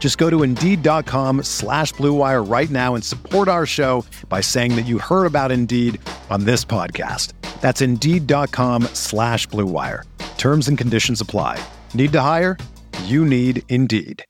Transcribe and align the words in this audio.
Just 0.00 0.18
go 0.18 0.28
to 0.30 0.42
Indeed.com 0.42 1.44
slash 1.44 1.92
BlueWire 1.94 2.50
right 2.50 2.70
now 2.70 2.96
and 2.96 3.04
support 3.04 3.46
our 3.46 3.66
show 3.66 4.04
by 4.28 4.40
saying 4.40 4.74
that 4.74 4.86
you 4.86 4.98
heard 4.98 5.26
about 5.26 5.52
Indeed 5.52 6.00
on 6.30 6.44
this 6.44 6.64
podcast. 6.64 7.34
That's 7.60 7.82
Indeed.com 7.82 8.84
slash 8.94 9.46
BlueWire. 9.48 10.04
Terms 10.38 10.66
and 10.68 10.76
conditions 10.76 11.20
apply. 11.20 11.62
Need 11.92 12.12
to 12.12 12.20
hire? 12.22 12.56
You 13.04 13.24
need 13.26 13.62
Indeed. 13.68 14.24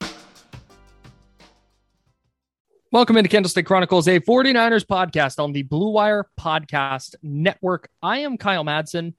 Welcome 2.93 3.17
into 3.17 3.29
Candlestick 3.29 3.67
Chronicles, 3.67 4.09
a 4.09 4.19
49ers 4.19 4.85
podcast 4.85 5.41
on 5.41 5.53
the 5.53 5.63
Blue 5.63 5.91
Wire 5.91 6.27
Podcast 6.39 7.15
Network. 7.23 7.89
I 8.03 8.19
am 8.19 8.37
Kyle 8.37 8.65
Madsen. 8.65 9.15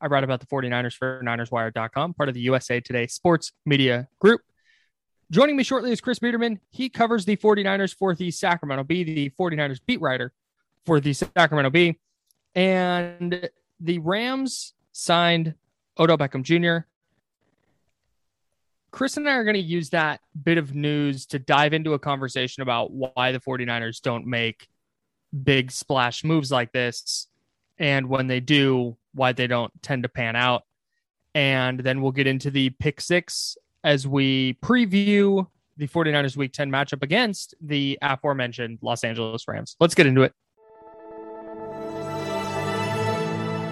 I 0.00 0.08
write 0.08 0.24
about 0.24 0.40
the 0.40 0.46
49ers 0.46 0.96
for 0.96 1.22
NinersWire.com, 1.24 2.14
part 2.14 2.28
of 2.28 2.34
the 2.34 2.40
USA 2.40 2.80
Today 2.80 3.06
Sports 3.06 3.52
Media 3.64 4.08
Group. 4.18 4.40
Joining 5.32 5.56
me 5.56 5.62
shortly 5.62 5.90
is 5.90 6.02
Chris 6.02 6.18
Biderman. 6.18 6.58
He 6.68 6.90
covers 6.90 7.24
the 7.24 7.38
49ers 7.38 7.94
for 7.96 8.14
the 8.14 8.30
Sacramento 8.30 8.84
Bee, 8.84 9.02
the 9.02 9.30
49ers 9.30 9.80
beat 9.86 9.98
writer 9.98 10.34
for 10.84 11.00
the 11.00 11.14
Sacramento 11.14 11.70
Bee. 11.70 11.98
And 12.54 13.48
the 13.80 13.98
Rams 14.00 14.74
signed 14.92 15.54
Odell 15.98 16.18
Beckham 16.18 16.42
Jr. 16.42 16.86
Chris 18.90 19.16
and 19.16 19.26
I 19.26 19.32
are 19.32 19.44
going 19.44 19.54
to 19.54 19.60
use 19.60 19.88
that 19.88 20.20
bit 20.44 20.58
of 20.58 20.74
news 20.74 21.24
to 21.26 21.38
dive 21.38 21.72
into 21.72 21.94
a 21.94 21.98
conversation 21.98 22.62
about 22.62 22.90
why 22.90 23.32
the 23.32 23.40
49ers 23.40 24.02
don't 24.02 24.26
make 24.26 24.68
big 25.42 25.70
splash 25.70 26.24
moves 26.24 26.52
like 26.52 26.72
this. 26.72 27.26
And 27.78 28.10
when 28.10 28.26
they 28.26 28.40
do, 28.40 28.98
why 29.14 29.32
they 29.32 29.46
don't 29.46 29.72
tend 29.80 30.02
to 30.02 30.10
pan 30.10 30.36
out. 30.36 30.64
And 31.34 31.80
then 31.80 32.02
we'll 32.02 32.12
get 32.12 32.26
into 32.26 32.50
the 32.50 32.68
pick 32.68 33.00
six 33.00 33.56
as 33.84 34.06
we 34.06 34.54
preview 34.62 35.46
the 35.76 35.88
49ers 35.88 36.36
week 36.36 36.52
10 36.52 36.70
matchup 36.70 37.02
against 37.02 37.54
the 37.60 37.98
aforementioned 38.02 38.78
Los 38.82 39.04
Angeles 39.04 39.46
Rams. 39.48 39.76
Let's 39.80 39.94
get 39.94 40.06
into 40.06 40.22
it. 40.22 40.32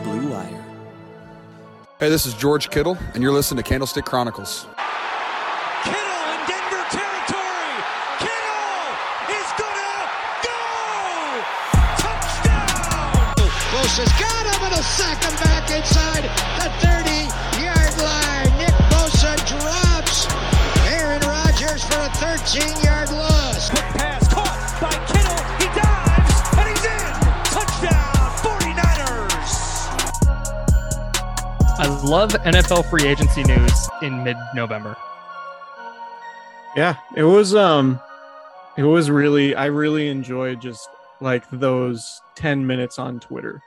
Blue 0.03 0.31
Wire. 0.31 0.65
Hey, 2.01 2.09
this 2.09 2.27
is 2.27 2.35
George 2.35 2.71
Kittle, 2.71 2.97
and 3.15 3.23
you're 3.23 3.33
listening 3.33 3.63
to 3.63 3.69
Candlestick 3.69 4.05
Chronicles. 4.07 4.67
Kittle 5.85 6.01
in 6.01 6.41
Denver 6.49 6.85
territory. 6.89 7.75
Kittle 8.19 8.97
is 9.29 9.49
gonna 9.61 10.09
go. 10.43 10.59
Touchdown. 12.01 13.37
Bosa's 13.71 14.13
got 14.19 14.47
him 14.47 14.65
and 14.65 14.75
a 14.75 14.83
sack 14.83 15.23
him 15.23 15.37
back 15.45 15.71
inside 15.71 16.25
the 16.59 16.70
15 22.51 22.85
yard 22.85 23.11
loss. 23.13 23.71
Quick 23.71 23.83
pass 23.95 24.27
caught 24.27 24.79
by 24.81 24.91
Kittle. 25.07 25.39
He 25.61 25.67
dives 25.79 26.43
and 26.59 26.67
he's 26.69 26.85
in. 26.85 27.15
Touchdown 27.55 28.31
49ers. 28.43 29.55
I 31.79 31.87
love 32.05 32.31
NFL 32.31 32.91
free 32.91 33.07
agency 33.07 33.45
news 33.45 33.89
in 34.03 34.25
mid 34.25 34.37
November. 34.53 34.97
Yeah, 36.75 36.97
it 37.17 37.23
was 37.23 37.55
um 37.55 38.01
it 38.77 38.83
was 38.83 39.13
really 39.13 39.55
I 39.55 39.67
really 39.67 40.09
enjoyed 40.09 40.61
just 40.61 40.89
like 41.21 41.49
those 41.51 42.21
10 42.35 42.67
minutes 42.67 42.99
on 42.99 43.21
Twitter 43.21 43.63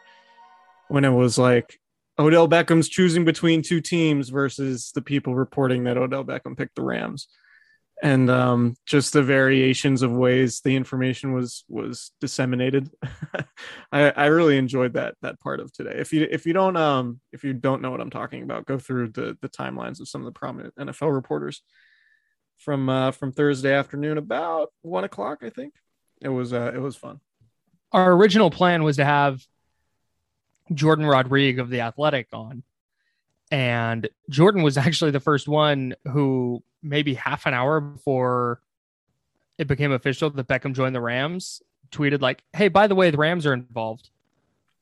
when 0.89 1.05
it 1.05 1.11
was 1.11 1.37
like 1.37 1.79
Odell 2.19 2.49
Beckham's 2.49 2.89
choosing 2.89 3.23
between 3.23 3.61
two 3.61 3.79
teams 3.79 4.27
versus 4.27 4.91
the 4.93 5.01
people 5.01 5.35
reporting 5.35 5.85
that 5.85 5.97
Odell 5.97 6.25
Beckham 6.25 6.57
picked 6.57 6.75
the 6.75 6.83
Rams. 6.83 7.29
And 8.01 8.29
um 8.29 8.75
just 8.85 9.13
the 9.13 9.23
variations 9.23 10.01
of 10.01 10.11
ways 10.11 10.61
the 10.61 10.75
information 10.75 11.33
was 11.33 11.63
was 11.69 12.11
disseminated. 12.19 12.89
I 13.91 14.11
I 14.11 14.25
really 14.25 14.57
enjoyed 14.57 14.93
that 14.93 15.15
that 15.21 15.39
part 15.39 15.59
of 15.59 15.71
today. 15.71 15.95
If 15.97 16.11
you 16.11 16.27
if 16.29 16.45
you 16.45 16.53
don't 16.53 16.75
um 16.75 17.21
if 17.31 17.43
you 17.43 17.53
don't 17.53 17.81
know 17.81 17.91
what 17.91 18.01
I'm 18.01 18.09
talking 18.09 18.43
about, 18.43 18.65
go 18.65 18.77
through 18.77 19.09
the 19.09 19.37
the 19.41 19.49
timelines 19.49 20.01
of 20.01 20.09
some 20.09 20.21
of 20.21 20.25
the 20.25 20.37
prominent 20.37 20.75
NFL 20.75 21.13
reporters 21.13 21.61
from 22.57 22.89
uh, 22.89 23.11
from 23.11 23.31
Thursday 23.31 23.73
afternoon 23.73 24.17
about 24.17 24.69
one 24.81 25.03
o'clock. 25.03 25.39
I 25.43 25.49
think 25.49 25.73
it 26.21 26.29
was 26.29 26.53
uh, 26.53 26.71
it 26.73 26.79
was 26.79 26.95
fun. 26.95 27.19
Our 27.91 28.13
original 28.13 28.49
plan 28.49 28.83
was 28.83 28.97
to 28.97 29.05
have 29.05 29.41
Jourdan 30.71 31.09
Rodrigue 31.09 31.59
of 31.59 31.69
the 31.69 31.81
Athletic 31.81 32.27
on, 32.33 32.63
and 33.53 34.09
Jourdan 34.31 34.63
was 34.63 34.77
actually 34.85 35.11
the 35.11 35.19
first 35.19 35.47
one 35.47 35.95
who 36.11 36.63
maybe 36.81 37.13
half 37.13 37.45
an 37.45 37.53
hour 37.53 37.79
before 37.79 38.61
it 39.59 39.67
became 39.67 39.91
official 39.91 40.31
that 40.31 40.47
Beckham 40.47 40.73
joined 40.73 40.95
the 40.95 40.99
Rams 40.99 41.61
tweeted 41.91 42.21
like, 42.21 42.43
"Hey, 42.51 42.67
by 42.67 42.87
the 42.87 42.95
way, 42.95 43.11
the 43.11 43.17
Rams 43.17 43.45
are 43.45 43.53
involved." 43.53 44.09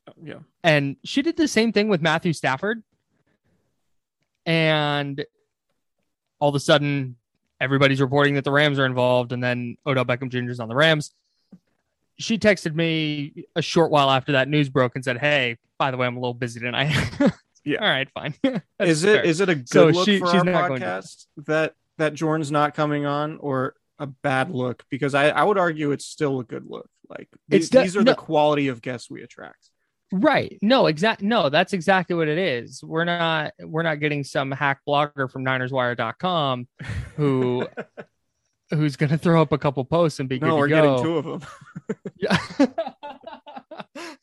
Oh, 0.07 0.13
yeah, 0.23 0.39
And 0.63 0.95
she 1.03 1.21
did 1.21 1.37
the 1.37 1.47
same 1.47 1.73
thing 1.73 1.89
with 1.89 2.01
Matthew 2.01 2.33
Stafford. 2.33 2.81
And 4.47 5.23
all 6.39 6.49
of 6.49 6.55
a 6.55 6.59
sudden, 6.59 7.17
everybody's 7.59 8.01
reporting 8.01 8.33
that 8.35 8.45
the 8.45 8.51
Rams 8.51 8.79
are 8.79 8.85
involved, 8.85 9.33
and 9.33 9.43
then 9.43 9.77
Odell 9.85 10.05
Beckham 10.05 10.29
Jr. 10.29 10.49
is 10.49 10.59
on 10.59 10.69
the 10.69 10.75
Rams. 10.75 11.13
She 12.17 12.39
texted 12.39 12.73
me 12.73 13.45
a 13.55 13.61
short 13.61 13.91
while 13.91 14.09
after 14.09 14.31
that 14.31 14.47
news 14.47 14.69
broke 14.69 14.95
and 14.95 15.03
said, 15.03 15.17
Hey, 15.17 15.57
by 15.77 15.91
the 15.91 15.97
way, 15.97 16.07
I'm 16.07 16.15
a 16.15 16.19
little 16.19 16.33
busy 16.33 16.59
tonight. 16.59 16.95
Yeah. 17.63 17.79
All 17.81 17.89
right, 17.89 18.09
fine. 18.11 18.33
is 18.79 19.03
it 19.03 19.25
is 19.25 19.39
it 19.41 19.49
a 19.49 19.55
good 19.55 19.69
So 19.69 19.87
look 19.87 20.05
she- 20.05 20.19
for 20.19 20.27
she's 20.27 20.35
our 20.41 20.43
not 20.45 20.67
going 20.67 20.81
to- 20.81 20.87
podcast 20.87 21.25
that 21.45 21.73
that 21.97 22.13
Jourdan's 22.13 22.51
not 22.51 22.73
coming 22.73 23.05
on, 23.05 23.37
or 23.39 23.75
a 23.99 24.07
bad 24.07 24.49
look? 24.51 24.83
Because 24.89 25.13
I 25.13 25.29
I 25.29 25.43
would 25.43 25.57
argue 25.57 25.91
it's 25.91 26.05
still 26.05 26.39
a 26.39 26.43
good 26.43 26.65
look. 26.67 26.89
Like 27.09 27.27
It's 27.49 27.65
these, 27.65 27.69
de- 27.69 27.81
these 27.81 27.97
are 27.97 28.03
no. 28.03 28.11
the 28.11 28.15
quality 28.15 28.67
of 28.69 28.81
guests 28.81 29.09
we 29.09 29.21
attract. 29.21 29.69
Right. 30.13 30.57
No, 30.61 30.87
exact 30.87 31.21
no, 31.21 31.49
that's 31.49 31.71
exactly 31.73 32.15
what 32.15 32.27
it 32.27 32.37
is. 32.37 32.83
We're 32.83 33.05
not 33.05 33.53
we're 33.59 33.83
not 33.83 33.99
getting 33.99 34.23
some 34.23 34.51
hack 34.51 34.79
blogger 34.87 35.29
from 35.31 35.45
ninerswire.com 35.45 36.67
who 37.15 37.67
who's 38.71 38.95
gonna 38.95 39.17
throw 39.17 39.41
up 39.41 39.51
a 39.51 39.57
couple 39.57 39.85
posts 39.85 40.19
and 40.19 40.27
be 40.27 40.39
No, 40.39 40.49
good 40.51 40.57
we're 40.57 40.67
to 40.67 40.73
go. 40.75 40.81
getting 40.97 41.03
two 41.03 41.17
of 41.17 41.25
them. 41.25 41.41
Yeah. 42.17 42.37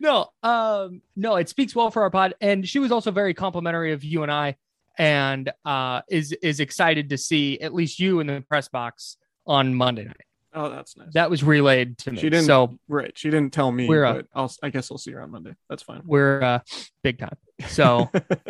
no, 0.00 0.28
um, 0.42 1.02
no, 1.16 1.36
it 1.36 1.48
speaks 1.48 1.74
well 1.74 1.90
for 1.90 2.02
our 2.02 2.10
pod. 2.10 2.34
And 2.40 2.68
she 2.68 2.78
was 2.78 2.92
also 2.92 3.10
very 3.10 3.34
complimentary 3.34 3.92
of 3.92 4.04
you 4.04 4.22
and 4.22 4.32
I 4.32 4.56
and 4.96 5.50
uh 5.64 6.02
is 6.08 6.30
is 6.30 6.60
excited 6.60 7.10
to 7.10 7.18
see 7.18 7.58
at 7.60 7.74
least 7.74 7.98
you 7.98 8.20
in 8.20 8.28
the 8.28 8.44
press 8.48 8.68
box 8.68 9.16
on 9.46 9.74
Monday 9.74 10.04
night. 10.04 10.16
Oh, 10.56 10.68
that's 10.70 10.96
nice. 10.96 11.12
That 11.14 11.30
was 11.30 11.42
relayed 11.42 11.98
to 11.98 12.12
me. 12.12 12.18
she 12.18 12.30
didn't. 12.30 12.46
so 12.46 12.78
right. 12.86 13.10
She 13.16 13.28
didn't 13.28 13.52
tell 13.52 13.72
me. 13.72 13.88
We're, 13.88 14.04
uh, 14.04 14.12
but 14.14 14.26
I'll. 14.34 14.52
I 14.62 14.70
guess 14.70 14.90
I'll 14.90 14.98
see 14.98 15.10
her 15.10 15.20
on 15.20 15.32
Monday. 15.32 15.54
That's 15.68 15.82
fine. 15.82 16.02
we're 16.06 16.40
uh 16.42 16.58
big 17.02 17.18
time. 17.18 17.36
So 17.66 18.08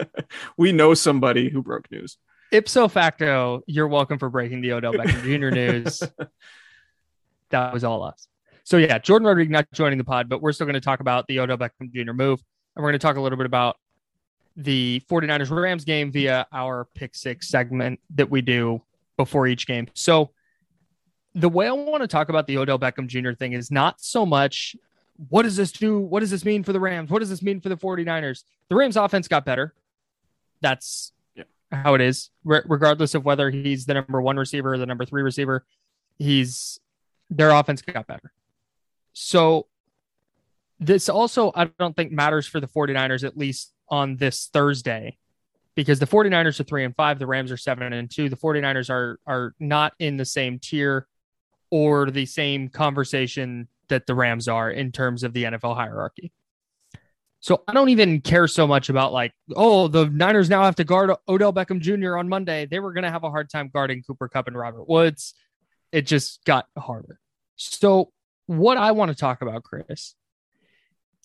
we 0.59 0.73
know 0.73 0.93
somebody 0.93 1.49
who 1.49 1.63
broke 1.63 1.91
news. 1.91 2.19
ipso 2.53 2.89
facto, 2.89 3.63
you're 3.67 3.89
welcome 3.89 4.19
for 4.19 4.29
breaking 4.29 4.61
the 4.61 4.73
Odell 4.73 4.93
Beckham 4.93 5.23
Jr. 5.23 5.55
news. 5.55 6.03
That 7.51 7.73
was 7.73 7.85
all 7.85 8.03
us. 8.03 8.27
So 8.65 8.79
yeah, 8.79 8.99
Jourdan 8.99 9.27
Rodrigue 9.27 9.51
not 9.51 9.67
joining 9.73 9.99
the 9.99 10.05
pod, 10.05 10.29
but 10.29 10.41
we're 10.43 10.53
still 10.53 10.67
going 10.67 10.75
to 10.75 10.81
talk 10.81 11.01
about 11.01 11.27
the 11.27 11.39
Odell 11.41 11.59
Beckham 11.59 11.93
Jr. 11.93 12.13
move. 12.13 12.43
And 12.75 12.83
we're 12.83 12.91
going 12.91 12.99
to 12.99 13.07
talk 13.07 13.17
a 13.17 13.21
little 13.21 13.37
bit 13.37 13.47
about 13.47 13.77
the 14.57 15.03
49ers 15.11 15.51
Rams 15.51 15.85
game 15.85 16.11
via 16.11 16.47
our 16.53 16.87
pick 16.95 17.15
six 17.15 17.49
segment 17.49 18.01
that 18.15 18.31
we 18.31 18.41
do 18.41 18.83
before 19.17 19.47
each 19.47 19.67
game. 19.67 19.89
So 19.95 20.31
the 21.35 21.49
way 21.49 21.67
I 21.69 21.73
want 21.73 22.03
to 22.03 22.09
talk 22.09 22.29
about 22.31 22.47
the 22.47 22.59
Odell 22.59 22.79
Beckham 22.79 23.07
Jr. 23.07 23.33
thing 23.33 23.53
is 23.53 23.71
not 23.71 24.01
so 24.01 24.25
much 24.25 24.75
what 25.29 25.43
does 25.43 25.55
this 25.57 25.71
do? 25.71 26.01
What 26.01 26.21
does 26.21 26.31
this 26.33 26.45
mean 26.45 26.65
for 26.65 26.73
the 26.73 26.81
Rams? 26.81 27.09
What 27.09 27.21
does 27.21 27.29
this 27.29 27.41
mean 27.43 27.61
for 27.61 27.69
the 27.69 27.77
49ers? 27.77 28.43
The 28.69 28.75
Rams 28.75 28.97
offense 28.97 29.29
got 29.29 29.45
better. 29.45 29.73
That's 30.61 31.13
Yeah. 31.37 31.45
how 31.71 31.95
it 31.95 32.01
is, 32.01 32.31
Re- 32.45 32.63
regardless 32.67 33.15
of 33.15 33.25
whether 33.25 33.49
he's 33.51 33.87
the 33.87 33.95
number 33.95 34.21
one 34.21 34.37
receiver 34.37 34.75
or 34.75 34.79
the 34.79 34.87
number 34.87 35.05
three 35.05 35.23
receiver. 35.23 35.65
He's 36.19 36.81
their 37.31 37.51
offense 37.51 37.81
got 37.83 38.07
better. 38.09 38.33
So 39.15 39.69
this 40.79 41.09
also, 41.09 41.53
I 41.55 41.65
don't 41.65 41.97
think 41.97 42.13
matters 42.13 42.47
for 42.47 42.61
the 42.61 42.67
49ers, 42.67 43.25
at 43.25 43.37
least 43.39 43.73
on 43.89 44.17
this 44.17 44.51
Thursday, 44.53 45.17
because 45.75 45.99
the 45.99 46.07
49ers 46.07 46.61
are 46.61 46.65
three 46.65 46.85
and 46.85 46.95
five, 46.95 47.19
the 47.19 47.27
Rams 47.27 47.51
are 47.51 47.57
seven 47.57 47.93
and 47.93 48.11
two. 48.11 48.29
The 48.29 48.37
49ers 48.37 48.91
are 48.91 49.19
are 49.27 49.55
not 49.59 49.95
in 49.99 50.17
the 50.17 50.25
same 50.25 50.59
tier 50.59 51.07
or 51.71 52.11
the 52.11 52.27
same 52.27 52.69
conversation 52.69 53.69
that 53.89 54.07
the 54.07 54.15
Rams 54.15 54.49
are 54.49 54.71
in 54.71 54.93
terms 54.93 55.23
of 55.23 55.33
the 55.33 55.45
NFL 55.45 55.75
hierarchy. 55.75 56.33
So 57.41 57.63
I 57.69 57.75
don't 57.75 57.91
even 57.91 58.21
care 58.23 58.49
so 58.49 58.67
much 58.67 58.89
about 58.89 59.13
like, 59.13 59.33
oh, 59.55 59.87
the 59.89 60.07
Niners 60.09 60.49
now 60.49 60.63
have 60.63 60.77
to 60.77 60.85
guard 60.85 61.11
Odell 61.29 61.53
Beckham 61.53 61.79
Jr. 61.79 62.17
on 62.17 62.29
Monday. 62.29 62.67
They 62.67 62.79
were 62.79 62.95
going 62.95 63.05
to 63.05 63.11
have 63.11 63.23
a 63.23 63.31
hard 63.31 63.51
time 63.51 63.71
guarding 63.73 64.03
Cooper 64.03 64.29
Kupp 64.29 64.49
and 64.49 64.57
Robert 64.57 64.89
Woods. 64.89 65.35
It 65.93 66.07
just 66.07 66.43
got 66.45 66.67
harder. 66.79 67.21
So 67.57 68.13
what 68.47 68.77
I 68.79 68.93
want 68.93 69.11
to 69.11 69.15
talk 69.17 69.43
about, 69.43 69.63
Chris, 69.65 70.15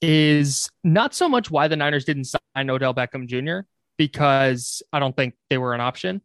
is 0.01 0.69
not 0.83 1.13
so 1.13 1.27
much 1.27 1.51
why 1.51 1.67
the 1.67 1.75
Niners 1.75 2.05
didn't 2.05 2.25
sign 2.25 2.69
Odell 2.69 2.93
Beckham 2.93 3.27
Jr. 3.27 3.67
because 3.97 4.81
I 4.93 4.99
don't 4.99 5.15
think 5.15 5.35
they 5.49 5.57
were 5.57 5.73
an 5.73 5.81
option. 5.81 6.21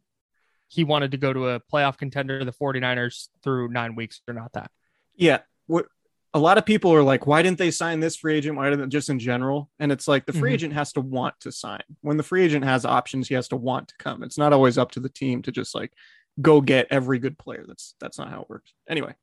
He 0.67 0.83
wanted 0.83 1.11
to 1.11 1.17
go 1.17 1.31
to 1.33 1.49
a 1.49 1.59
playoff 1.59 1.97
contender. 1.97 2.43
The 2.43 2.51
49ers 2.53 3.27
through 3.43 3.69
nine 3.69 3.95
weeks 3.95 4.21
are 4.27 4.33
not 4.33 4.53
that. 4.53 4.71
Yeah. 5.15 5.39
What 5.67 5.87
a 6.33 6.39
lot 6.39 6.57
of 6.57 6.65
people 6.65 6.93
are 6.93 7.03
like, 7.03 7.27
why 7.27 7.41
didn't 7.41 7.57
they 7.59 7.71
sign 7.71 7.99
this 7.99 8.15
free 8.17 8.35
agent? 8.35 8.57
Why 8.57 8.69
didn't 8.69 8.89
just 8.89 9.09
in 9.09 9.19
general? 9.19 9.69
And 9.79 9.91
it's 9.91 10.07
like 10.07 10.25
the 10.25 10.33
free 10.33 10.51
Mhm. 10.51 10.53
agent 10.55 10.73
has 10.73 10.91
to 10.93 11.01
want 11.01 11.39
to 11.41 11.51
sign. 11.51 11.81
When 12.01 12.17
the 12.17 12.23
free 12.23 12.43
agent 12.43 12.65
has 12.65 12.83
options, 12.83 13.27
he 13.29 13.35
has 13.35 13.47
to 13.49 13.55
want 13.55 13.89
to 13.89 13.95
come. 13.99 14.23
It's 14.23 14.37
not 14.37 14.51
always 14.51 14.77
up 14.77 14.91
to 14.91 14.99
the 14.99 15.07
team 15.09 15.41
to 15.43 15.51
just 15.51 15.73
like 15.75 15.93
go 16.41 16.59
get 16.59 16.87
every 16.89 17.19
good 17.19 17.37
player. 17.37 17.63
That's 17.67 17.95
that's 17.99 18.17
not 18.17 18.29
how 18.29 18.41
it 18.41 18.49
works. 18.49 18.73
Anyway, 18.89 19.15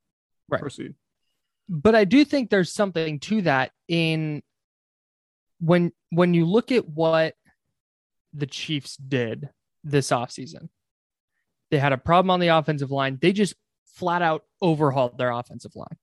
Right. 0.48 0.60
Proceed. 0.60 0.94
But 1.68 1.94
I 1.94 2.04
do 2.04 2.24
think 2.24 2.50
there's 2.50 2.72
something 2.72 3.20
to 3.20 3.42
that 3.42 3.72
in 3.88 4.42
when 5.60 5.92
when 6.10 6.34
you 6.34 6.44
look 6.44 6.72
at 6.72 6.88
what 6.88 7.34
the 8.34 8.46
Chiefs 8.46 8.96
did 8.96 9.48
this 9.84 10.10
offseason. 10.10 10.68
They 11.70 11.78
had 11.78 11.92
a 11.92 11.98
problem 11.98 12.30
on 12.30 12.40
the 12.40 12.48
offensive 12.48 12.90
line. 12.90 13.18
They 13.20 13.32
just 13.32 13.54
flat 13.86 14.22
out 14.22 14.44
overhauled 14.60 15.18
their 15.18 15.30
offensive 15.30 15.74
line, 15.74 15.96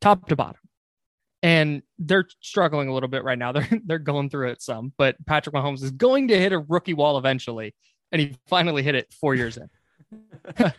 top 0.00 0.28
to 0.28 0.36
bottom. 0.36 0.60
And 1.42 1.82
they're 1.98 2.26
struggling 2.40 2.88
a 2.88 2.94
little 2.94 3.08
bit 3.08 3.22
right 3.22 3.38
now. 3.38 3.52
They're 3.52 3.68
they're 3.84 3.98
going 3.98 4.30
through 4.30 4.50
it 4.50 4.62
some, 4.62 4.94
but 4.96 5.16
Patrick 5.26 5.54
Mahomes 5.54 5.82
is 5.82 5.90
going 5.90 6.28
to 6.28 6.38
hit 6.38 6.52
a 6.52 6.58
rookie 6.58 6.94
wall 6.94 7.18
eventually, 7.18 7.74
and 8.10 8.20
he 8.20 8.36
finally 8.46 8.82
hit 8.82 8.94
it 8.94 9.12
four 9.12 9.34
years 9.34 9.58
in. 9.58 9.68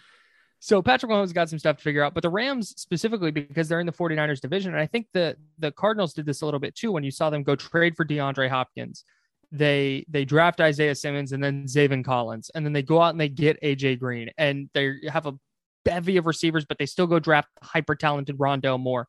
So 0.66 0.82
Patrick 0.82 1.12
Mahomes 1.12 1.32
got 1.32 1.48
some 1.48 1.60
stuff 1.60 1.78
to 1.78 1.84
figure 1.84 2.02
out, 2.02 2.16
but 2.16 2.24
the 2.24 2.30
Rams 2.32 2.74
specifically 2.76 3.30
because 3.30 3.70
they're 3.70 3.80
in 3.80 3.86
the 3.86 3.92
49ers 3.92 4.42
division, 4.42 4.74
and 4.74 4.82
I 4.82 4.88
think 4.88 5.06
the 5.14 5.38
the 5.60 5.72
Cardinals 5.72 6.16
did 6.16 6.26
this 6.26 6.42
a 6.42 6.46
little 6.46 6.60
bit 6.60 6.74
too 6.74 6.92
when 6.92 7.04
you 7.04 7.12
saw 7.12 7.30
them 7.30 7.44
go 7.44 7.56
trade 7.56 7.96
for 7.96 8.04
DeAndre 8.04 8.50
Hopkins. 8.50 9.04
They 9.52 10.06
they 10.10 10.26
draft 10.26 10.60
Isaiah 10.60 10.96
Simmons 10.96 11.34
and 11.34 11.44
then 11.44 11.66
Zaven 11.66 12.04
Collins, 12.04 12.50
and 12.56 12.66
then 12.66 12.74
they 12.74 12.82
go 12.82 13.00
out 13.00 13.12
and 13.12 13.22
they 13.22 13.30
get 13.30 13.62
AJ 13.62 14.00
Green, 14.00 14.32
and 14.40 14.68
they 14.74 14.96
have 15.08 15.28
a 15.28 15.36
bevy 15.84 16.18
of 16.18 16.26
receivers, 16.26 16.66
but 16.66 16.80
they 16.80 16.88
still 16.88 17.06
go 17.06 17.20
draft 17.20 17.50
hyper 17.62 17.94
talented 17.94 18.40
Rondale 18.40 18.80
Moore. 18.80 19.08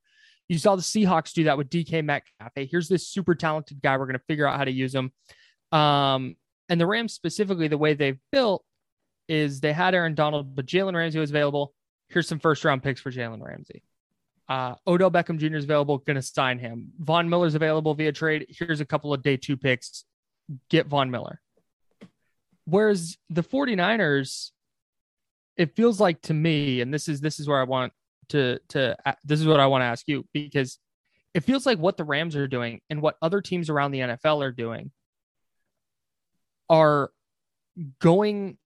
You 0.50 0.58
saw 0.58 0.76
the 0.76 0.82
Seahawks 0.82 1.32
do 1.32 1.44
that 1.44 1.56
with 1.56 1.70
DK 1.70 2.04
Metcalf. 2.04 2.52
Hey, 2.54 2.68
here's 2.70 2.88
this 2.88 3.08
super 3.08 3.34
talented 3.34 3.80
guy. 3.80 3.96
We're 3.96 4.04
going 4.04 4.18
to 4.18 4.24
figure 4.28 4.46
out 4.46 4.58
how 4.58 4.64
to 4.64 4.70
use 4.70 4.94
him. 4.94 5.10
Um, 5.72 6.36
and 6.68 6.78
the 6.78 6.86
Rams 6.86 7.14
specifically, 7.14 7.68
the 7.68 7.78
way 7.78 7.94
they've 7.94 8.20
built 8.30 8.62
is 9.28 9.60
they 9.60 9.72
had 9.72 9.94
Aaron 9.94 10.14
Donald, 10.14 10.54
but 10.54 10.66
Jalen 10.66 10.94
Ramsey 10.94 11.18
was 11.18 11.30
available. 11.30 11.74
Here's 12.08 12.28
some 12.28 12.38
first 12.38 12.64
round 12.64 12.82
picks 12.82 13.00
for 13.00 13.10
Jalen 13.10 13.42
Ramsey. 13.42 13.82
Uh, 14.48 14.74
Odell 14.86 15.10
Beckham 15.10 15.38
Jr. 15.38 15.56
is 15.56 15.64
available. 15.64 15.98
Going 15.98 16.16
to 16.16 16.22
sign 16.22 16.58
him. 16.58 16.92
Von 17.00 17.28
Miller's 17.28 17.54
available 17.54 17.94
via 17.94 18.12
trade. 18.12 18.46
Here's 18.48 18.80
a 18.80 18.84
couple 18.84 19.12
of 19.12 19.22
day 19.22 19.36
two 19.36 19.56
picks. 19.56 20.04
Get 20.70 20.86
Von 20.86 21.10
Miller. 21.10 21.40
Whereas 22.64 23.16
the 23.30 23.42
49ers, 23.42 24.50
it 25.56 25.74
feels 25.74 26.00
like 26.00 26.20
to 26.22 26.34
me, 26.34 26.80
and 26.80 26.92
this 26.92 27.08
is 27.08 27.20
this 27.20 27.40
is 27.40 27.48
where 27.48 27.60
I 27.60 27.64
want 27.64 27.92
to 28.28 28.58
to 28.70 28.96
this 29.24 29.40
is 29.40 29.46
what 29.46 29.60
I 29.60 29.66
want 29.66 29.82
to 29.82 29.86
ask 29.86 30.06
you 30.08 30.26
because 30.32 30.78
it 31.34 31.40
feels 31.40 31.66
like 31.66 31.78
what 31.78 31.96
the 31.96 32.04
Rams 32.04 32.34
are 32.36 32.48
doing 32.48 32.80
and 32.90 33.00
what 33.02 33.16
other 33.22 33.40
teams 33.40 33.70
around 33.70 33.92
the 33.92 34.00
NFL 34.00 34.42
are 34.42 34.52
doing 34.52 34.90
are 36.68 37.10
going 38.00 38.58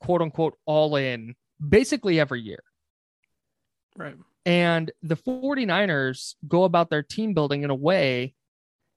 quote 0.00 0.22
unquote 0.22 0.56
all 0.66 0.96
in 0.96 1.34
basically 1.66 2.20
every 2.20 2.40
year. 2.40 2.62
Right. 3.96 4.16
And 4.46 4.90
the 5.02 5.16
49ers 5.16 6.34
go 6.46 6.64
about 6.64 6.90
their 6.90 7.02
team 7.02 7.34
building 7.34 7.62
in 7.62 7.70
a 7.70 7.74
way 7.74 8.34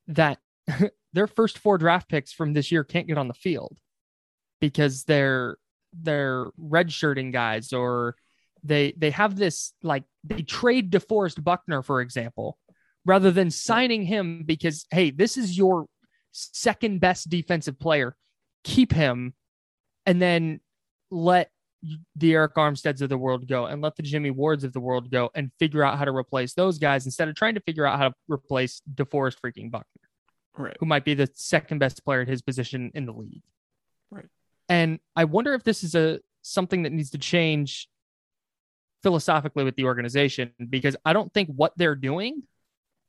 that 0.08 0.40
their 1.14 1.28
first 1.28 1.58
four 1.60 1.78
draft 1.78 2.10
picks 2.10 2.34
from 2.34 2.54
this 2.54 2.72
year 2.72 2.84
can't 2.84 3.08
get 3.08 3.18
on 3.18 3.28
the 3.28 3.34
field 3.34 3.78
because 4.60 5.04
they're 5.04 5.58
they're 5.94 6.48
redshirting 6.60 7.32
guys 7.32 7.72
or 7.72 8.16
they 8.64 8.94
they 8.98 9.12
have 9.12 9.38
this 9.38 9.74
like 9.84 10.04
they 10.24 10.42
trade 10.42 10.92
DeForest 10.92 11.44
Buckner, 11.44 11.82
for 11.82 12.02
example, 12.02 12.58
rather 13.06 13.32
than 13.32 13.52
signing 13.52 14.04
him 14.04 14.44
because 14.46 14.86
hey, 14.92 15.12
this 15.12 15.38
is 15.38 15.58
your 15.58 15.86
second 16.34 17.00
best 17.00 17.30
defensive 17.30 17.80
player. 17.80 18.16
Keep 18.64 18.92
him 18.92 19.34
and 20.08 20.22
then 20.22 20.62
let 21.10 21.50
the 22.16 22.34
Arik 22.34 22.54
Armsteads 22.54 23.02
of 23.02 23.10
the 23.10 23.18
world 23.18 23.48
go 23.48 23.66
and 23.66 23.82
let 23.82 23.96
the 23.96 24.04
Jimmy 24.04 24.32
Wards 24.32 24.64
of 24.64 24.74
the 24.74 24.80
world 24.80 25.12
go 25.12 25.30
and 25.36 25.52
figure 25.60 25.84
out 25.84 25.98
how 25.98 26.06
to 26.06 26.12
replace 26.12 26.54
those 26.54 26.80
guys 26.80 27.06
instead 27.06 27.28
of 27.28 27.36
trying 27.36 27.54
to 27.54 27.62
figure 27.62 27.86
out 27.86 28.00
how 28.00 28.10
to 28.10 28.16
replace 28.28 28.82
DeForest 28.96 29.38
freaking 29.44 29.70
Buckner, 29.70 30.02
Right. 30.58 30.76
who 30.80 30.86
might 30.88 31.06
be 31.06 31.14
the 31.14 31.30
second 31.36 31.78
best 31.78 32.04
player 32.04 32.22
at 32.22 32.28
his 32.28 32.42
position 32.42 32.92
in 32.96 33.06
the 33.06 33.14
league. 33.14 33.44
Right. 34.10 34.26
And 34.68 35.00
I 35.16 35.26
wonder 35.26 35.54
if 35.54 35.64
this 35.64 35.84
is 35.84 35.94
a 35.94 36.20
something 36.42 36.84
that 36.84 36.92
needs 36.92 37.12
to 37.12 37.18
change 37.18 37.88
philosophically 39.04 39.64
with 39.64 39.76
the 39.76 39.84
organization 39.84 40.54
because 40.70 40.96
I 41.06 41.14
don't 41.14 41.32
think 41.34 41.50
what 41.50 41.74
they're 41.78 41.96
doing 41.96 42.44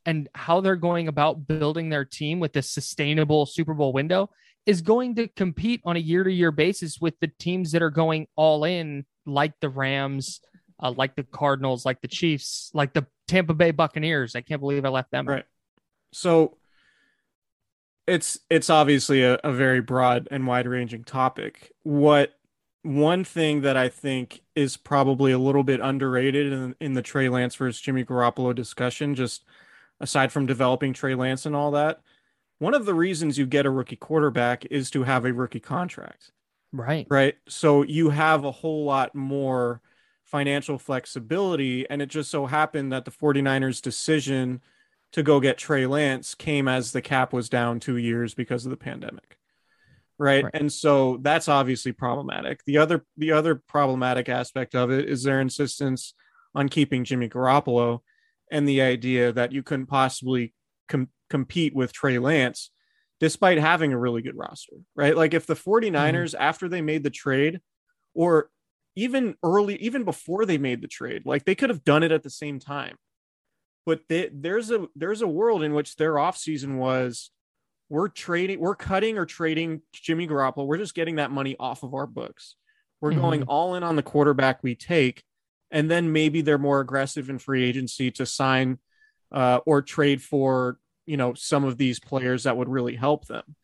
and 0.04 0.28
how 0.34 0.60
they're 0.60 0.76
going 0.76 1.08
about 1.08 1.46
building 1.46 1.88
their 1.88 2.04
team 2.04 2.40
with 2.40 2.52
this 2.52 2.70
sustainable 2.70 3.46
Super 3.46 3.74
Bowl 3.74 3.92
window 3.92 4.30
is 4.68 4.82
going 4.82 5.14
to 5.14 5.26
compete 5.28 5.80
on 5.86 5.96
a 5.96 5.98
year 5.98 6.22
to 6.22 6.30
year 6.30 6.52
basis 6.52 7.00
with 7.00 7.18
the 7.20 7.30
teams 7.38 7.72
that 7.72 7.80
are 7.80 7.88
going 7.88 8.26
all 8.36 8.64
in, 8.64 9.06
like 9.24 9.54
the 9.62 9.68
Rams, 9.70 10.40
uh, 10.78 10.92
like 10.94 11.16
the 11.16 11.22
Cardinals, 11.22 11.86
like 11.86 12.02
the 12.02 12.08
Chiefs, 12.08 12.70
like 12.74 12.92
the 12.92 13.06
Tampa 13.26 13.54
Bay 13.54 13.70
Buccaneers. 13.70 14.36
I 14.36 14.42
can't 14.42 14.60
believe 14.60 14.84
I 14.84 14.90
left 14.90 15.10
them. 15.10 15.26
Right. 15.26 15.46
So 16.12 16.58
it's 18.06 18.40
it's 18.50 18.68
obviously 18.68 19.22
a, 19.22 19.38
a 19.42 19.52
very 19.52 19.80
broad 19.80 20.28
and 20.30 20.46
wide 20.46 20.66
ranging 20.66 21.02
topic. 21.02 21.72
What 21.84 22.34
one 22.82 23.24
thing 23.24 23.62
that 23.62 23.78
I 23.78 23.88
think 23.88 24.42
is 24.54 24.76
probably 24.76 25.32
a 25.32 25.38
little 25.38 25.64
bit 25.64 25.80
underrated 25.80 26.52
in, 26.52 26.76
in 26.78 26.92
the 26.92 27.02
Trey 27.02 27.30
Lance 27.30 27.54
versus 27.54 27.80
Jimmy 27.80 28.04
Garoppolo 28.04 28.54
discussion, 28.54 29.14
just 29.14 29.46
aside 29.98 30.30
from 30.30 30.44
developing 30.44 30.92
Trey 30.92 31.14
Lance 31.14 31.46
and 31.46 31.56
all 31.56 31.70
that, 31.70 32.02
one 32.58 32.74
of 32.74 32.86
the 32.86 32.94
reasons 32.94 33.38
you 33.38 33.46
get 33.46 33.66
a 33.66 33.70
rookie 33.70 33.96
quarterback 33.96 34.66
is 34.66 34.90
to 34.90 35.04
have 35.04 35.24
a 35.24 35.32
rookie 35.32 35.60
contract 35.60 36.32
Right. 36.72 37.06
right? 37.08 37.34
So 37.48 37.82
you 37.82 38.10
have 38.10 38.44
a 38.44 38.50
whole 38.50 38.84
lot 38.84 39.14
more 39.14 39.80
financial 40.24 40.78
flexibility. 40.78 41.88
And 41.88 42.02
it 42.02 42.06
just 42.10 42.30
so 42.30 42.44
happened 42.46 42.92
that 42.92 43.04
the 43.06 43.10
49ers' 43.10 43.80
decision 43.80 44.60
to 45.12 45.22
go 45.22 45.40
get 45.40 45.56
Trey 45.56 45.86
Lance 45.86 46.34
came 46.34 46.68
as 46.68 46.92
the 46.92 47.00
cap 47.00 47.32
was 47.32 47.48
down 47.48 47.80
two 47.80 47.96
years 47.96 48.34
because 48.34 48.66
of 48.66 48.70
the 48.70 48.76
pandemic. 48.76 49.38
Right? 50.18 50.44
Right. 50.44 50.54
And 50.54 50.70
so 50.70 51.18
that's 51.22 51.48
obviously 51.48 51.92
problematic. 51.92 52.62
The 52.66 52.78
other 52.78 53.06
the 53.16 53.32
other 53.32 53.54
problematic 53.54 54.28
aspect 54.28 54.74
of 54.74 54.90
it 54.90 55.08
is 55.08 55.22
their 55.22 55.40
insistence 55.40 56.12
on 56.54 56.68
keeping 56.68 57.04
Jimmy 57.04 57.28
Garoppolo 57.28 58.00
and 58.50 58.68
the 58.68 58.82
idea 58.82 59.32
that 59.32 59.52
you 59.52 59.62
couldn't 59.62 59.86
possibly 59.86 60.52
com- 60.88 61.08
compete 61.30 61.74
with 61.74 61.92
Trey 61.92 62.18
Lance 62.18 62.70
despite 63.20 63.58
having 63.58 63.92
a 63.92 63.98
really 63.98 64.22
good 64.22 64.36
roster, 64.36 64.76
right? 64.94 65.16
Like 65.16 65.34
if 65.34 65.44
the 65.44 65.54
49ers, 65.56 66.34
after 66.38 66.68
they 66.68 66.80
made 66.80 67.02
the 67.02 67.10
trade, 67.10 67.60
or 68.14 68.48
even 68.94 69.34
early, 69.42 69.74
even 69.76 70.04
before 70.04 70.44
they 70.46 70.56
made 70.58 70.82
the 70.82 70.88
trade, 70.88 71.22
like 71.24 71.44
they 71.44 71.56
could 71.56 71.70
have 71.70 71.82
done 71.84 72.02
it 72.04 72.12
at 72.12 72.22
the 72.22 72.30
same 72.30 72.60
time. 72.60 72.96
But 73.86 74.02
they, 74.08 74.30
there's 74.32 74.70
a 74.70 74.86
there's 74.94 75.22
a 75.22 75.26
world 75.26 75.62
in 75.62 75.74
which 75.74 75.96
their 75.96 76.14
offseason 76.14 76.76
was 76.76 77.30
we're 77.88 78.08
trading, 78.08 78.60
we're 78.60 78.74
cutting 78.76 79.16
or 79.18 79.24
trading 79.24 79.80
Jimmy 79.92 80.28
Garoppolo. 80.28 80.66
We're 80.66 80.76
just 80.76 80.94
getting 80.94 81.16
that 81.16 81.30
money 81.30 81.56
off 81.58 81.82
of 81.82 81.94
our 81.94 82.06
books. 82.06 82.54
We're 83.00 83.12
Mhm. 83.12 83.20
going 83.20 83.42
all 83.44 83.74
in 83.76 83.82
on 83.82 83.96
the 83.96 84.02
quarterback 84.02 84.62
we 84.62 84.74
take, 84.74 85.24
and 85.70 85.90
then 85.90 86.12
maybe 86.12 86.40
they're 86.42 86.58
more 86.58 86.80
aggressive 86.80 87.30
in 87.30 87.38
free 87.38 87.64
agency 87.64 88.10
to 88.12 88.26
sign 88.26 88.78
uh, 89.32 89.60
or 89.66 89.82
trade 89.82 90.22
for 90.22 90.78
you 91.08 91.16
know 91.16 91.32
some 91.32 91.64
of 91.64 91.78
these 91.78 91.98
players 91.98 92.44
that 92.44 92.56
would 92.56 92.68
really 92.68 92.94
help 92.94 93.26
them. 93.26 93.56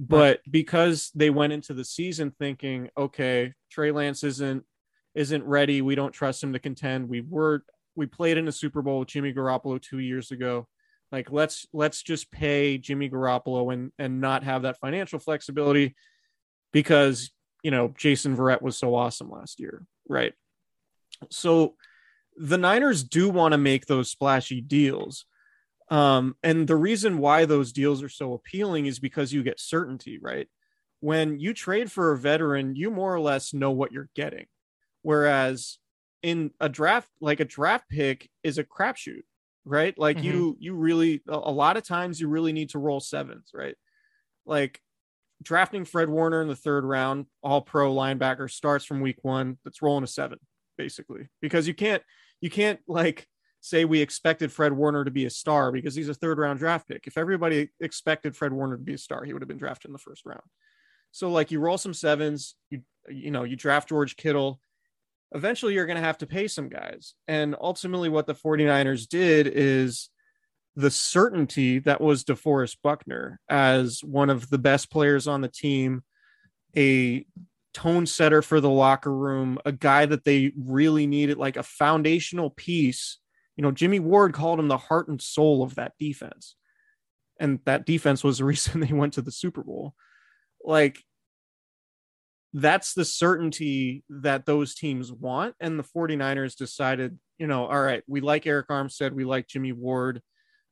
But 0.00 0.40
because 0.50 1.10
they 1.14 1.30
went 1.30 1.52
into 1.52 1.72
the 1.72 1.84
season 1.84 2.32
thinking, 2.38 2.90
okay, 2.96 3.54
Trey 3.70 3.92
Lance 3.92 4.24
isn't 4.24 4.64
isn't 5.14 5.44
ready. 5.44 5.80
We 5.80 5.94
don't 5.94 6.12
trust 6.12 6.42
him 6.42 6.52
to 6.52 6.58
contend. 6.58 7.08
We 7.08 7.20
were 7.20 7.62
we 7.94 8.06
played 8.06 8.36
in 8.36 8.48
a 8.48 8.52
Super 8.52 8.82
Bowl 8.82 9.00
with 9.00 9.08
Jimmy 9.08 9.32
Garoppolo 9.32 9.80
two 9.80 10.00
years 10.00 10.32
ago. 10.32 10.66
Like 11.12 11.30
let's 11.30 11.66
let's 11.72 12.02
just 12.02 12.32
pay 12.32 12.78
Jimmy 12.78 13.08
Garoppolo 13.08 13.72
and 13.72 13.92
and 13.98 14.20
not 14.20 14.42
have 14.42 14.62
that 14.62 14.80
financial 14.80 15.20
flexibility 15.20 15.94
because 16.72 17.30
you 17.62 17.70
know 17.70 17.94
Jason 17.96 18.36
Verrett 18.36 18.60
was 18.60 18.76
so 18.76 18.96
awesome 18.96 19.30
last 19.30 19.60
year, 19.60 19.84
right? 20.08 20.32
So 21.30 21.74
the 22.36 22.58
Niners 22.58 23.04
do 23.04 23.28
want 23.30 23.52
to 23.52 23.58
make 23.58 23.86
those 23.86 24.10
splashy 24.10 24.60
deals. 24.60 25.26
Um, 25.90 26.36
and 26.42 26.66
the 26.66 26.76
reason 26.76 27.18
why 27.18 27.44
those 27.44 27.72
deals 27.72 28.02
are 28.02 28.08
so 28.08 28.34
appealing 28.34 28.86
is 28.86 28.98
because 28.98 29.32
you 29.32 29.42
get 29.42 29.60
certainty, 29.60 30.18
right? 30.20 30.48
When 31.00 31.38
you 31.38 31.54
trade 31.54 31.90
for 31.90 32.12
a 32.12 32.18
veteran, 32.18 32.76
you 32.76 32.90
more 32.90 33.14
or 33.14 33.20
less 33.20 33.54
know 33.54 33.70
what 33.70 33.92
you're 33.92 34.10
getting. 34.14 34.46
Whereas 35.02 35.78
in 36.22 36.50
a 36.60 36.68
draft, 36.68 37.08
like 37.20 37.40
a 37.40 37.44
draft 37.44 37.88
pick 37.88 38.28
is 38.42 38.58
a 38.58 38.64
crapshoot, 38.64 39.22
right? 39.64 39.96
Like 39.98 40.22
you, 40.22 40.56
you 40.60 40.74
really, 40.74 41.22
a 41.28 41.34
a 41.34 41.52
lot 41.52 41.76
of 41.76 41.84
times 41.84 42.20
you 42.20 42.28
really 42.28 42.52
need 42.52 42.70
to 42.70 42.78
roll 42.78 43.00
sevens, 43.00 43.50
right? 43.54 43.76
Like 44.44 44.80
drafting 45.42 45.84
Fred 45.84 46.08
Warner 46.08 46.42
in 46.42 46.48
the 46.48 46.56
third 46.56 46.84
round, 46.84 47.26
all 47.42 47.62
pro 47.62 47.94
linebacker 47.94 48.50
starts 48.50 48.84
from 48.84 49.00
week 49.00 49.18
one. 49.22 49.56
That's 49.64 49.80
rolling 49.80 50.04
a 50.04 50.08
seven, 50.08 50.38
basically, 50.76 51.28
because 51.40 51.68
you 51.68 51.74
can't, 51.74 52.02
you 52.40 52.50
can't 52.50 52.80
like 52.88 53.28
say 53.60 53.84
we 53.84 54.00
expected 54.00 54.52
Fred 54.52 54.72
Warner 54.72 55.04
to 55.04 55.10
be 55.10 55.26
a 55.26 55.30
star 55.30 55.72
because 55.72 55.94
he's 55.94 56.08
a 56.08 56.14
third 56.14 56.38
round 56.38 56.58
draft 56.58 56.88
pick. 56.88 57.06
If 57.06 57.18
everybody 57.18 57.70
expected 57.80 58.36
Fred 58.36 58.52
Warner 58.52 58.76
to 58.76 58.82
be 58.82 58.94
a 58.94 58.98
star, 58.98 59.24
he 59.24 59.32
would 59.32 59.42
have 59.42 59.48
been 59.48 59.58
drafted 59.58 59.88
in 59.88 59.92
the 59.92 59.98
first 59.98 60.24
round. 60.24 60.42
So 61.10 61.30
like 61.30 61.50
you 61.50 61.60
roll 61.60 61.78
some 61.78 61.94
sevens, 61.94 62.54
you 62.70 62.82
you 63.08 63.30
know, 63.30 63.44
you 63.44 63.56
draft 63.56 63.88
George 63.88 64.16
Kittle. 64.16 64.60
Eventually 65.32 65.74
you're 65.74 65.86
going 65.86 65.96
to 65.96 66.04
have 66.04 66.18
to 66.18 66.26
pay 66.26 66.48
some 66.48 66.68
guys. 66.68 67.14
And 67.26 67.56
ultimately 67.60 68.08
what 68.08 68.26
the 68.26 68.34
49ers 68.34 69.08
did 69.08 69.46
is 69.46 70.10
the 70.76 70.90
certainty 70.90 71.80
that 71.80 72.00
was 72.00 72.24
DeForest 72.24 72.76
Buckner 72.82 73.40
as 73.48 74.00
one 74.04 74.30
of 74.30 74.48
the 74.48 74.58
best 74.58 74.90
players 74.90 75.26
on 75.26 75.40
the 75.40 75.48
team, 75.48 76.02
a 76.76 77.26
tone 77.74 78.06
setter 78.06 78.42
for 78.42 78.60
the 78.60 78.70
locker 78.70 79.14
room, 79.14 79.58
a 79.64 79.72
guy 79.72 80.06
that 80.06 80.24
they 80.24 80.52
really 80.56 81.06
needed, 81.06 81.36
like 81.36 81.56
a 81.56 81.62
foundational 81.62 82.50
piece. 82.50 83.18
You 83.58 83.62
know, 83.62 83.72
Jimmy 83.72 83.98
Ward 83.98 84.34
called 84.34 84.60
him 84.60 84.68
the 84.68 84.78
heart 84.78 85.08
and 85.08 85.20
soul 85.20 85.64
of 85.64 85.74
that 85.74 85.92
defense. 85.98 86.54
And 87.40 87.58
that 87.66 87.84
defense 87.84 88.22
was 88.22 88.38
the 88.38 88.44
reason 88.46 88.80
they 88.80 88.94
went 88.94 89.14
to 89.14 89.22
the 89.22 89.32
Super 89.32 89.64
Bowl. 89.64 89.94
Like, 90.64 91.04
that's 92.54 92.94
the 92.94 93.04
certainty 93.04 94.04
that 94.08 94.46
those 94.46 94.76
teams 94.76 95.12
want. 95.12 95.56
And 95.58 95.76
the 95.76 95.84
49ers 95.84 96.56
decided, 96.56 97.18
you 97.36 97.48
know, 97.48 97.66
all 97.66 97.82
right, 97.82 98.04
we 98.06 98.20
like 98.20 98.44
Arik 98.44 98.68
Armstead, 98.68 99.12
we 99.12 99.24
like 99.24 99.48
Jimmy 99.48 99.72
Ward. 99.72 100.22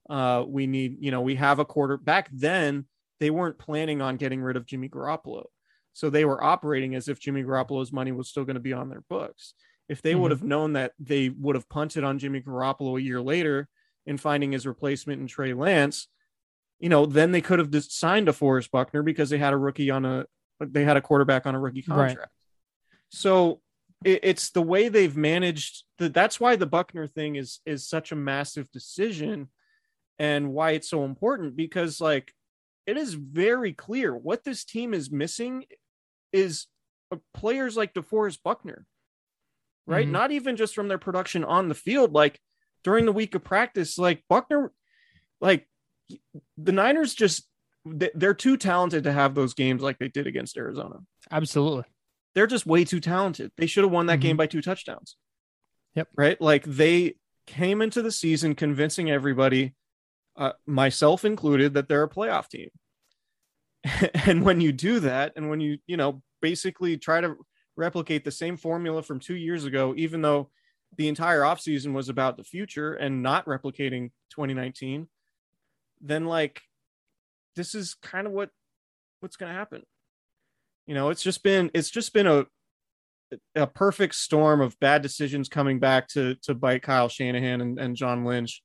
Uh, 0.09 0.45
we 0.47 0.69
need, 0.69 0.99
you 1.01 1.11
know, 1.11 1.21
we 1.21 1.35
have 1.35 1.59
a 1.59 1.65
quarter. 1.65 1.97
Back 1.97 2.31
then, 2.33 2.87
they 3.19 3.31
weren't 3.31 3.59
planning 3.59 4.01
on 4.01 4.17
getting 4.17 4.41
rid 4.41 4.57
of 4.57 4.65
Jimmy 4.65 4.89
Garoppolo. 4.89 5.47
So 5.93 6.09
they 6.09 6.25
were 6.25 6.43
operating 6.43 6.95
as 6.95 7.09
if 7.09 7.19
Jimmy 7.19 7.43
Garoppolo's 7.43 7.93
money 7.93 8.13
was 8.13 8.29
still 8.29 8.45
going 8.45 8.55
to 8.55 8.61
be 8.61 8.73
on 8.73 8.91
their 8.91 9.03
books. 9.09 9.55
If 9.89 10.03
they 10.03 10.15
would 10.15 10.33
have 10.33 10.43
known 10.43 10.73
that 10.73 10.93
they 10.99 11.29
would 11.29 11.55
have 11.55 11.69
punted 11.69 12.03
on 12.03 12.19
Jimmy 12.19 12.41
Garoppolo 12.41 12.99
a 12.99 13.03
year 13.03 13.21
later 13.21 13.69
in 14.05 14.19
finding 14.19 14.53
his 14.53 14.67
replacement 14.67 15.21
in 15.21 15.29
Trey 15.29 15.53
Lance, 15.55 16.09
you 16.81 16.89
know, 16.89 17.07
then 17.07 17.33
they 17.33 17.41
could 17.41 17.59
have 17.61 17.71
just 17.71 17.97
signed 17.97 18.29
a 18.29 18.33
Forrest 18.33 18.71
Buckner 18.71 19.03
because 19.03 19.31
they 19.31 19.39
had 19.39 19.53
a 19.53 19.57
rookie 19.57 19.91
on 19.91 20.05
a 20.05 20.27
they 20.61 20.85
had 20.85 20.97
a 20.97 21.03
quarterback 21.03 21.47
on 21.47 21.55
a 21.55 21.61
rookie 21.61 21.85
Right. 21.87 22.09
contract. 22.09 22.33
So 23.11 23.61
it, 24.05 24.21
it's 24.23 24.51
the 24.51 24.63
way 24.63 24.89
they've 24.89 25.17
managed. 25.17 25.85
The, 25.99 26.09
that's 26.09 26.41
why 26.41 26.57
the 26.57 26.67
Buckner 26.67 27.07
thing 27.07 27.37
is 27.37 27.61
is 27.65 27.89
such 27.89 28.13
a 28.13 28.17
massive 28.17 28.71
decision, 28.73 29.49
and 30.19 30.53
why 30.53 30.73
it's 30.73 30.91
so 30.91 31.05
important 31.05 31.57
because 31.57 32.01
like 32.01 32.33
it 32.87 32.97
is 32.97 33.15
very 33.15 33.73
clear 33.73 34.17
what 34.17 34.45
this 34.45 34.65
team 34.65 34.95
is 34.95 35.11
missing 35.11 35.65
is 36.33 36.67
uh, 37.13 37.17
players 37.35 37.77
like 37.77 37.95
DeForest 37.95 38.43
Buckner, 38.43 38.87
right? 39.87 40.07
Mhm. 40.07 40.11
Not 40.13 40.31
even 40.33 40.57
just 40.57 40.75
from 40.75 40.89
their 40.89 40.99
production 40.99 41.45
on 41.45 41.69
the 41.69 41.75
field, 41.75 42.13
like 42.13 42.41
during 42.85 43.05
the 43.07 43.13
week 43.13 43.35
of 43.35 43.45
practice, 43.45 43.99
like 43.99 44.25
Buckner, 44.29 44.73
like 45.41 45.69
the 46.57 46.73
Niners 46.73 47.15
just 47.15 47.49
they- 47.89 48.11
they're 48.15 48.35
too 48.35 48.57
talented 48.57 49.05
to 49.05 49.13
have 49.13 49.37
those 49.37 49.55
games 49.55 49.81
like 49.81 49.99
they 49.99 50.09
did 50.09 50.27
against 50.27 50.57
Arizona. 50.57 50.99
Absolutely. 51.31 51.85
They're 52.35 52.49
just 52.49 52.67
way 52.67 52.85
too 52.85 52.99
talented. 52.99 53.53
They 53.57 53.67
should 53.69 53.85
have 53.85 53.93
won 53.93 54.07
that 54.07 54.19
Mhm. 54.19 54.23
game 54.23 54.37
by 54.37 54.49
two 54.49 54.61
touchdowns. 54.61 55.17
Yep. 55.95 56.09
Right? 56.17 56.41
Like 56.41 56.65
they 56.65 57.17
came 57.47 57.81
into 57.81 58.03
the 58.03 58.11
season 58.11 58.57
convincing 58.57 59.09
everybody, 59.09 59.77
uh, 60.35 60.53
myself 60.67 61.25
included, 61.25 61.75
that 61.75 61.89
they're 61.89 62.03
a 62.03 62.11
playoff 62.11 62.49
team. 62.49 62.71
and 64.27 64.45
when 64.45 64.61
you 64.61 64.73
do 64.73 64.99
that, 65.01 65.33
and 65.37 65.49
when 65.49 65.61
you, 65.61 65.79
you 65.87 65.97
know, 65.97 66.23
basically 66.43 66.99
try 66.99 67.21
to 67.21 67.37
replicate 67.77 68.25
the 68.25 68.31
same 68.31 68.57
formula 68.57 69.03
from 69.03 69.21
two 69.21 69.37
years 69.37 69.65
ago, 69.65 69.95
even 69.97 70.23
though 70.23 70.51
the 70.97 71.09
entire 71.09 71.43
offseason 71.43 71.93
was 71.93 72.09
about 72.09 72.37
the 72.37 72.45
future 72.45 72.95
and 72.95 73.23
not 73.23 73.47
replicating 73.47 74.11
2019, 74.31 75.09
then 76.01 76.27
like 76.27 76.63
this 77.55 77.75
is 77.75 77.95
kind 77.95 78.27
of 78.27 78.33
what 78.33 78.51
what's 79.21 79.37
going 79.37 79.53
to 79.53 79.59
happen. 79.59 79.83
You 80.87 80.95
know, 80.95 81.11
it's 81.11 81.23
just 81.23 81.43
been 81.43 81.71
it's 81.75 81.91
just 81.91 82.13
been 82.13 82.27
a 82.27 82.47
a 83.57 83.67
perfect 83.67 84.15
storm 84.15 84.61
of 84.61 84.79
bad 84.79 85.03
decisions 85.03 85.49
coming 85.49 85.79
back 85.79 86.09
to 86.09 86.37
to 86.43 86.55
bite 86.55 86.83
Kyle 86.83 87.09
Shanahan 87.09 87.61
and, 87.61 87.79
and 87.79 87.97
John 87.97 88.25
Lynch. 88.25 88.63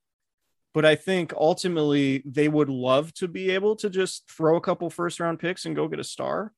But 0.74 0.86
I 0.86 0.96
think 0.96 1.34
ultimately 1.34 2.24
they 2.26 2.48
would 2.48 2.70
love 2.70 3.14
to 3.16 3.28
be 3.28 3.50
able 3.52 3.76
to 3.78 3.90
just 3.90 4.30
throw 4.30 4.56
a 4.56 4.62
couple 4.62 4.90
first 4.90 5.20
round 5.20 5.40
picks 5.40 5.66
and 5.66 5.76
go 5.76 5.88
get 5.88 6.00
a 6.00 6.04
star. 6.04 6.54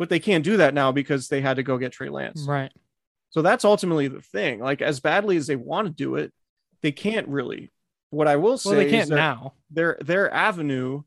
But 0.00 0.08
they 0.08 0.18
can't 0.18 0.42
do 0.42 0.56
that 0.56 0.72
now 0.74 0.90
because 0.92 1.28
they 1.28 1.42
had 1.42 1.58
to 1.58 1.62
go 1.62 1.76
get 1.78 1.92
Trey 1.92 2.08
Lance. 2.08 2.46
Right. 2.48 2.72
So 3.28 3.42
that's 3.42 3.66
ultimately 3.66 4.08
the 4.08 4.22
thing. 4.22 4.58
Like 4.58 4.80
as 4.80 4.98
badly 4.98 5.36
as 5.36 5.46
they 5.46 5.56
want 5.56 5.86
to 5.88 5.92
do 5.92 6.14
it, 6.16 6.32
they 6.80 6.90
can't 6.90 7.28
really. 7.28 7.70
What 8.08 8.26
I 8.26 8.36
will 8.36 8.56
say 8.58 8.70
Well, 8.70 8.78
they 8.78 8.90
can't 8.90 9.10
now. 9.10 9.52
their 9.70 9.98
their 10.00 10.32
avenue 10.32 11.02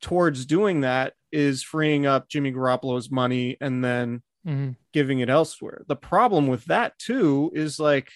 towards 0.00 0.46
doing 0.46 0.80
that 0.80 1.12
is 1.30 1.62
freeing 1.62 2.06
up 2.06 2.28
Jimmy 2.28 2.50
Garoppolo's 2.50 3.10
money 3.10 3.56
and 3.60 3.84
then 3.84 4.22
Mhm. 4.46 4.76
giving 4.92 5.20
it 5.20 5.28
elsewhere. 5.30 5.82
The 5.86 5.94
problem 5.94 6.46
with 6.48 6.64
that 6.64 6.98
too 6.98 7.52
is 7.54 7.78
like 7.78 8.10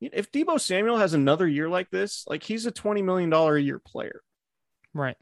if 0.00 0.30
Deebo 0.30 0.60
Samuel 0.60 0.98
has 0.98 1.14
another 1.14 1.48
year 1.48 1.68
like 1.68 1.90
this, 1.90 2.24
like 2.28 2.42
he's 2.42 2.66
a 2.66 2.70
20 2.70 3.02
million 3.02 3.30
dollar 3.30 3.56
a 3.56 3.62
year 3.62 3.78
player. 3.78 4.20
Right. 4.94 5.16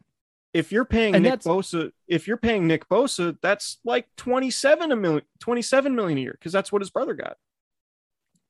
If 0.55 0.73
you're 0.73 0.85
paying 0.87 1.15
And 1.15 1.25
Nick 1.25 1.41
Bosa, 1.41 1.93
if 2.07 2.27
you're 2.27 2.39
paying 2.39 2.67
Nick 2.67 2.89
Bosa, 2.89 3.37
that's 3.43 3.79
like 3.85 4.07
27 4.17 4.91
a 4.93 4.97
million 4.97 5.23
27 5.41 5.95
million 5.95 6.19
a 6.19 6.21
year 6.23 6.33
because 6.33 6.53
that's 6.53 6.73
what 6.73 6.81
his 6.83 6.91
brother 6.91 7.15
got. 7.15 7.37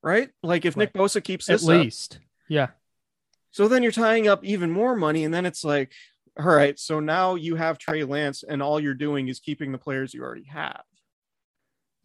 Right? 0.02 0.30
Like 0.42 0.64
if 0.64 0.76
Nick 0.76 0.92
Bosa 0.92 1.22
keeps 1.22 1.48
At 1.48 1.54
this 1.54 1.64
up, 1.64 1.68
least. 1.70 2.20
Yeah. 2.48 2.68
so 3.50 3.66
then 3.68 3.82
you're 3.82 3.92
tying 3.92 4.28
up 4.28 4.44
even 4.44 4.70
more 4.70 4.94
money, 4.96 5.24
and 5.24 5.34
then 5.34 5.44
it's 5.44 5.64
like, 5.64 5.92
all 6.38 6.46
right, 6.46 6.78
so 6.78 7.00
now 7.00 7.34
you 7.34 7.56
have 7.56 7.78
Trey 7.78 8.04
Lance, 8.04 8.44
and 8.44 8.62
all 8.62 8.78
you're 8.78 8.94
doing 8.94 9.26
is 9.28 9.40
keeping 9.40 9.72
the 9.72 9.78
players 9.78 10.14
you 10.14 10.22
already 10.22 10.44
have. 10.44 10.82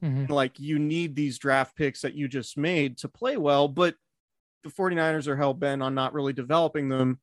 Mhm. 0.03 0.27
Like 0.29 0.59
you 0.59 0.79
need 0.79 1.15
these 1.15 1.37
draft 1.37 1.75
picks 1.77 2.01
that 2.01 2.15
you 2.15 2.27
just 2.27 2.57
made 2.57 2.97
to 2.99 3.07
play 3.07 3.37
well, 3.37 3.67
but 3.67 3.95
the 4.63 4.69
49ers 4.69 5.27
are 5.27 5.37
hell 5.37 5.53
bent 5.53 5.83
on 5.83 5.93
not 5.93 6.13
really 6.13 6.33
developing 6.33 6.89
them. 6.89 7.19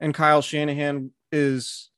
And 0.00 0.14
Kyle 0.14 0.42
Shanahan 0.42 1.10
is 1.30 1.90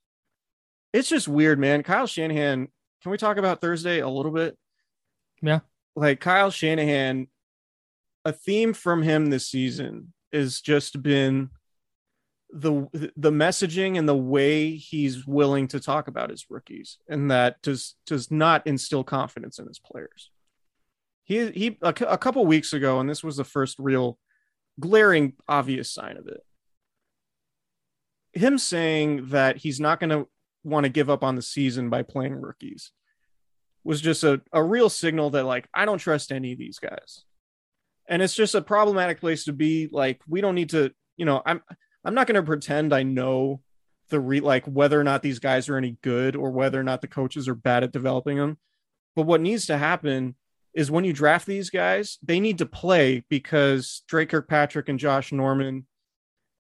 it's 0.93 1.09
just 1.09 1.29
weird, 1.29 1.59
man. 1.59 1.83
Kyle 1.83 2.07
Shanahan, 2.07 2.69
can 3.03 3.11
we 3.11 3.19
talk 3.19 3.37
about 3.37 3.61
Thursday 3.61 4.01
a 4.01 4.09
little 4.09 4.33
bit? 4.33 4.57
Yeah. 5.43 5.61
Like 5.97 6.21
Kyle 6.21 6.51
Shanahan, 6.51 7.29
a 8.25 8.33
theme 8.33 8.73
from 8.73 9.03
him 9.03 9.27
this 9.27 9.47
season 9.47 10.13
has 10.33 10.61
just 10.61 11.03
been 11.03 11.51
the 12.53 13.13
the 13.17 13.31
messaging 13.31 13.97
and 13.97 14.09
the 14.09 14.17
way 14.17 14.75
he's 14.75 15.27
willing 15.27 15.69
to 15.69 15.79
talk 15.79 16.09
about 16.09 16.31
his 16.31 16.47
rookies 16.51 16.99
and 17.09 17.31
that 17.31 17.63
does 17.63 17.95
does 18.07 18.31
not 18.31 18.67
instill 18.67 19.05
confidence 19.05 19.61
in 19.61 19.67
his 19.69 19.79
players 19.79 20.31
he 21.23 21.51
he 21.53 21.79
a, 21.83 21.95
a 22.09 22.19
couple 22.19 22.45
weeks 22.45 22.73
ago 22.73 22.99
and 22.99 23.09
this 23.09 23.23
was 23.23 23.37
the 23.37 23.45
first 23.45 23.79
real 23.79 24.19
glaring 24.81 25.35
obvious 25.47 25.93
sign 25.93 26.17
of 26.17 26.27
it 26.27 26.41
him 28.33 28.59
saying 28.59 29.29
that 29.29 29.59
he's 29.59 29.79
not 29.79 30.01
going 30.01 30.11
to 30.11 30.27
want 30.65 30.85
to 30.85 30.91
give 30.91 31.11
up 31.11 31.23
on 31.25 31.37
the 31.37 31.43
season 31.43 31.91
by 31.91 32.03
playing 32.03 32.35
rookies 32.35 32.93
was 33.83 34.01
just 34.01 34.25
a, 34.25 34.41
a 34.53 34.63
real 34.63 34.91
signal 34.91 35.31
that 35.31 35.45
like 35.45 35.69
i 35.73 35.85
don't 35.85 35.99
trust 35.99 36.33
any 36.33 36.53
of 36.53 36.59
these 36.59 36.79
guys 36.79 37.25
and 38.09 38.21
it's 38.21 38.35
just 38.35 38.55
a 38.55 38.61
problematic 38.61 39.21
place 39.21 39.45
to 39.45 39.53
be 39.53 39.89
like 39.91 40.21
we 40.29 40.41
don't 40.41 40.55
need 40.55 40.71
to 40.71 40.93
you 41.17 41.25
know 41.25 41.43
i'm 41.47 41.63
I'm 42.05 42.15
not 42.15 42.27
going 42.27 42.37
to 42.37 42.43
pretend 42.43 42.95
I 42.95 43.03
know 43.03 43.61
the 44.09 44.21
re 44.21 44.41
like 44.41 44.65
whether 44.67 44.99
or 44.99 45.05
not 45.05 45.23
these 45.23 45.39
guys 45.39 45.69
are 45.69 45.77
any 45.77 45.97
good 46.03 46.35
or 46.35 46.51
whether 46.51 46.81
or 46.81 46.83
not 46.83 47.01
the 47.01 47.09
coaches 47.09 47.49
are 47.49 47.55
bad 47.55 47.85
at 47.85 47.93
developing 47.93 48.39
them. 48.39 48.59
But 49.15 49.27
what 49.27 49.41
needs 49.41 49.67
to 49.67 49.79
happen 49.79 50.35
is 50.75 50.91
when 50.91 51.05
you 51.05 51.13
draft 51.13 51.47
these 51.47 51.71
guys, 51.71 52.19
they 52.23 52.41
need 52.41 52.59
to 52.59 52.67
play 52.67 53.25
because 53.29 54.03
Dre 54.09 54.25
Kirkpatrick 54.27 54.89
and 54.89 54.99
Josh 54.99 55.33
Norman 55.33 55.87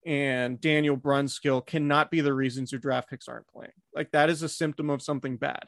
and 0.06 0.60
Daniel 0.60 0.96
Brunskill 0.96 1.66
cannot 1.66 2.10
be 2.10 2.20
the 2.20 2.32
reasons 2.34 2.72
your 2.72 2.80
draft 2.80 3.10
picks 3.10 3.28
aren't 3.28 3.48
playing. 3.48 3.72
Like 3.94 4.10
that 4.12 4.30
is 4.30 4.42
a 4.42 4.48
symptom 4.48 4.90
of 4.90 5.02
something 5.02 5.36
bad. 5.36 5.64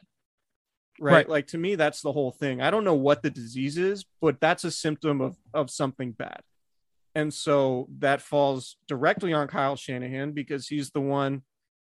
Right? 0.99 1.13
Right. 1.13 1.29
Like 1.29 1.47
to 1.47 1.57
me, 1.57 1.75
that's 1.75 2.01
the 2.01 2.11
whole 2.11 2.31
thing. 2.31 2.61
I 2.61 2.69
don't 2.71 2.83
know 2.83 2.93
what 2.93 3.23
the 3.23 3.29
disease 3.29 3.77
is, 3.77 4.05
but 4.21 4.39
that's 4.39 4.63
a 4.63 4.71
symptom 4.71 5.21
of 5.21 5.37
of 5.53 5.69
something 5.69 6.11
bad. 6.11 6.41
And 7.15 7.33
so 7.33 7.87
that 7.99 8.21
falls 8.21 8.77
directly 8.87 9.33
on 9.33 9.47
Kyle 9.47 9.75
Shanahan 9.75 10.31
because 10.31 10.67
he's 10.67 10.91
the 10.91 11.01
one 11.01 11.43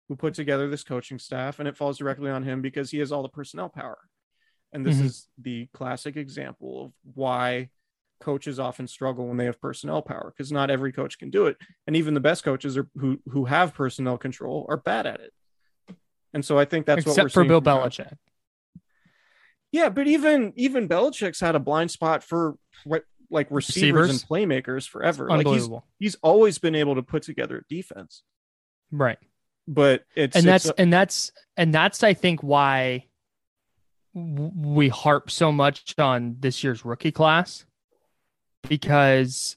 who 0.09 0.15
put 0.15 0.35
together 0.35 0.69
this 0.69 0.85
coaching 0.85 1.19
staff, 1.19 1.59
and 1.59 1.67
it 1.69 1.76
falls 1.76 1.99
directly 1.99 2.31
on 2.31 2.45
him 2.45 2.62
because 2.62 2.91
he 2.91 2.99
has 2.99 3.11
all 3.11 3.23
the 3.23 3.29
personnel 3.29 3.69
power. 3.69 3.99
And 4.73 4.87
this 4.87 4.99
Mhm. 4.99 5.05
is 5.05 5.29
the 5.38 5.67
classic 5.73 6.17
example 6.17 6.85
of 6.87 6.93
why 7.15 7.71
coaches 8.20 8.58
often 8.58 8.87
struggle 8.87 9.26
when 9.26 9.37
they 9.37 9.44
have 9.44 9.61
personnel 9.61 10.02
power 10.02 10.32
because 10.35 10.50
not 10.50 10.70
every 10.70 10.92
coach 10.92 11.18
can 11.18 11.30
do 11.30 11.46
it 11.46 11.56
and 11.87 11.96
even 11.96 12.14
the 12.14 12.20
best 12.20 12.44
coaches 12.44 12.76
are 12.76 12.88
who 12.96 13.18
who 13.28 13.44
have 13.44 13.75
personnel 13.75 14.16
control 14.16 14.66
are 14.68 14.76
bad 14.76 15.06
at 15.06 15.20
it 15.20 15.32
and 16.32 16.44
so 16.44 16.58
i 16.58 16.64
think 16.64 16.87
that's 16.87 17.04
what 17.04 17.16
we're 17.16 17.26
Except 17.26 17.35
for 17.35 17.44
Bill. 17.44 17.61
Belichick. 17.61 18.14
yeah 19.70 19.88
but 19.88 20.06
even 20.06 20.52
even 20.56 20.88
Belichick's 20.88 21.40
had 21.40 21.54
a 21.54 21.61
blind 21.61 21.90
spot 21.90 22.23
for 22.23 22.56
what 22.85 23.04
like 23.30 23.49
receivers, 23.50 24.11
and 24.11 24.20
playmakers 24.20 24.88
forever 24.88 25.28
like 25.28 25.38
he's 25.38 25.46
Unbelievable. 25.46 25.87
he's 25.99 26.14
always 26.23 26.58
been 26.58 26.75
able 26.75 26.94
to 26.94 27.02
put 27.02 27.23
together 27.23 27.58
a 27.58 27.75
defense 27.75 28.23
right. 28.90 29.18
but 29.66 30.04
it's 30.14 30.37
and 30.37 30.46
it's 30.46 30.64
that's 30.64 30.78
and 30.78 30.92
that's 30.92 31.32
and 31.56 31.75
that's 31.75 32.02
I 32.02 32.14
think 32.14 32.42
why 32.42 33.06
we 34.14 34.88
harp 34.88 35.30
so 35.30 35.52
much 35.52 35.94
on 35.99 36.37
this 36.40 36.64
year's 36.64 36.85
rookie 36.87 37.12
class 37.12 37.66
because 38.68 39.56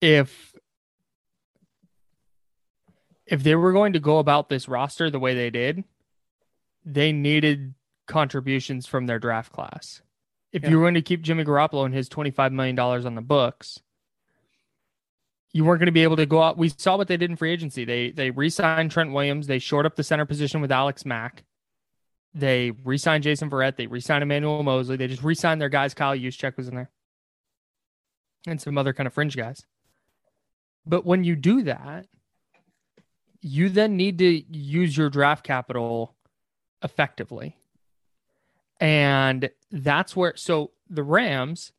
if 0.00 0.54
if 3.26 3.42
they 3.42 3.54
were 3.54 3.72
going 3.72 3.92
to 3.92 4.00
go 4.00 4.18
about 4.18 4.48
this 4.48 4.68
roster 4.68 5.08
the 5.10 5.20
way 5.20 5.34
they 5.34 5.50
did, 5.50 5.84
they 6.84 7.12
needed 7.12 7.74
contributions 8.06 8.86
from 8.86 9.06
their 9.06 9.18
draft 9.20 9.52
class. 9.52 10.02
If 10.52 10.64
Yeah. 10.64 10.70
you 10.70 10.78
were 10.78 10.84
going 10.84 10.94
to 10.94 11.02
keep 11.02 11.22
Jimmy 11.22 11.44
Garoppolo 11.44 11.84
and 11.84 11.94
his 11.94 12.08
$25 12.08 12.50
million 12.52 12.76
on 12.78 13.14
the 13.14 13.20
books, 13.22 13.80
you 15.52 15.64
weren't 15.64 15.78
going 15.78 15.86
to 15.86 15.92
be 15.92 16.02
able 16.02 16.16
to 16.16 16.26
go 16.26 16.42
out. 16.42 16.58
We 16.58 16.70
saw 16.70 16.96
what 16.96 17.06
they 17.06 17.16
did 17.16 17.30
in 17.30 17.36
free 17.36 17.52
agency. 17.52 17.84
They 17.84 18.10
they 18.10 18.30
re-signed 18.30 18.90
Trent 18.90 19.12
Williams. 19.12 19.46
They 19.46 19.58
shored 19.58 19.86
up 19.86 19.96
the 19.96 20.02
center 20.04 20.24
position 20.24 20.60
with 20.60 20.70
Alex 20.72 21.04
Mack. 21.04 21.44
They 22.34 22.70
re-signed 22.84 23.24
Jason 23.24 23.50
Verrett. 23.50 23.76
They 23.76 23.88
re-signed 23.88 24.22
Emmanuel 24.22 24.62
Moseley. 24.62 24.96
They 24.96 25.08
just 25.08 25.24
re-signed 25.24 25.60
their 25.60 25.68
guys. 25.68 25.92
Kyle 25.94 26.16
Juszczyk 26.16 26.56
was 26.56 26.68
in 26.68 26.76
there, 26.76 26.90
and 28.46 28.60
some 28.60 28.78
other 28.78 28.92
kind 28.92 29.06
of 29.06 29.12
fringe 29.12 29.36
guys. 29.36 29.64
But 30.86 31.04
when 31.04 31.24
you 31.24 31.36
do 31.36 31.62
that, 31.62 32.06
you 33.42 33.68
then 33.68 33.96
need 33.96 34.18
to 34.18 34.44
use 34.50 34.96
your 34.96 35.10
draft 35.10 35.44
capital 35.44 36.14
effectively, 36.82 37.56
and 38.80 39.50
that's 39.70 40.14
where. 40.14 40.34
So 40.36 40.72
the 40.88 41.02
Rams, 41.02 41.72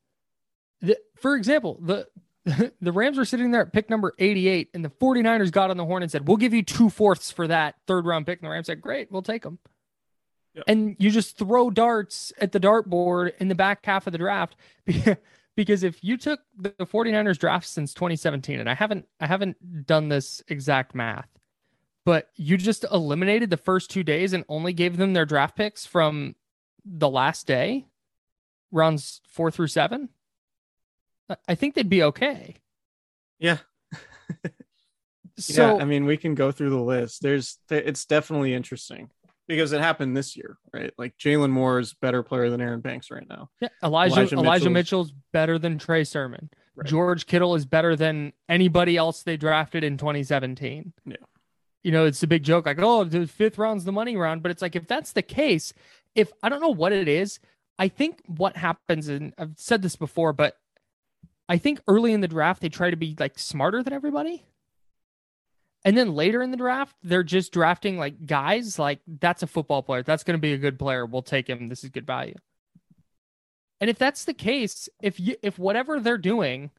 the, 0.82 0.98
for 1.16 1.36
example, 1.36 1.80
the 1.82 2.08
the 2.82 2.92
Rams 2.92 3.18
were 3.18 3.26
sitting 3.26 3.52
there 3.52 3.62
at 3.62 3.74
pick 3.74 3.90
number 3.90 4.14
88, 4.18 4.70
and 4.74 4.84
the 4.84 4.90
49ers 4.90 5.52
got 5.52 5.70
on 5.70 5.78
the 5.78 5.86
horn 5.86 6.02
and 6.02 6.12
said, 6.12 6.28
We'll 6.28 6.38
give 6.38 6.54
you 6.54 6.64
two 6.64 6.90
fourths 6.90 7.32
for 7.32 7.48
that 7.48 7.76
third 7.86 8.06
round 8.06 8.26
pick. 8.26 8.40
And 8.40 8.48
the 8.48 8.52
Rams 8.52 8.68
said, 8.68 8.82
Great, 8.82 9.12
we'll 9.12 9.22
take 9.22 9.44
them. 9.44 9.60
Yep. 10.56 10.64
And 10.68 10.96
you 11.00 11.12
just 11.12 11.38
throw 11.38 11.70
darts 11.70 12.34
at 12.40 12.52
the 12.52 12.60
dartboard 12.60 13.34
in 13.38 13.48
the 13.48 13.56
back 13.56 13.86
half 13.86 14.08
of 14.08 14.12
the 14.12 14.18
draft. 14.18 14.56
because 15.56 15.84
if 15.84 16.04
you 16.04 16.18
took 16.18 16.40
the 16.58 16.72
49ers 16.72 17.38
draft 17.38 17.68
since 17.68 17.94
2017, 17.94 18.60
and 18.60 18.70
I 18.70 18.74
haven't 18.74 19.06
I 19.20 19.28
haven't 19.28 19.86
done 19.86 20.10
this 20.10 20.42
exact 20.48 20.96
math, 20.96 21.30
but 22.06 22.30
you 22.36 22.58
just 22.58 22.86
eliminated 22.92 23.50
the 23.50 23.58
first 23.58 23.90
two 23.90 24.04
days 24.04 24.34
and 24.34 24.44
only 24.50 24.74
gave 24.74 24.98
them 24.98 25.14
their 25.14 25.26
draft 25.26 25.56
picks 25.56 25.86
from 25.86 26.36
the 26.86 27.10
last 27.10 27.46
day, 27.48 27.86
rounds 28.72 29.22
four 29.28 29.52
through 29.52 29.68
seven. 29.68 30.10
I- 31.30 31.36
I 31.50 31.56
think 31.56 31.76
they'd 31.76 31.90
be 31.90 32.04
okay. 32.04 32.56
yeah 33.40 33.58
So 35.38 35.78
yeah 35.78 35.82
i 35.82 35.86
mean 35.86 36.06
we 36.06 36.18
can 36.18 36.36
go 36.36 36.52
through 36.52 36.70
the 36.70 36.82
list 36.82 37.22
there's 37.22 37.58
it's 37.70 38.06
definitely 38.06 38.54
interesting 38.54 39.10
because 39.48 39.72
it 39.74 39.82
happened 39.82 40.16
this 40.16 40.36
year 40.38 40.58
right 40.74 40.94
like 40.98 41.18
Jaylon 41.18 41.50
Moore 41.50 41.80
is 41.80 41.94
better 41.94 42.24
player 42.24 42.50
than 42.50 42.62
aaron 42.62 42.82
banks 42.82 43.12
right 43.12 43.28
now 43.28 43.50
yeah, 43.60 43.70
Elijah 43.84 44.14
Elijah 44.16 44.36
Elijah, 44.36 44.70
Mitchell's- 44.70 45.08
Mitchell's 45.08 45.14
better 45.34 45.58
than 45.60 45.78
Trey 45.78 46.04
Sermon. 46.04 46.50
Right. 46.76 46.88
George 46.88 47.26
Kittle 47.26 47.56
is 47.56 47.66
better 47.66 47.96
than 47.98 48.32
anybody 48.48 48.96
else 48.96 49.24
they 49.24 49.36
drafted 49.36 49.84
in 49.84 49.98
2017. 49.98 50.94
Yeah. 51.06 51.18
You 51.84 51.92
know, 51.92 52.06
it's 52.06 52.24
a 52.24 52.28
big 52.28 52.44
joke 52.44 52.66
like, 52.66 52.80
oh, 52.80 53.04
the 53.04 53.28
fifth 53.28 53.58
round's 53.58 53.84
the 53.84 53.92
money 53.92 54.16
round. 54.16 54.42
But 54.42 54.52
it's 54.52 54.62
like, 54.62 54.78
if 54.78 54.88
that's 54.88 55.12
the 55.12 55.22
case, 55.22 55.74
if 56.16 56.32
I 56.42 56.48
don't 56.48 56.62
know 56.62 56.70
what 56.70 56.94
it 56.94 57.10
is, 57.10 57.40
I 57.78 57.90
think 57.90 58.22
what 58.26 58.56
happens, 58.56 59.10
and 59.10 59.34
I've 59.38 59.56
said 59.58 59.82
this 59.82 59.98
before, 59.98 60.32
but 60.32 60.56
I 61.50 61.58
think 61.58 61.82
early 61.88 62.14
in 62.14 62.22
the 62.22 62.28
draft, 62.28 62.62
they 62.62 62.70
try 62.70 62.90
to 62.90 62.96
be 62.96 63.16
like 63.20 63.38
smarter 63.38 63.84
than 63.84 63.92
everybody. 63.92 64.46
And 65.84 65.98
then 65.98 66.14
later 66.14 66.44
in 66.44 66.52
the 66.52 66.58
draft, 66.58 66.96
they're 67.02 67.24
just 67.24 67.52
drafting 67.52 67.98
like 67.98 68.26
guys 68.26 68.78
like 68.78 69.00
that's 69.08 69.44
a 69.44 69.48
football 69.48 69.82
player. 69.82 70.04
That's 70.04 70.24
going 70.24 70.38
to 70.38 70.42
be 70.42 70.54
a 70.54 70.58
good 70.58 70.78
player. 70.78 71.06
We'll 71.06 71.24
take 71.24 71.50
him. 71.50 71.70
This 71.70 71.84
is 71.84 71.90
good 71.90 72.06
value. 72.06 72.36
And 73.80 73.90
if 73.90 73.98
that's 73.98 74.26
the 74.26 74.34
case, 74.34 74.90
if 75.02 75.20
you 75.20 75.36
if 75.42 75.58
whatever 75.58 76.00
they're 76.00 76.20
doing, 76.20 76.70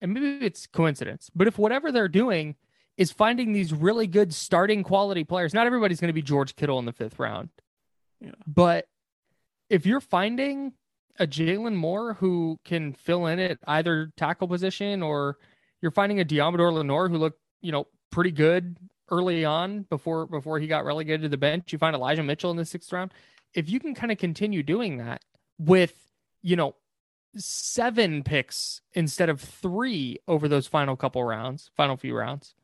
and 0.00 0.12
maybe 0.12 0.44
it's 0.44 0.66
coincidence, 0.66 1.30
but 1.34 1.46
if 1.46 1.56
whatever 1.56 1.92
they're 1.92 2.08
doing 2.08 2.56
is 2.96 3.12
finding 3.12 3.52
these 3.52 3.72
really 3.72 4.08
good 4.08 4.34
starting 4.34 4.82
quality 4.82 5.22
players, 5.22 5.54
not 5.54 5.66
everybody's 5.66 6.00
going 6.00 6.08
to 6.08 6.12
be 6.12 6.22
George 6.22 6.56
Kittle 6.56 6.80
in 6.80 6.84
the 6.84 6.92
fifth 6.92 7.20
round. 7.20 7.48
Yeah. 8.20 8.32
But 8.46 8.88
if 9.70 9.86
you're 9.86 10.00
finding 10.00 10.72
a 11.18 11.26
Jaylon 11.26 11.74
Moore 11.74 12.14
who 12.14 12.58
can 12.64 12.92
fill 12.92 13.26
in 13.26 13.38
at 13.38 13.58
either 13.66 14.10
tackle 14.16 14.48
position, 14.48 15.02
or 15.02 15.38
you're 15.80 15.92
finding 15.92 16.20
a 16.20 16.24
Deommodore 16.24 16.72
Lenoir 16.72 17.08
who 17.08 17.18
looked, 17.18 17.38
you 17.60 17.70
know, 17.70 17.86
pretty 18.12 18.30
good 18.30 18.76
early 19.10 19.44
on 19.44 19.82
before 19.82 20.26
before 20.26 20.60
he 20.60 20.68
got 20.68 20.84
relegated 20.84 21.22
to 21.22 21.28
the 21.28 21.36
bench, 21.36 21.72
you 21.72 21.78
find 21.78 21.96
Elijah 21.96 22.22
Mitchell 22.22 22.52
in 22.52 22.56
the 22.56 22.64
sixth 22.64 22.92
round. 22.92 23.12
If 23.54 23.68
you 23.68 23.80
can 23.80 23.94
kind 23.94 24.12
of 24.12 24.18
continue 24.18 24.62
doing 24.62 24.98
that 24.98 25.22
with, 25.58 25.94
you 26.42 26.54
know, 26.54 26.76
seven 27.36 28.22
picks 28.22 28.80
instead 28.92 29.28
of 29.28 29.40
three 29.40 30.18
over 30.28 30.48
those 30.48 30.66
final 30.66 30.96
couple 30.96 31.24
rounds, 31.24 31.70
final 31.76 31.96
few 31.96 32.16
rounds. 32.16 32.54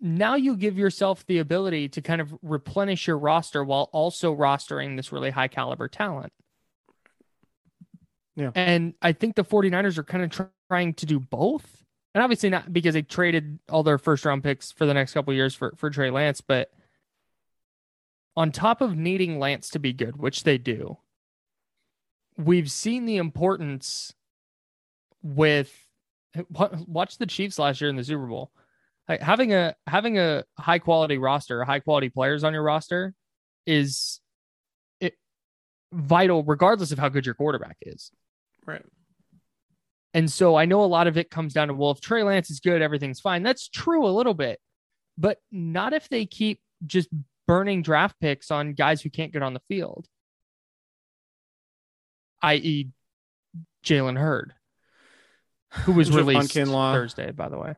Now 0.00 0.36
you 0.36 0.56
give 0.56 0.78
yourself 0.78 1.26
the 1.26 1.38
ability 1.38 1.88
to 1.90 2.02
kind 2.02 2.20
of 2.20 2.32
replenish 2.42 3.06
your 3.06 3.18
roster 3.18 3.64
while 3.64 3.88
also 3.92 4.34
rostering 4.34 4.96
this 4.96 5.12
really 5.12 5.30
high 5.30 5.48
caliber 5.48 5.88
talent. 5.88 6.32
Yeah. 8.36 8.52
And 8.54 8.94
I 9.02 9.12
think 9.12 9.34
the 9.34 9.44
49ers 9.44 9.98
are 9.98 10.04
kind 10.04 10.22
of 10.22 10.30
tr- 10.30 10.42
trying 10.70 10.94
to 10.94 11.06
do 11.06 11.18
both. 11.18 11.77
And 12.14 12.22
obviously 12.22 12.50
not 12.50 12.72
because 12.72 12.94
they 12.94 13.02
traded 13.02 13.58
all 13.68 13.82
their 13.82 13.98
first 13.98 14.24
round 14.24 14.42
picks 14.42 14.72
for 14.72 14.86
the 14.86 14.94
next 14.94 15.12
couple 15.12 15.32
years 15.34 15.54
for, 15.54 15.74
for 15.76 15.90
Trey 15.90 16.10
Lance, 16.10 16.40
but 16.40 16.70
on 18.36 18.52
top 18.52 18.80
of 18.80 18.96
needing 18.96 19.38
Lance 19.38 19.70
to 19.70 19.78
be 19.78 19.92
good, 19.92 20.16
which 20.16 20.44
they 20.44 20.58
do, 20.58 20.98
we've 22.36 22.70
seen 22.70 23.04
the 23.04 23.16
importance 23.16 24.14
with 25.22 25.72
wa- 26.48 26.70
watch 26.86 27.18
the 27.18 27.26
Chiefs 27.26 27.58
last 27.58 27.80
year 27.80 27.90
in 27.90 27.96
the 27.96 28.04
Super 28.04 28.26
Bowl. 28.26 28.52
Like 29.08 29.20
having 29.20 29.52
a 29.52 29.74
having 29.86 30.18
a 30.18 30.44
high 30.58 30.78
quality 30.78 31.18
roster, 31.18 31.64
high 31.64 31.80
quality 31.80 32.10
players 32.10 32.44
on 32.44 32.52
your 32.52 32.62
roster 32.62 33.14
is 33.66 34.20
it 35.00 35.14
vital 35.92 36.44
regardless 36.44 36.92
of 36.92 36.98
how 36.98 37.08
good 37.08 37.26
your 37.26 37.34
quarterback 37.34 37.78
is. 37.82 38.12
right 38.66 38.84
And 40.14 40.30
so 40.30 40.56
I 40.56 40.64
know 40.64 40.82
a 40.82 40.86
lot 40.86 41.06
of 41.06 41.18
it 41.18 41.30
comes 41.30 41.52
down 41.52 41.68
to 41.68 41.74
well, 41.74 41.90
if 41.90 42.00
Trey 42.00 42.22
Lance 42.22 42.50
is 42.50 42.60
good, 42.60 42.82
everything's 42.82 43.20
fine. 43.20 43.42
That's 43.42 43.68
true 43.68 44.06
a 44.06 44.08
little 44.08 44.34
bit, 44.34 44.58
but 45.16 45.38
not 45.52 45.92
if 45.92 46.08
they 46.08 46.26
keep 46.26 46.60
just 46.86 47.08
burning 47.46 47.82
draft 47.82 48.16
picks 48.20 48.50
on 48.50 48.72
guys 48.72 49.02
who 49.02 49.10
can't 49.10 49.32
get 49.32 49.42
on 49.42 49.54
the 49.54 49.62
field, 49.68 50.06
i.e., 52.42 52.88
Jalen 53.84 54.18
Hurd, 54.18 54.54
who 55.84 55.92
was 55.92 56.10
released. 56.10 56.52
Thursday, 56.54 57.30
by 57.30 57.48
the 57.48 57.58
way. 57.58 57.74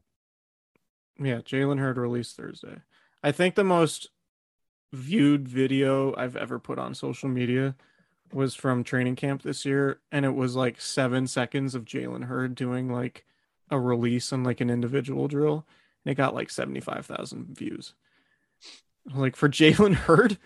Yeah, 1.18 1.38
Jalen 1.38 1.78
Hurd 1.78 1.98
released 1.98 2.36
Thursday. 2.36 2.78
I 3.22 3.32
think 3.32 3.54
the 3.54 3.64
most 3.64 4.08
viewed 4.92 5.48
video 5.48 6.14
I've 6.16 6.36
ever 6.36 6.58
put 6.58 6.78
on 6.78 6.94
social 6.94 7.28
media 7.28 7.76
was 8.32 8.54
from 8.54 8.84
training 8.84 9.16
camp 9.16 9.42
this 9.42 9.64
year, 9.64 10.00
and 10.12 10.24
it 10.24 10.34
was 10.34 10.56
like 10.56 10.80
seven 10.80 11.26
seconds 11.26 11.74
of 11.74 11.84
Jalen 11.84 12.24
Hurd 12.24 12.54
doing 12.54 12.92
like 12.92 13.24
a 13.70 13.78
release 13.78 14.32
on 14.32 14.44
like 14.44 14.60
an 14.60 14.70
individual 14.70 15.28
drill, 15.28 15.66
and 16.04 16.12
it 16.12 16.16
got 16.16 16.34
like 16.34 16.50
seventy 16.50 16.80
five 16.80 17.06
thousand 17.06 17.56
views. 17.56 17.94
Like 19.12 19.36
for 19.36 19.48
Jalen 19.48 19.94
Hurd, 19.94 20.38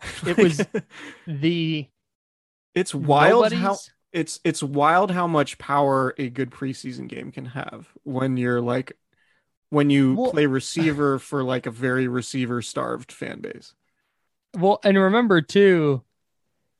It 0.26 0.38
was 0.38 0.68
the 1.26 1.88
it's 2.74 2.94
wild 2.94 3.52
how 3.52 3.78
it's 4.12 4.40
it's 4.44 4.62
wild 4.62 5.10
how 5.12 5.26
much 5.26 5.58
power 5.58 6.14
a 6.18 6.30
good 6.30 6.50
preseason 6.50 7.08
game 7.08 7.32
can 7.32 7.46
have 7.46 7.88
when 8.04 8.36
you're 8.36 8.60
like 8.60 8.94
when 9.70 9.90
you 9.90 10.14
Well- 10.14 10.30
play 10.32 10.46
receiver 10.46 11.18
for 11.18 11.44
like 11.44 11.66
a 11.66 11.70
very 11.70 12.08
receiver 12.08 12.62
starved 12.62 13.12
fan 13.12 13.40
base. 13.40 13.74
Well, 14.56 14.80
and 14.84 14.96
remember 14.96 15.40
too, 15.40 16.02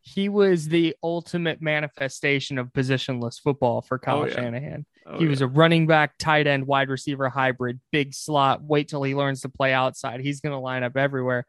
he 0.06 0.28
was 0.28 0.68
the 0.68 0.94
ultimate 1.02 1.62
manifestation 1.62 2.58
of 2.58 2.72
positionless 2.72 3.40
football 3.40 3.80
for 3.80 3.98
Kyle 3.98 4.18
Oh, 4.22 4.26
yeah. 4.26 4.34
Shanahan. 4.34 4.84
Oh, 5.06 5.16
he 5.18 5.24
yeah. 5.24 5.30
was 5.30 5.40
a 5.40 5.46
running 5.46 5.86
back, 5.86 6.18
tight 6.18 6.46
end, 6.46 6.66
wide 6.66 6.90
receiver 6.90 7.30
hybrid, 7.30 7.80
big 7.90 8.12
slot. 8.12 8.62
Wait 8.62 8.88
till 8.88 9.02
he 9.02 9.14
learns 9.14 9.40
to 9.40 9.48
play 9.48 9.72
outside. 9.72 10.20
He's 10.20 10.40
going 10.40 10.52
to 10.52 10.58
line 10.58 10.82
up 10.82 10.96
everywhere. 10.98 11.46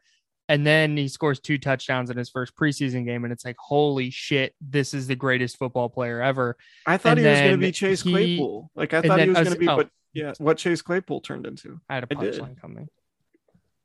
And 0.48 0.66
then 0.66 0.96
he 0.96 1.08
scores 1.08 1.38
two 1.38 1.58
touchdowns 1.58 2.08
in 2.08 2.16
his 2.16 2.30
first 2.30 2.56
preseason 2.56 3.04
game. 3.04 3.24
And 3.24 3.32
it's 3.32 3.44
like, 3.44 3.56
holy 3.58 4.08
shit, 4.08 4.54
this 4.60 4.94
is 4.94 5.06
the 5.06 5.16
greatest 5.16 5.58
football 5.58 5.90
player 5.90 6.22
ever. 6.22 6.56
I 6.86 6.96
thought 6.96 7.18
and 7.18 7.20
he 7.20 7.26
was 7.26 7.38
going 7.38 7.50
to 7.52 7.58
be 7.58 7.72
Chase 7.72 8.02
he- 8.02 8.10
Claypool. 8.10 8.70
Like 8.74 8.94
I 8.94 9.02
thought 9.02 9.20
he 9.20 9.28
was 9.28 9.36
going 9.36 9.52
to 9.52 9.58
be, 9.58 9.68
oh. 9.68 9.76
but 9.76 9.90
yeah, 10.14 10.32
what 10.38 10.56
Chase 10.56 10.80
Claypool 10.80 11.20
turned 11.20 11.46
into. 11.46 11.78
I 11.90 11.94
had 11.96 12.04
a 12.04 12.06
punchline 12.06 12.58
coming. 12.58 12.88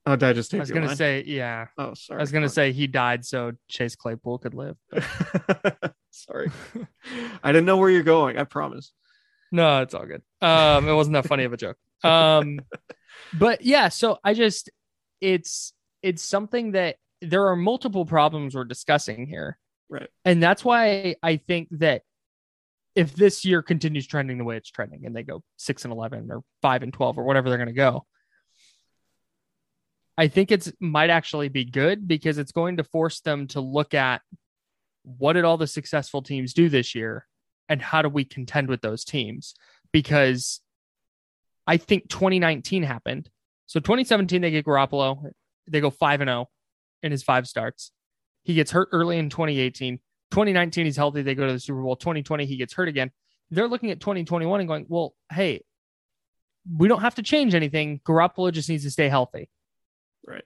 Oh, 0.06 0.16
did 0.16 0.30
I 0.30 0.34
just 0.34 0.50
take 0.50 0.60
I 0.60 0.62
was 0.62 0.72
going 0.72 0.82
to 0.82 0.88
line? 0.88 0.98
say, 0.98 1.24
yeah. 1.28 1.68
Oh, 1.78 1.94
sorry. 1.94 2.20
I 2.20 2.24
was 2.24 2.32
going 2.32 2.42
to 2.44 2.50
say 2.50 2.72
he 2.72 2.88
died 2.88 3.24
so 3.24 3.52
Chase 3.70 3.96
Claypool 3.96 4.40
could 4.40 4.56
live. 4.56 4.76
sorry. 6.12 6.50
I 7.44 7.52
didn't 7.52 7.66
know 7.66 7.78
where 7.78 7.90
you're 7.90 8.04
going. 8.04 8.38
I 8.38 8.44
promise. 8.44 8.92
No, 9.54 9.82
it's 9.82 9.94
all 9.94 10.06
good. 10.06 10.22
Um, 10.42 10.88
it 10.88 10.94
wasn't 10.94 11.16
that 11.16 11.28
funny 11.28 11.44
of 11.44 11.52
a 11.52 11.58
joke. 11.58 11.76
Um, 12.06 12.62
but 13.38 13.64
yeah, 13.64 13.90
so 13.90 14.18
I 14.24 14.34
just 14.34 14.70
it's 15.20 15.74
it's 16.02 16.24
something 16.24 16.72
that 16.72 16.96
there 17.22 17.48
are 17.48 17.58
multiple 17.58 18.06
problems 18.06 18.56
we're 18.56 18.64
discussing 18.64 19.28
here, 19.28 19.58
Right. 19.90 20.08
and 20.24 20.42
that's 20.42 20.64
why 20.64 21.16
I 21.22 21.36
think 21.36 21.68
that 21.72 22.04
if 22.96 23.14
this 23.14 23.44
year 23.44 23.62
continues 23.62 24.08
trending 24.08 24.38
the 24.38 24.46
way 24.46 24.56
it's 24.56 24.72
trending, 24.72 25.06
and 25.06 25.14
they 25.14 25.24
go 25.24 25.44
six 25.58 25.84
and 25.84 25.92
eleven 25.92 26.32
or 26.32 26.44
five 26.62 26.82
and 26.82 26.94
twelve 26.94 27.18
or 27.18 27.26
whatever 27.26 27.50
they're 27.50 27.58
going 27.58 27.68
to 27.68 27.74
go, 27.74 28.06
I 30.18 30.28
think 30.28 30.52
it's 30.52 30.72
might 30.80 31.10
actually 31.10 31.50
be 31.50 31.66
good 31.66 32.08
because 32.08 32.38
it's 32.38 32.52
going 32.52 32.78
to 32.78 32.84
force 32.84 33.22
them 33.22 33.48
to 33.48 33.62
look 33.62 33.94
at 33.94 34.22
what 35.04 35.34
did 35.34 35.46
all 35.46 35.58
the 35.58 35.68
successful 35.68 36.22
teams 36.22 36.54
do 36.54 36.70
this 36.70 36.94
year 36.94 37.26
and 37.70 37.82
how 37.82 38.02
do 38.02 38.10
we 38.10 38.26
contend 38.26 38.68
with 38.68 38.82
those 38.82 39.04
teams 39.04 39.56
because 39.92 40.62
I 41.66 41.78
think 41.78 42.10
2019 42.10 42.84
happened. 42.84 43.30
So 43.66 43.80
2017 43.80 44.42
they 44.42 44.52
get 44.52 44.66
Garoppolo, 44.66 45.32
they 45.68 45.80
go 45.80 45.90
5 45.90 46.22
and 46.22 46.30
0 46.30 46.50
in 47.04 47.12
his 47.12 47.24
five 47.24 47.48
starts. 47.48 47.92
He 48.44 48.54
gets 48.54 48.72
hurt 48.72 48.90
early 48.92 49.18
in 49.18 49.30
2018. 49.30 49.98
2019 50.32 50.86
he's 50.86 50.98
healthy, 50.98 51.22
they 51.22 51.36
go 51.36 51.48
to 51.48 51.54
the 51.54 51.60
Super 51.60 51.82
Bowl. 51.82 51.96
2020 51.96 52.46
he 52.46 52.58
gets 52.58 52.74
hurt 52.74 52.88
again. 52.90 53.12
They're 53.50 53.68
looking 53.68 53.92
at 53.92 54.00
2021 54.00 54.62
and 54.62 54.68
going, 54.68 54.86
"Well, 54.88 55.14
hey, 55.32 55.64
we 56.78 56.88
don't 56.88 57.02
have 57.02 57.16
to 57.16 57.24
change 57.24 57.54
anything. 57.54 58.00
Garoppolo 58.00 58.52
just 58.52 58.70
needs 58.70 58.84
to 58.84 58.92
stay 58.92 59.10
healthy." 59.10 59.50
Right. 60.26 60.44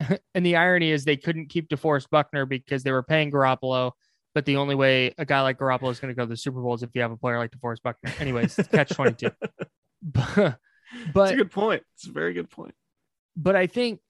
and 0.34 0.44
the 0.46 0.56
irony 0.56 0.90
is 0.90 1.04
they 1.04 1.16
couldn't 1.16 1.48
keep 1.48 1.68
DeForest 1.68 2.10
Buckner 2.10 2.46
because 2.46 2.82
they 2.82 2.92
were 2.92 3.02
paying 3.02 3.30
Garoppolo, 3.30 3.92
but 4.34 4.44
the 4.44 4.56
only 4.56 4.74
way 4.74 5.14
a 5.18 5.24
guy 5.24 5.42
like 5.42 5.58
Garoppolo 5.58 5.90
is 5.90 6.00
going 6.00 6.14
to 6.14 6.16
go 6.16 6.24
to 6.24 6.28
the 6.28 6.36
Super 6.36 6.60
Bowl 6.60 6.74
is 6.74 6.82
if 6.82 6.90
you 6.94 7.02
have 7.02 7.12
a 7.12 7.16
player 7.16 7.38
like 7.38 7.50
DeForest 7.50 7.82
Buckner. 7.82 8.12
Anyways, 8.18 8.54
catch 8.72 8.90
22. 8.90 9.30
but, 10.02 10.58
but 11.12 11.32
a 11.32 11.36
good 11.36 11.50
point. 11.50 11.82
It's 11.94 12.06
a 12.06 12.12
very 12.12 12.32
good 12.32 12.50
point. 12.50 12.74
but 13.36 13.56
I 13.56 13.66
think 13.66 14.00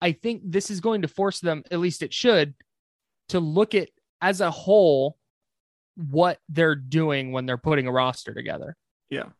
I 0.00 0.12
think 0.12 0.42
this 0.44 0.70
is 0.70 0.80
going 0.80 1.02
to 1.02 1.08
force 1.08 1.40
them, 1.40 1.62
at 1.70 1.78
least 1.78 2.02
it 2.02 2.12
should, 2.12 2.54
to 3.30 3.40
look 3.40 3.74
at 3.74 3.88
as 4.20 4.42
a 4.42 4.50
whole 4.50 5.16
what 5.96 6.38
they're 6.48 6.74
doing 6.74 7.32
when 7.32 7.46
they're 7.46 7.56
putting 7.56 7.86
a 7.86 7.92
roster 7.92 8.34
together. 8.34 8.76
Yeah. 9.08 9.30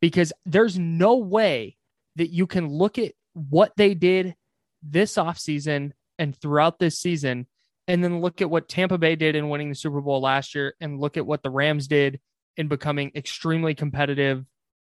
Because 0.00 0.32
there's 0.44 0.78
no 0.78 1.16
way 1.16 1.78
that 2.16 2.28
you 2.28 2.46
can 2.46 2.68
look 2.68 2.98
at 2.98 3.12
what 3.34 3.72
they 3.76 3.94
did 3.94 4.34
this 4.82 5.14
offseason 5.14 5.92
and 6.18 6.36
throughout 6.36 6.78
this 6.78 6.98
season 6.98 7.46
and 7.88 8.02
then 8.02 8.20
look 8.20 8.40
at 8.40 8.50
what 8.50 8.68
Tampa 8.68 8.98
Bay 8.98 9.16
did 9.16 9.34
in 9.34 9.48
winning 9.48 9.68
the 9.68 9.74
Super 9.74 10.00
Bowl 10.00 10.20
last 10.20 10.54
year 10.54 10.74
and 10.80 11.00
look 11.00 11.16
at 11.16 11.26
what 11.26 11.42
the 11.42 11.50
Rams 11.50 11.88
did 11.88 12.20
in 12.56 12.68
becoming 12.68 13.10
extremely 13.14 13.74
competitive 13.74 14.44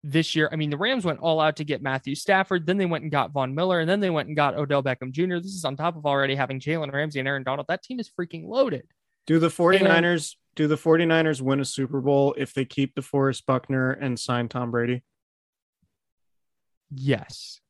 this 0.04 0.34
year. 0.34 0.48
I 0.52 0.56
mean, 0.56 0.70
the 0.70 0.76
Rams 0.76 1.04
went 1.04 1.20
all 1.20 1.40
out 1.40 1.56
to 1.56 1.64
get 1.64 1.80
Matthew 1.80 2.14
Stafford, 2.14 2.66
then 2.66 2.76
they 2.76 2.86
went 2.86 3.02
and 3.02 3.10
got 3.10 3.32
Von 3.32 3.54
Miller, 3.54 3.80
and 3.80 3.88
then 3.88 4.00
they 4.00 4.10
went 4.10 4.28
and 4.28 4.36
got 4.36 4.56
Odell 4.56 4.82
Beckham 4.82 5.12
Jr. 5.12 5.36
This 5.36 5.54
is 5.54 5.64
on 5.64 5.76
top 5.76 5.96
of 5.96 6.04
already 6.04 6.34
having 6.34 6.60
Jalen 6.60 6.92
Ramsey 6.92 7.20
and 7.20 7.28
Aaron 7.28 7.44
Donald. 7.44 7.66
That 7.68 7.82
team 7.82 8.00
is 8.00 8.10
freaking 8.10 8.46
loaded. 8.46 8.86
Do 9.26 9.38
the 9.38 9.48
49ers 9.48 10.34
do 10.54 10.66
the 10.66 10.76
49ers 10.76 11.40
win 11.40 11.60
a 11.60 11.64
Super 11.64 12.00
Bowl 12.00 12.34
if 12.36 12.52
they 12.52 12.66
keep 12.66 12.94
DeForest 12.94 13.46
Buckner 13.46 13.92
and 13.92 14.18
sign 14.20 14.48
Tom 14.48 14.70
Brady? 14.70 15.02
Yes, 16.90 17.61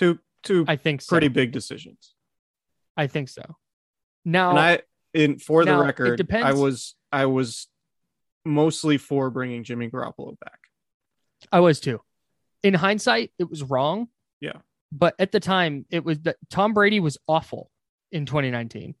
Two 0.00 0.18
two 0.42 0.64
I 0.66 0.76
think 0.76 1.02
so. 1.02 1.10
pretty 1.10 1.28
big 1.28 1.52
decisions. 1.52 2.14
I 2.96 3.06
think 3.06 3.28
so. 3.28 3.42
Now, 4.24 4.50
and 4.50 4.58
I 4.58 4.80
in 5.14 5.38
for 5.38 5.64
the 5.64 5.72
now, 5.72 5.80
it 5.82 5.84
record, 5.84 6.32
I 6.32 6.54
was 6.54 6.94
I 7.12 7.26
was 7.26 7.68
mostly 8.44 8.96
for 8.96 9.28
bringing 9.30 9.62
Jimmy 9.64 9.90
Garoppolo 9.90 10.38
back. 10.40 10.58
I 11.52 11.60
was 11.60 11.80
too. 11.80 12.00
In 12.62 12.74
hindsight, 12.74 13.30
it 13.38 13.48
was 13.50 13.62
wrong. 13.62 14.08
Yeah. 14.40 14.58
But 14.92 15.14
at 15.18 15.32
the 15.32 15.40
time, 15.40 15.84
it 15.90 16.04
was 16.04 16.18
that 16.20 16.36
Tom 16.50 16.72
Brady 16.74 17.00
was 17.00 17.18
awful 17.28 17.70
in 18.10 18.26
2019. 18.26 18.94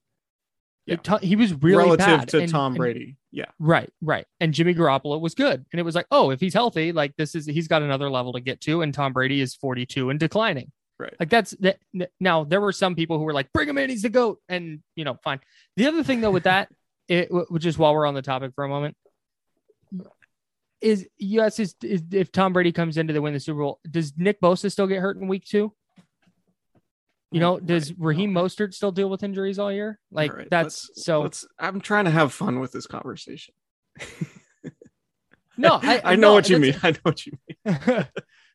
Yeah. 0.86 0.96
It- 1.02 1.22
he 1.24 1.36
was 1.36 1.52
really 1.54 1.84
relative 1.84 2.06
bad. 2.06 2.28
to 2.28 2.40
And- 2.40 2.50
Tom 2.50 2.72
and- 2.72 2.78
Brady. 2.78 3.16
Yeah. 3.32 3.46
Right, 3.58 3.90
right. 4.02 4.26
And 4.40 4.52
Jimmy 4.52 4.74
Garoppolo 4.74 5.20
was 5.20 5.34
good. 5.34 5.64
And 5.72 5.78
it 5.78 5.84
was 5.84 5.94
like, 5.94 6.06
oh, 6.10 6.30
if 6.30 6.40
he's 6.40 6.52
healthy, 6.54 6.90
like 6.92 7.14
this 7.16 7.34
is 7.36 7.46
he's 7.46 7.68
got 7.68 7.80
another 7.82 8.10
level 8.10 8.32
to 8.32 8.40
get 8.40 8.60
to. 8.62 8.82
And 8.82 8.92
Tom 8.92 9.12
Brady 9.12 9.40
is 9.40 9.54
42 9.54 10.10
and 10.10 10.18
declining. 10.18 10.72
Right. 11.00 11.14
Like 11.18 11.30
that's 11.30 11.52
that. 11.60 11.78
Now 12.20 12.44
there 12.44 12.60
were 12.60 12.72
some 12.72 12.94
people 12.94 13.16
who 13.16 13.24
were 13.24 13.32
like, 13.32 13.50
bring 13.54 13.68
him 13.68 13.78
in, 13.78 13.88
he's 13.88 14.02
the 14.02 14.10
goat, 14.10 14.38
and 14.50 14.80
you 14.96 15.04
know, 15.04 15.16
fine. 15.24 15.40
The 15.76 15.86
other 15.86 16.04
thing 16.04 16.20
though 16.20 16.30
with 16.30 16.42
that, 16.44 16.68
it 17.08 17.28
which 17.50 17.64
is 17.64 17.78
while 17.78 17.94
we're 17.94 18.04
on 18.06 18.12
the 18.14 18.20
topic 18.22 18.52
for 18.54 18.64
a 18.64 18.68
moment, 18.68 18.96
is 20.82 21.08
yes, 21.18 21.58
is, 21.58 21.74
is 21.82 22.02
if 22.12 22.30
Tom 22.32 22.52
Brady 22.52 22.72
comes 22.72 22.98
into 22.98 23.12
the 23.14 23.22
win 23.22 23.32
the 23.32 23.40
Super 23.40 23.60
Bowl, 23.60 23.80
does 23.90 24.12
Nick 24.16 24.40
Bosa 24.42 24.70
still 24.70 24.86
get 24.86 25.00
hurt 25.00 25.16
in 25.16 25.26
week 25.26 25.44
two? 25.46 25.72
You 27.32 27.40
know, 27.40 27.56
mm, 27.58 27.64
does 27.66 27.92
Right. 27.92 27.98
Raheem 28.16 28.32
Mostert 28.32 28.74
still 28.74 28.92
deal 28.92 29.08
with 29.08 29.22
injuries 29.22 29.58
all 29.58 29.72
year? 29.72 29.98
Like 30.10 30.32
All 30.32 30.36
right, 30.38 30.50
that's 30.50 30.88
let's- 30.90 31.04
so. 31.04 31.22
let's 31.22 31.46
I'm 31.58 31.80
trying 31.80 32.04
to 32.06 32.10
have 32.10 32.32
fun 32.32 32.60
with 32.60 32.72
this 32.72 32.86
conversation. 32.86 33.54
no, 35.56 35.78
I, 35.82 36.00
I 36.04 36.16
know 36.16 36.28
no, 36.28 36.32
what 36.34 36.48
you 36.50 36.58
mean. 36.58 36.76
I 36.82 36.90
know 36.90 36.98
what 37.02 37.24
you 37.26 37.32
mean. 37.64 38.06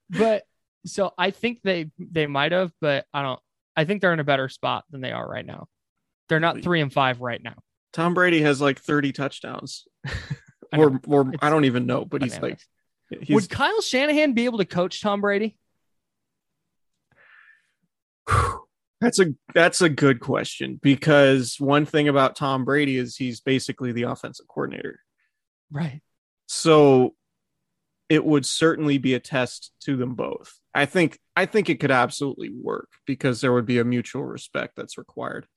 but 0.09 0.43
so 0.85 1.13
I 1.17 1.31
think 1.31 1.61
they 1.63 1.91
they 1.99 2.27
might 2.27 2.51
have, 2.51 2.71
but 2.81 3.05
I 3.13 3.21
don't. 3.21 3.39
I 3.75 3.85
think 3.85 4.01
they're 4.01 4.13
in 4.13 4.19
a 4.19 4.25
better 4.25 4.47
spot 4.47 4.85
than 4.89 5.01
they 5.01 5.11
are 5.11 5.27
right 5.27 5.45
now. 5.45 5.67
They're 6.29 6.39
not 6.39 6.61
three 6.61 6.81
and 6.81 6.91
five 6.91 7.21
right 7.21 7.41
now. 7.41 7.55
Tom 7.93 8.13
Brady 8.13 8.41
has 8.41 8.61
like 8.61 8.79
30 8.79 9.11
touchdowns. 9.11 9.85
I 10.71 10.77
or 10.77 10.99
or 11.07 11.29
It's 11.29 11.37
I 11.41 11.49
don't 11.49 11.65
even 11.65 11.85
know, 11.85 12.05
but 12.05 12.21
he's 12.21 12.39
like 12.39 12.59
he's 13.09 13.35
Would 13.35 13.49
Kyle 13.49 13.81
Shanahan 13.81 14.33
be 14.33 14.45
able 14.45 14.57
to 14.59 14.65
coach 14.65 15.01
Tom 15.01 15.21
Brady? 15.21 15.57
That's 19.01 19.19
a 19.19 19.35
that's 19.53 19.81
a 19.81 19.89
good 19.89 20.21
question 20.21 20.79
because 20.81 21.57
one 21.59 21.85
thing 21.85 22.07
about 22.07 22.37
Tom 22.37 22.63
Brady 22.63 22.97
is 22.97 23.15
he's 23.15 23.41
basically 23.41 23.91
the 23.91 24.03
offensive 24.03 24.47
coordinator. 24.47 25.01
Right. 25.69 26.01
So 26.47 27.13
it 28.09 28.23
would 28.23 28.45
certainly 28.45 28.97
be 28.97 29.13
a 29.13 29.19
test 29.19 29.73
to 29.81 29.97
them 29.97 30.15
both. 30.15 30.57
I 30.75 30.85
think 30.85 31.17
I 31.35 31.45
think 31.45 31.69
it 31.69 31.79
could 31.79 31.89
absolutely 31.91 32.49
work 32.49 32.89
because 33.07 33.39
there 33.41 33.53
would 33.53 33.65
be 33.65 33.79
a 33.79 33.85
mutual 33.85 34.23
respect 34.25 34.75
that's 34.75 34.97
required. 34.97 35.47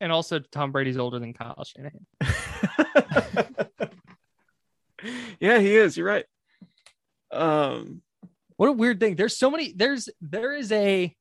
And 0.00 0.10
also, 0.12 0.40
Tom 0.40 0.72
Brady's 0.72 0.96
older 0.98 1.18
than 1.18 1.34
Kyle 1.34 1.64
Shanahan. 1.64 2.06
yeah, 5.40 5.58
he 5.58 5.76
is. 5.76 5.96
You're 5.96 6.06
right. 6.06 6.24
Um 7.32 8.02
What 8.56 8.68
a 8.68 8.72
weird 8.72 9.00
thing. 9.00 9.16
There's 9.16 9.36
so 9.38 9.50
many. 9.50 9.72
There's 9.72 10.08
there 10.20 10.54
is 10.54 10.72
a 10.72 11.14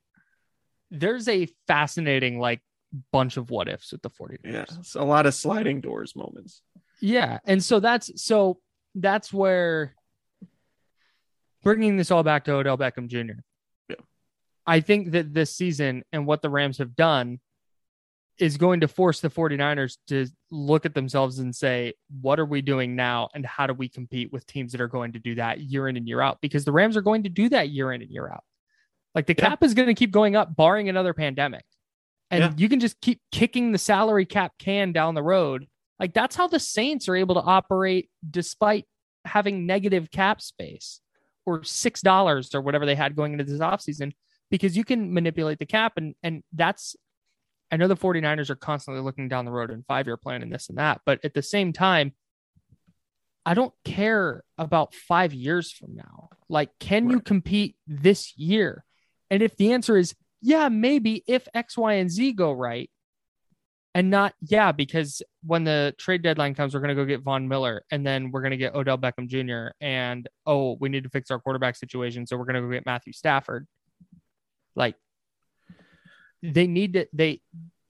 there's 0.92 1.28
a 1.28 1.48
fascinating 1.68 2.40
like 2.40 2.62
bunch 3.12 3.38
of 3.38 3.52
what 3.52 3.70
ifs 3.70 3.92
with 3.92 4.02
the 4.02 4.10
49ers. 4.10 4.40
yeah, 4.44 4.66
it's 4.80 4.96
a 4.96 5.04
lot 5.04 5.28
of 5.28 5.36
sliding 5.36 5.82
doors 5.82 6.16
moments. 6.16 6.64
Yeah, 7.00 7.38
and 7.46 7.64
so 7.64 7.80
that's 7.80 8.12
so 8.22 8.60
that's 8.96 9.32
where 9.32 9.96
bringing 11.64 11.98
this 11.98 12.12
all 12.12 12.24
back 12.24 12.46
to 12.46 12.54
Odell 12.54 12.78
Beckham 12.78 13.08
Jr. 13.08 13.40
Yeah. 13.90 13.96
I 14.66 14.80
think 14.80 15.12
that 15.12 15.34
this 15.34 15.56
season 15.56 16.04
and 16.12 16.26
what 16.26 16.42
the 16.42 16.50
Rams 16.50 16.78
have 16.78 16.96
done 16.96 17.40
is 18.38 18.56
going 18.56 18.80
to 18.80 18.88
force 18.88 19.20
the 19.20 19.30
49ers 19.30 19.98
to 20.08 20.26
look 20.50 20.86
at 20.86 20.94
themselves 20.94 21.40
and 21.40 21.54
say, 21.54 21.94
what 22.22 22.40
are 22.40 22.46
we 22.46 22.62
doing 22.62 22.96
now? 22.96 23.28
And 23.36 23.46
how 23.46 23.68
do 23.68 23.74
we 23.74 23.90
compete 23.90 24.32
with 24.32 24.46
teams 24.46 24.72
that 24.72 24.80
are 24.80 24.88
going 24.88 25.12
to 25.14 25.20
do 25.20 25.36
that 25.36 25.60
year 25.60 25.90
in 25.90 25.98
and 25.98 26.08
year 26.08 26.22
out? 26.22 26.40
Because 26.40 26.64
the 26.64 26.72
Rams 26.72 26.96
are 26.96 27.02
going 27.02 27.24
to 27.24 27.30
do 27.30 27.50
that 27.50 27.70
year 27.70 27.92
in 27.92 28.02
and 28.02 28.10
year 28.10 28.30
out. 28.30 28.44
Like 29.14 29.26
the 29.26 29.36
Yeah. 29.38 29.50
cap 29.50 29.64
is 29.64 29.74
going 29.74 29.88
to 29.90 29.94
keep 29.94 30.12
going 30.12 30.38
up, 30.38 30.56
barring 30.56 30.88
another 30.88 31.14
pandemic. 31.14 31.66
And 32.32 32.42
Yeah. 32.44 32.54
you 32.56 32.70
can 32.70 32.80
just 32.80 33.02
keep 33.02 33.20
kicking 33.32 33.74
the 33.74 33.78
salary 33.78 34.26
cap 34.26 34.54
can 34.58 34.94
down 34.94 35.16
the 35.16 35.24
road. 35.24 35.68
Like 36.00 36.14
that's 36.14 36.38
how 36.38 36.48
the 36.48 36.60
Saints 36.62 37.10
are 37.10 37.16
able 37.18 37.36
to 37.36 37.42
operate 37.42 38.10
despite 38.30 38.86
having 39.26 39.66
negative 39.66 40.12
cap 40.12 40.42
space 40.42 41.02
or 41.50 41.64
six 41.64 42.02
dollars 42.02 42.54
or 42.54 42.62
whatever 42.62 42.86
they 42.86 42.96
had 42.96 43.16
going 43.16 43.34
into 43.34 43.44
this 43.44 43.60
offseason 43.60 44.12
because 44.52 44.78
you 44.78 44.84
can 44.84 45.14
manipulate 45.14 45.60
the 45.60 45.66
cap 45.66 45.94
and 45.98 46.16
and 46.24 46.44
that's 46.54 46.96
I 47.72 47.78
know 47.78 47.88
the 47.88 47.96
49ers 47.96 48.50
are 48.50 48.56
constantly 48.56 49.02
looking 49.04 49.28
down 49.28 49.46
the 49.46 49.52
road 49.52 49.70
and 49.70 49.86
five 49.86 50.08
year 50.08 50.18
plan 50.18 50.42
and 50.42 50.52
this 50.52 50.70
and 50.70 50.78
that, 50.78 51.02
but 51.06 51.20
at 51.24 51.36
the 51.36 51.44
same 51.44 51.72
time, 51.72 52.14
I 53.46 53.54
don't 53.54 53.74
care 53.86 54.44
about 54.58 54.96
five 54.96 55.34
years 55.34 55.72
from 55.72 55.96
now. 55.96 56.30
Like, 56.50 56.72
can 56.80 57.10
you 57.12 57.20
compete 57.20 57.76
this 57.86 58.36
year? 58.38 58.84
And 59.30 59.44
if 59.44 59.56
the 59.56 59.74
answer 59.74 59.98
is 59.98 60.16
yeah, 60.42 60.70
maybe 60.70 61.24
if 61.28 61.48
X, 61.54 61.78
Y, 61.78 61.94
and 61.94 62.10
Z 62.10 62.34
go 62.34 62.52
right, 62.52 62.90
and 63.96 64.10
not 64.10 64.34
yeah, 64.42 64.72
because 64.72 65.22
when 65.44 65.64
the 65.64 65.96
trade 65.98 66.22
deadline 66.22 66.54
comes, 66.54 66.74
we're 66.74 66.80
gonna 66.82 66.96
go 66.96 67.06
get 67.06 67.22
Von 67.22 67.48
Miller 67.48 67.84
and 67.92 68.06
then 68.06 68.32
we're 68.32 68.42
gonna 68.42 68.58
get 68.58 68.76
Odell 68.76 68.98
Beckham 68.98 69.28
Jr. 69.28 69.74
and 69.82 70.28
oh, 70.46 70.78
we 70.80 70.90
need 70.90 71.04
to 71.04 71.10
fix 71.10 71.32
our 71.32 71.40
quarterback 71.40 71.76
situation, 71.76 72.28
so 72.28 72.38
we're 72.38 72.46
gonna 72.46 72.62
go 72.62 72.70
get 72.70 72.86
Matthew 72.86 73.14
Stafford. 73.14 73.68
Like 74.76 74.96
they 76.42 76.68
need 76.68 76.94
to 76.94 77.08
they 77.14 77.42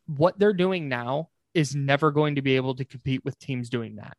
what 0.08 0.40
they're 0.40 0.54
doing 0.54 0.90
now 0.90 1.30
is 1.54 1.76
never 1.76 2.12
going 2.12 2.36
to 2.36 2.42
be 2.42 2.56
able 2.56 2.76
to 2.76 2.86
compete 2.86 3.24
with 3.26 3.38
teams 3.40 3.70
doing 3.70 3.98
that 3.98 4.16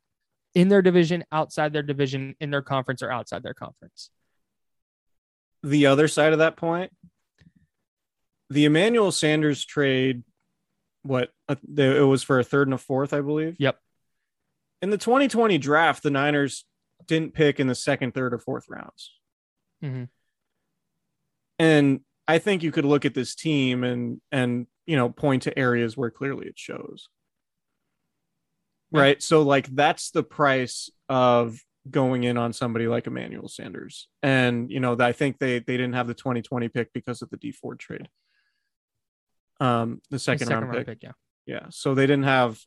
in 0.55 0.69
their 0.69 0.83
division, 0.83 1.25
outside 1.31 1.73
their 1.73 1.83
division, 1.83 2.35
in 2.40 2.51
their 2.51 2.62
conference, 2.62 3.03
or 3.03 3.11
outside 3.11 3.43
their 3.43 3.55
conference. 3.55 4.11
the 5.62 5.87
other 5.87 6.09
side 6.09 6.33
of 6.33 6.38
that 6.38 6.57
point, 6.57 6.93
the 8.49 8.64
Emmanuel 8.64 9.12
Sanders 9.12 9.64
trade, 9.64 10.25
what 11.02 11.30
it 11.48 12.06
was 12.06 12.22
for 12.22 12.38
a 12.38 12.44
third 12.44 12.68
and 12.68 12.74
a 12.74 12.78
fourth, 12.78 13.12
I 13.12 13.20
believe. 13.20 13.56
Yep. 13.58 13.78
In 14.82 14.90
the 14.90 14.98
2020 14.98 15.58
draft, 15.58 16.02
the 16.02 16.10
Niners 16.10 16.64
didn't 17.06 17.34
pick 17.34 17.60
in 17.60 17.66
the 17.66 17.74
second, 17.74 18.14
third, 18.14 18.34
or 18.34 18.38
fourth 18.38 18.66
rounds. 18.68 19.12
Mhm. 19.82 20.08
And 21.58 22.00
I 22.28 22.38
think 22.38 22.62
you 22.62 22.72
could 22.72 22.84
look 22.84 23.04
at 23.04 23.14
this 23.14 23.34
team 23.34 23.84
and 23.84 24.20
and 24.30 24.66
you 24.86 24.96
know 24.96 25.10
point 25.10 25.42
to 25.44 25.58
areas 25.58 25.96
where 25.96 26.10
clearly 26.10 26.46
it 26.46 26.58
shows. 26.58 27.08
Yeah. 28.92 29.00
Right. 29.00 29.22
So 29.22 29.42
like 29.42 29.66
that's 29.66 30.10
the 30.10 30.22
price 30.22 30.90
of 31.08 31.58
going 31.90 32.24
in 32.24 32.36
on 32.36 32.52
somebody 32.52 32.86
like 32.86 33.06
Emmanuel 33.06 33.48
Sanders. 33.48 34.08
And 34.22 34.70
you 34.70 34.80
know, 34.80 34.96
I 34.98 35.12
think 35.12 35.38
they 35.38 35.58
they 35.58 35.76
didn't 35.76 35.94
have 35.94 36.06
the 36.06 36.14
2020 36.14 36.68
pick 36.68 36.92
because 36.92 37.22
of 37.22 37.30
the 37.30 37.36
D4 37.36 37.78
trade. 37.78 38.08
Um 39.61 40.01
the 40.11 40.18
second, 40.18 40.49
round, 40.49 40.87
pick. 40.87 41.03
yeah. 41.03 41.12
Yeah. 41.46 41.66
So 41.70 41.94
they 41.94 42.07
didn't 42.07 42.25
have 42.25 42.59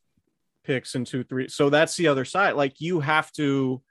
picks 0.64 0.96
in 0.96 1.06
two, 1.06 1.24
three. 1.24 1.48
So 1.48 1.70
that's 1.70 1.96
the 1.98 2.08
other 2.08 2.26
side. 2.26 2.56
Like 2.56 2.80
you 2.80 3.00
have 3.00 3.32
to, 3.34 3.82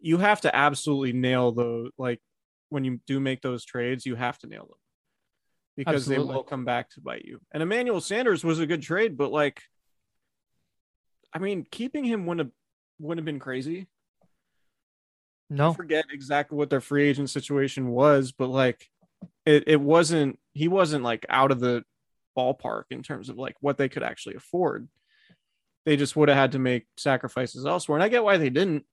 you 0.00 0.18
have 0.18 0.40
to 0.42 0.54
absolutely 0.54 1.12
nail 1.12 1.52
the 1.52 1.90
like 1.98 2.20
when 2.68 2.84
you 2.84 3.00
do 3.06 3.20
make 3.20 3.42
those 3.42 3.64
trades, 3.64 4.06
you 4.06 4.14
have 4.16 4.38
to 4.38 4.46
nail 4.46 4.66
them 4.66 4.78
because 5.76 6.06
they 6.06 6.14
Absolutely. 6.14 6.34
will 6.34 6.42
come 6.42 6.64
back 6.64 6.90
to 6.90 7.00
bite 7.00 7.24
you. 7.24 7.40
And 7.52 7.62
Emmanuel 7.62 8.00
Sanders 8.00 8.44
was 8.44 8.60
a 8.60 8.66
good 8.66 8.82
trade, 8.82 9.16
but 9.16 9.30
like, 9.32 9.62
I 11.32 11.38
mean, 11.38 11.66
keeping 11.70 12.04
him 12.04 12.26
wouldn't 12.26 12.46
have 12.48 12.52
wouldn't 12.98 13.20
have 13.20 13.24
been 13.26 13.40
crazy. 13.40 13.88
I 14.22 14.26
No, 15.50 15.72
forget 15.72 16.06
exactly 16.10 16.56
what 16.56 16.70
their 16.70 16.80
free 16.80 17.08
agent 17.08 17.30
situation 17.30 17.88
was, 17.88 18.32
but 18.32 18.48
like 18.48 18.86
it, 19.44 19.64
it 19.66 19.80
wasn't 19.80 20.38
he 20.52 20.68
wasn't 20.68 21.04
like 21.04 21.26
out 21.28 21.50
of 21.50 21.60
the 21.60 21.84
ballpark 22.36 22.84
in 22.90 23.02
terms 23.02 23.28
of 23.28 23.38
like 23.38 23.56
what 23.60 23.78
they 23.78 23.88
could 23.88 24.02
actually 24.02 24.34
afford. 24.34 24.88
They 25.84 25.96
just 25.96 26.14
would 26.16 26.28
have 26.28 26.38
had 26.38 26.52
to 26.52 26.58
make 26.58 26.86
sacrifices 26.96 27.66
elsewhere. 27.66 27.96
And 27.96 28.04
I 28.04 28.08
get 28.08 28.24
why 28.24 28.36
they 28.36 28.50
didn't. 28.50 28.84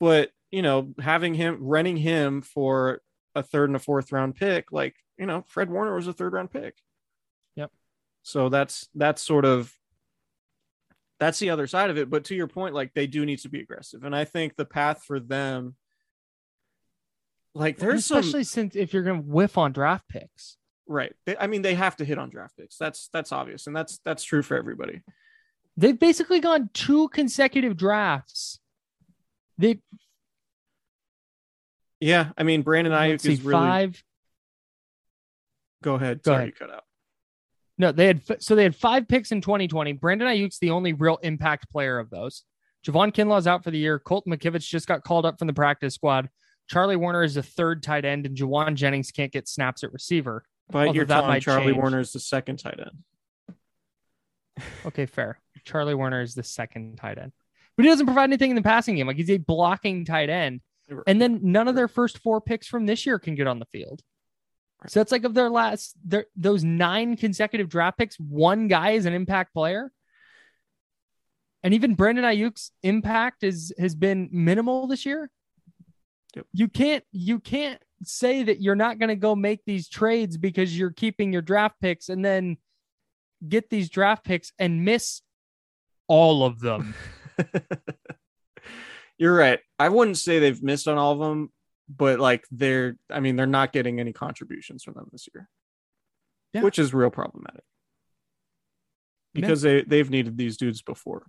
But 0.00 0.30
you 0.50 0.62
know, 0.62 0.94
having 1.00 1.34
him 1.34 1.58
renting 1.60 1.96
him 1.96 2.40
for 2.42 3.02
a 3.34 3.42
third 3.42 3.68
and 3.68 3.76
a 3.76 3.80
fourth 3.80 4.12
round 4.12 4.34
pick, 4.34 4.72
like, 4.72 4.96
you 5.18 5.26
know, 5.26 5.44
Fred 5.46 5.70
Warner 5.70 5.94
was 5.94 6.06
a 6.06 6.12
third 6.12 6.32
round 6.32 6.50
pick. 6.50 6.74
Yep. 7.56 7.70
So 8.22 8.48
that's 8.48 8.88
that's 8.94 9.22
sort 9.22 9.44
of 9.44 9.72
that's 11.18 11.38
the 11.38 11.50
other 11.50 11.66
side 11.66 11.90
of 11.90 11.98
it. 11.98 12.10
But 12.10 12.24
to 12.24 12.34
your 12.34 12.46
point, 12.46 12.74
like 12.74 12.94
they 12.94 13.06
do 13.06 13.26
need 13.26 13.40
to 13.40 13.48
be 13.48 13.60
aggressive. 13.60 14.04
And 14.04 14.14
I 14.14 14.24
think 14.24 14.56
the 14.56 14.64
path 14.64 15.02
for 15.04 15.20
them, 15.20 15.74
like 17.54 17.78
there's 17.78 18.06
some 18.06 18.18
especially 18.18 18.44
since 18.44 18.76
if 18.76 18.92
you're 18.92 19.02
to 19.02 19.14
whiff 19.26 19.58
on 19.58 19.72
draft 19.72 20.08
picks. 20.08 20.56
Right. 20.88 21.12
They, 21.26 21.36
I 21.36 21.46
mean, 21.46 21.60
they 21.62 21.74
have 21.74 21.96
to 21.96 22.04
hit 22.04 22.18
on 22.18 22.30
draft 22.30 22.56
picks. 22.56 22.76
That's 22.76 23.08
that's 23.12 23.30
obvious, 23.30 23.66
and 23.66 23.76
that's 23.76 23.98
that's 24.04 24.24
true 24.24 24.42
for 24.42 24.56
everybody. 24.56 25.02
They've 25.76 25.98
basically 25.98 26.40
gone 26.40 26.70
two 26.72 27.08
consecutive 27.10 27.76
drafts. 27.76 28.58
They 29.58 29.80
Yeah, 32.00 32.30
I 32.38 32.42
mean, 32.42 32.62
Brandon 32.62 33.18
see, 33.18 33.34
is 33.34 33.42
really. 33.42 33.60
five. 33.60 34.02
Go 35.82 35.94
ahead. 35.94 36.22
Go 36.22 36.32
Sorry, 36.32 36.36
ahead. 36.44 36.48
you 36.48 36.66
cut 36.66 36.74
out. 36.74 36.84
No, 37.76 37.92
they 37.92 38.06
had 38.08 38.42
so 38.42 38.56
they 38.56 38.64
had 38.64 38.74
five 38.74 39.06
picks 39.06 39.30
in 39.30 39.40
2020. 39.40 39.92
Brandon 39.92 40.26
Aiyuk's 40.26 40.58
the 40.58 40.70
only 40.70 40.94
real 40.94 41.18
impact 41.22 41.70
player 41.70 41.98
of 41.98 42.10
those. 42.10 42.42
Javon 42.86 43.12
Kinlaw's 43.12 43.46
out 43.46 43.62
for 43.62 43.70
the 43.70 43.78
year. 43.78 43.98
Colton 43.98 44.32
McKivitz 44.32 44.66
just 44.66 44.88
got 44.88 45.04
called 45.04 45.26
up 45.26 45.38
from 45.38 45.46
the 45.46 45.52
practice 45.54 45.94
squad. 45.94 46.28
Charlie 46.68 46.96
Woerner 46.96 47.24
is 47.24 47.36
a 47.36 47.42
third 47.42 47.82
tight 47.82 48.04
end, 48.04 48.26
and 48.26 48.36
Jauan 48.36 48.74
Jennings 48.74 49.10
can't 49.10 49.32
get 49.32 49.48
snaps 49.48 49.84
at 49.84 49.92
receiver. 49.92 50.44
But 50.70 50.78
Although 50.78 50.92
you're 50.92 51.04
telling 51.06 51.40
Charlie 51.40 51.72
change. 51.72 51.78
Woerner 51.78 52.00
is 52.00 52.12
the 52.12 52.20
second 52.20 52.58
tight 52.58 52.78
end. 52.78 54.64
Okay, 54.86 55.06
fair. 55.06 55.40
Charlie 55.64 55.94
Woerner 55.94 56.22
is 56.22 56.34
the 56.34 56.42
second 56.42 56.96
tight 56.96 57.18
end, 57.18 57.32
but 57.76 57.84
he 57.84 57.90
doesn't 57.90 58.06
provide 58.06 58.24
anything 58.24 58.50
in 58.50 58.56
the 58.56 58.62
passing 58.62 58.96
game. 58.96 59.06
Like 59.06 59.16
he's 59.16 59.30
a 59.30 59.38
blocking 59.38 60.04
tight 60.04 60.30
end. 60.30 60.60
And 61.06 61.20
then 61.20 61.40
none 61.42 61.68
of 61.68 61.74
their 61.74 61.88
first 61.88 62.18
four 62.18 62.40
picks 62.40 62.66
from 62.66 62.86
this 62.86 63.04
year 63.04 63.18
can 63.18 63.34
get 63.34 63.46
on 63.46 63.58
the 63.58 63.66
field. 63.66 64.02
So 64.86 65.00
it's 65.00 65.12
like 65.12 65.24
of 65.24 65.34
their 65.34 65.50
last 65.50 65.94
their 66.04 66.26
those 66.36 66.64
nine 66.64 67.16
consecutive 67.16 67.68
draft 67.68 67.98
picks, 67.98 68.16
one 68.16 68.68
guy 68.68 68.92
is 68.92 69.06
an 69.06 69.12
impact 69.12 69.52
player. 69.52 69.92
And 71.62 71.74
even 71.74 71.94
Brandon 71.94 72.24
Aiyuk's 72.24 72.70
impact 72.82 73.42
is 73.42 73.72
has 73.78 73.94
been 73.94 74.28
minimal 74.32 74.86
this 74.86 75.04
year. 75.04 75.30
Yep. 76.36 76.46
You 76.52 76.68
can't 76.68 77.04
you 77.10 77.40
can't 77.40 77.82
say 78.04 78.42
that 78.44 78.60
you're 78.60 78.76
not 78.76 78.98
going 78.98 79.08
to 79.08 79.16
go 79.16 79.34
make 79.34 79.60
these 79.66 79.88
trades 79.88 80.36
because 80.36 80.76
you're 80.78 80.90
keeping 80.92 81.32
your 81.32 81.42
draft 81.42 81.76
picks 81.80 82.08
and 82.08 82.24
then 82.24 82.56
get 83.46 83.70
these 83.70 83.88
draft 83.90 84.24
picks 84.24 84.52
and 84.58 84.84
miss 84.84 85.22
all 86.06 86.44
of 86.44 86.60
them. 86.60 86.94
You're 89.18 89.34
right. 89.34 89.58
I 89.78 89.88
wouldn't 89.88 90.16
say 90.18 90.38
they've 90.38 90.62
missed 90.62 90.86
on 90.86 90.96
all 90.96 91.12
of 91.12 91.18
them, 91.18 91.52
but 91.88 92.20
like 92.20 92.44
they're, 92.52 92.96
I 93.10 93.18
mean, 93.20 93.34
they're 93.36 93.46
not 93.46 93.72
getting 93.72 93.98
any 93.98 94.12
contributions 94.12 94.84
from 94.84 94.94
them 94.94 95.08
this 95.10 95.28
year, 95.34 95.48
Yeah. 96.52 96.62
which 96.62 96.78
is 96.78 96.94
real 96.94 97.10
problematic 97.10 97.64
Yeah. 99.34 99.40
because 99.40 99.62
they 99.62 99.82
they've 99.82 100.08
needed 100.08 100.36
these 100.36 100.56
dudes 100.56 100.82
before. 100.82 101.26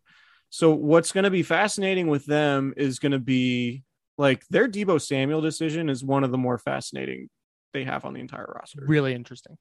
So 0.52 0.72
what's 0.74 1.12
going 1.12 1.24
to 1.24 1.32
be 1.32 1.44
fascinating 1.44 2.08
with 2.08 2.26
them 2.26 2.74
is 2.78 3.00
going 3.00 3.12
to 3.12 3.20
be 3.20 3.84
like 4.20 4.46
their 4.50 4.68
Deebo 4.68 5.02
Samuel 5.02 5.40
decision 5.42 5.90
is 5.90 6.04
one 6.04 6.24
of 6.26 6.32
the 6.32 6.38
more 6.38 6.58
fascinating 6.58 7.30
they 7.74 7.86
have 7.86 8.04
on 8.04 8.14
the 8.14 8.20
entire 8.20 8.52
roster 8.56 8.84
really 8.86 9.14
interesting. 9.14 9.58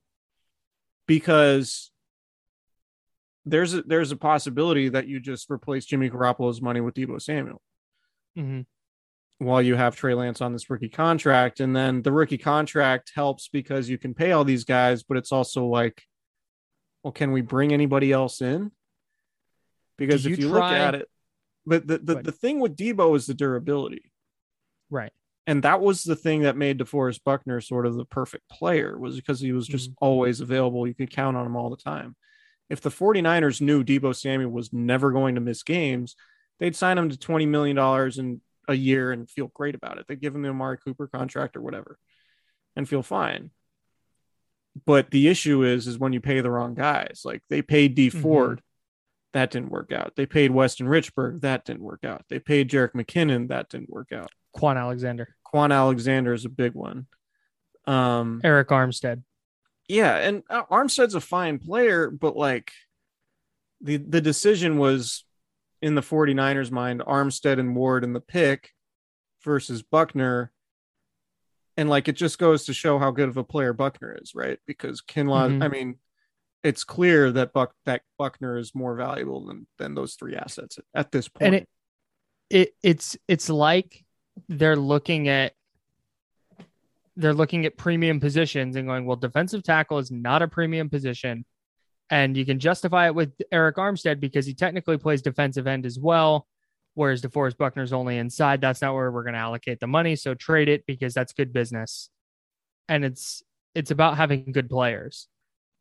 because 1.06 1.90
there's 3.46 3.72
a, 3.72 3.82
there's 3.82 4.12
a 4.12 4.16
possibility 4.16 4.88
that 4.90 5.06
you 5.08 5.20
just 5.20 5.50
replace 5.50 5.86
Jimmy 5.86 6.10
Garoppolo's 6.10 6.60
money 6.60 6.80
with 6.80 6.94
Deebo 6.94 7.20
Samuel. 7.22 7.62
Mhm. 8.36 8.66
while 9.38 9.62
you 9.62 9.74
have 9.76 9.94
Trey 9.96 10.14
Lance 10.14 10.40
on 10.40 10.52
this 10.52 10.68
rookie 10.68 10.88
contract. 10.88 11.60
And 11.60 11.74
then 11.74 12.02
the 12.02 12.10
rookie 12.12 12.38
contract 12.38 13.12
helps 13.14 13.48
because 13.48 13.88
you 13.88 13.96
can 13.96 14.12
pay 14.12 14.32
all 14.32 14.44
these 14.44 14.64
guys, 14.64 15.02
but 15.04 15.16
it's 15.16 15.30
also 15.32 15.66
like, 15.66 16.02
well, 17.02 17.12
can 17.12 17.30
we 17.32 17.40
bring 17.40 17.72
anybody 17.72 18.10
else 18.12 18.42
in? 18.42 18.72
Because 19.96 20.24
Do 20.24 20.30
if 20.32 20.38
you 20.38 20.46
you 20.46 20.50
try- 20.52 20.70
look 20.70 20.78
at 20.88 20.94
it, 20.96 21.08
but 21.64 21.86
the, 21.86 21.98
the, 21.98 22.14
the 22.22 22.32
thing 22.32 22.58
with 22.60 22.76
Deebo 22.76 23.16
is 23.16 23.26
the 23.26 23.34
durability. 23.34 24.10
Right. 24.90 25.12
And 25.46 25.62
that 25.62 25.80
was 25.80 26.04
the 26.04 26.16
thing 26.16 26.42
that 26.42 26.56
made 26.56 26.78
DeForest 26.78 27.24
Buckner 27.24 27.60
sort 27.60 27.86
of 27.86 27.96
the 27.96 28.04
perfect 28.04 28.48
player 28.50 28.98
was 28.98 29.16
because 29.16 29.40
he 29.40 29.52
was 29.52 29.66
just 29.66 29.90
mm-hmm. 29.90 30.04
always 30.04 30.40
available. 30.40 30.86
You 30.86 30.94
could 30.94 31.10
count 31.10 31.36
on 31.36 31.46
him 31.46 31.56
all 31.56 31.70
the 31.70 31.76
time. 31.76 32.16
If 32.68 32.82
the 32.82 32.90
49ers 32.90 33.62
knew 33.62 33.82
Deebo 33.82 34.14
Samuel 34.14 34.50
was 34.50 34.72
never 34.74 35.10
going 35.10 35.36
to 35.36 35.40
miss 35.40 35.62
games, 35.62 36.16
they'd 36.60 36.76
sign 36.76 36.98
him 36.98 37.08
to 37.08 37.16
$20 37.16 37.48
million 37.48 37.78
in 38.18 38.40
a 38.68 38.74
year 38.74 39.10
and 39.10 39.30
feel 39.30 39.46
great 39.54 39.74
about 39.74 39.96
it. 39.96 40.04
They'd 40.06 40.20
give 40.20 40.34
him 40.34 40.42
the 40.42 40.50
Amari 40.50 40.76
Cooper 40.76 41.06
contract 41.06 41.56
or 41.56 41.62
whatever 41.62 41.98
and 42.76 42.86
feel 42.86 43.02
fine. 43.02 43.50
but 44.86 45.10
the 45.10 45.28
issue 45.28 45.64
is 45.64 45.86
is 45.86 45.98
when 45.98 46.12
you 46.12 46.20
pay 46.20 46.40
the 46.40 46.50
wrong 46.50 46.74
guys. 46.74 47.22
Like 47.24 47.42
they 47.48 47.62
paid 47.62 47.94
D. 47.94 48.10
Ford, 48.10 48.58
mm-hmm. 48.58 48.67
That 49.34 49.50
didn't 49.50 49.70
work 49.70 49.92
out. 49.92 50.14
They 50.16 50.26
paid 50.26 50.50
Weston 50.50 50.86
Richburg, 50.86 51.42
that 51.42 51.64
didn't 51.64 51.82
work 51.82 52.04
out. 52.04 52.24
They 52.28 52.38
paid 52.38 52.70
Jerick 52.70 52.92
McKinnon, 52.94 53.48
that 53.48 53.68
didn't 53.68 53.90
work 53.90 54.10
out. 54.12 54.30
Kwon 54.56 54.76
Alexander, 54.78 55.34
Kwon 55.52 55.72
Alexander 55.72 56.32
is 56.32 56.44
a 56.44 56.48
big 56.48 56.72
one. 56.74 57.06
Um, 57.86 58.40
Arik 58.44 58.66
Armstead. 58.66 59.22
yeah, 59.88 60.16
and 60.16 60.42
uh, 60.50 60.64
Armstead's 60.70 61.14
a 61.14 61.20
fine 61.20 61.58
player, 61.58 62.10
but 62.10 62.36
like 62.36 62.72
the 63.80 63.96
the 63.98 64.20
decision 64.20 64.78
was 64.78 65.24
in 65.80 65.94
the 65.94 66.00
49ers 66.02 66.70
mind 66.70 67.00
Armstead 67.00 67.60
and 67.60 67.76
Ward 67.76 68.02
in 68.04 68.12
the 68.12 68.20
pick 68.20 68.70
versus 69.44 69.82
Buckner. 69.82 70.50
And 71.76 71.88
like 71.88 72.08
it 72.08 72.16
just 72.16 72.38
goes 72.40 72.64
to 72.64 72.72
show 72.74 72.98
how 72.98 73.12
good 73.12 73.28
of 73.28 73.36
a 73.36 73.44
player 73.44 73.72
Buckner 73.72 74.18
is, 74.20 74.34
right? 74.34 74.58
Because 74.66 75.00
Kinlaw, 75.00 75.48
Mhm. 75.58 75.62
I 75.64 75.68
mean, 75.68 75.98
it's 76.62 76.84
clear 76.84 77.30
that 77.32 77.52
Buck 77.52 77.72
that 77.86 78.02
Buckner 78.18 78.58
is 78.58 78.74
more 78.74 78.94
valuable 78.94 79.46
than 79.46 79.66
than 79.78 79.94
those 79.94 80.14
three 80.14 80.34
assets 80.34 80.78
at 80.94 81.12
this 81.12 81.28
point. 81.28 81.46
and 81.46 81.54
it 81.54 81.68
it 82.50 82.74
it's 82.82 83.16
it's 83.28 83.48
like 83.48 84.04
they're 84.48 84.76
looking 84.76 85.28
at 85.28 85.52
they're 87.16 87.34
looking 87.34 87.66
at 87.66 87.76
premium 87.76 88.20
positions 88.20 88.76
and 88.76 88.86
going 88.86 89.04
well 89.04 89.16
defensive 89.16 89.62
tackle 89.62 89.98
is 89.98 90.10
not 90.10 90.42
a 90.42 90.48
premium 90.48 90.88
position. 90.88 91.44
And 92.10 92.38
you 92.38 92.46
can 92.46 92.58
justify 92.58 93.06
it 93.06 93.14
with 93.14 93.34
Arik 93.52 93.74
Armstead 93.74 94.18
because 94.18 94.46
he 94.46 94.54
technically 94.54 94.96
plays 94.96 95.20
defensive 95.20 95.66
end 95.66 95.84
as 95.84 95.98
well 95.98 96.46
whereas 96.98 97.22
DeForest 97.22 97.56
Buckner's 97.56 97.92
only 97.92 98.18
inside. 98.18 98.60
That's 98.60 98.82
not 98.82 98.92
where 98.92 99.12
we're 99.12 99.22
going 99.22 99.34
to 99.34 99.38
allocate 99.38 99.78
the 99.78 99.86
money. 99.86 100.16
So 100.16 100.34
trade 100.34 100.68
it 100.68 100.84
because 100.84 101.14
that's 101.14 101.32
good 101.32 101.52
business. 101.52 102.10
And 102.88 103.04
it's 103.04 103.40
it's 103.76 103.92
about 103.92 104.16
having 104.16 104.50
good 104.50 104.68
players 104.68 105.28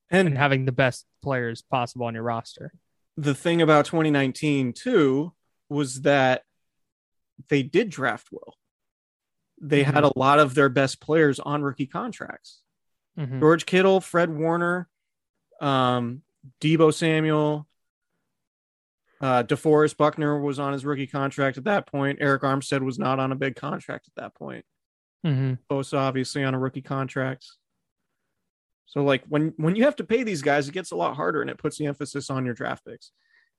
and 0.09 0.27
and 0.27 0.37
having 0.37 0.65
the 0.65 0.71
best 0.71 1.05
players 1.21 1.61
possible 1.61 2.05
on 2.05 2.13
your 2.13 2.23
roster 2.23 2.71
the 3.17 3.33
thing 3.33 3.61
about 3.61 3.85
2019 3.85 4.73
too 4.73 5.33
was 5.69 6.01
that 6.03 6.43
they 7.49 7.63
did 7.63 7.89
draft 7.89 8.27
well. 8.31 8.55
They 9.59 9.83
had 9.83 10.03
a 10.03 10.17
lot 10.17 10.39
of 10.39 10.53
their 10.53 10.69
best 10.69 11.01
players 11.01 11.39
on 11.39 11.63
rookie 11.63 11.87
contracts. 11.87 12.61
Mhm. 13.17 13.39
George 13.39 13.65
Kittle, 13.65 14.01
Fred 14.01 14.29
Warner, 14.29 14.87
um, 15.59 16.21
Deebo 16.61 16.93
Samuel, 16.93 17.67
uh, 19.19 19.41
DeForest 19.43 19.97
Buckner 19.97 20.39
was 20.39 20.59
on 20.59 20.73
his 20.73 20.85
rookie 20.85 21.07
contract 21.07 21.57
at 21.57 21.63
that 21.63 21.87
point. 21.87 22.19
Arik 22.19 22.41
Armstead 22.41 22.83
was 22.83 22.99
not 22.99 23.19
on 23.19 23.31
a 23.31 23.35
big 23.35 23.55
contract 23.55 24.07
at 24.07 24.15
that 24.21 24.35
point. 24.35 24.63
Mhm. 25.25 25.57
Bosa 25.69 25.97
obviously 25.97 26.43
on 26.43 26.53
a 26.53 26.59
rookie 26.59 26.83
contract. 26.83 27.47
So 28.87 29.03
like 29.03 29.23
when 29.27 29.53
when 29.57 29.75
you 29.75 29.83
have 29.83 29.95
to 29.97 30.03
pay 30.03 30.23
these 30.23 30.41
guys, 30.41 30.67
it 30.67 30.73
gets 30.73 30.91
a 30.91 30.95
lot 30.95 31.15
harder 31.15 31.41
and 31.41 31.49
it 31.49 31.57
puts 31.59 31.77
the 31.77 31.85
emphasis 31.85 32.29
on 32.29 32.45
your 32.45 32.53
draft 32.55 32.83
picks. 32.85 33.11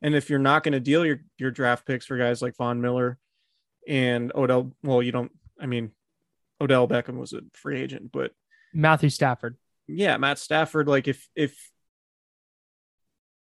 And 0.03 0.14
if 0.14 0.29
you're 0.31 0.38
not 0.38 0.62
going 0.64 0.73
to 0.73 0.81
deal 0.81 1.05
your 1.07 1.21
your 1.38 1.51
draft 1.51 1.87
picks 1.87 2.07
for 2.07 2.17
guys 2.19 2.43
like 2.43 2.57
Von 2.57 2.81
Miller 2.81 3.19
and 3.87 4.33
Odell, 4.35 4.73
well, 4.83 5.03
you 5.03 5.12
don't. 5.12 5.33
I 5.61 5.67
mean, 5.67 5.93
Odell 6.61 6.88
Beckham 6.88 7.19
was 7.19 7.33
a 7.33 7.41
free 7.53 7.81
agent, 7.81 8.11
but 8.12 8.33
Matthew 8.75 9.11
Stafford 9.11 9.57
yeah, 9.91 10.19
Matt 10.19 10.38
Stafford. 10.38 10.87
Like 10.87 11.09
if 11.09 11.29
if 11.35 11.71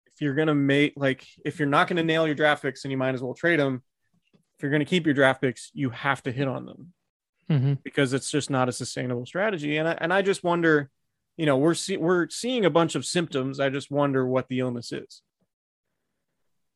if 0.08 0.22
you're 0.22 0.36
gonna 0.36 0.56
make 0.56 0.94
like 0.96 1.26
if 1.44 1.60
you're 1.60 1.68
not 1.68 1.88
going 1.88 1.98
to 1.98 2.04
nail 2.04 2.26
your 2.26 2.36
draft 2.36 2.62
picks, 2.62 2.86
and 2.86 2.92
you 2.92 2.98
might 2.98 3.16
as 3.16 3.22
well 3.22 3.34
trade 3.34 3.60
them. 3.60 3.84
If 4.58 4.62
you're 4.64 4.72
going 4.72 4.80
to 4.80 4.86
keep 4.86 5.06
your 5.06 5.14
draft 5.14 5.42
picks, 5.42 5.70
you 5.74 5.90
have 5.90 6.24
to 6.24 6.32
hit 6.32 6.48
on 6.48 6.66
them 6.66 6.94
Mhm. 7.50 7.84
because 7.84 8.14
it's 8.14 8.32
just 8.32 8.50
not 8.50 8.70
a 8.70 8.72
sustainable 8.72 9.26
strategy. 9.26 9.76
And 9.76 9.86
I, 9.86 9.98
and 10.00 10.14
I 10.14 10.22
just 10.22 10.46
wonder, 10.46 10.90
you 11.38 11.46
know, 11.46 11.58
we're 11.58 11.74
see, 11.74 11.98
we're 11.98 12.30
seeing 12.30 12.66
a 12.66 12.70
bunch 12.70 12.96
of 12.96 13.06
symptoms. 13.06 13.60
I 13.60 13.70
just 13.70 13.92
wonder 13.92 14.26
what 14.26 14.48
the 14.48 14.60
illness 14.60 14.92
is, 14.92 15.22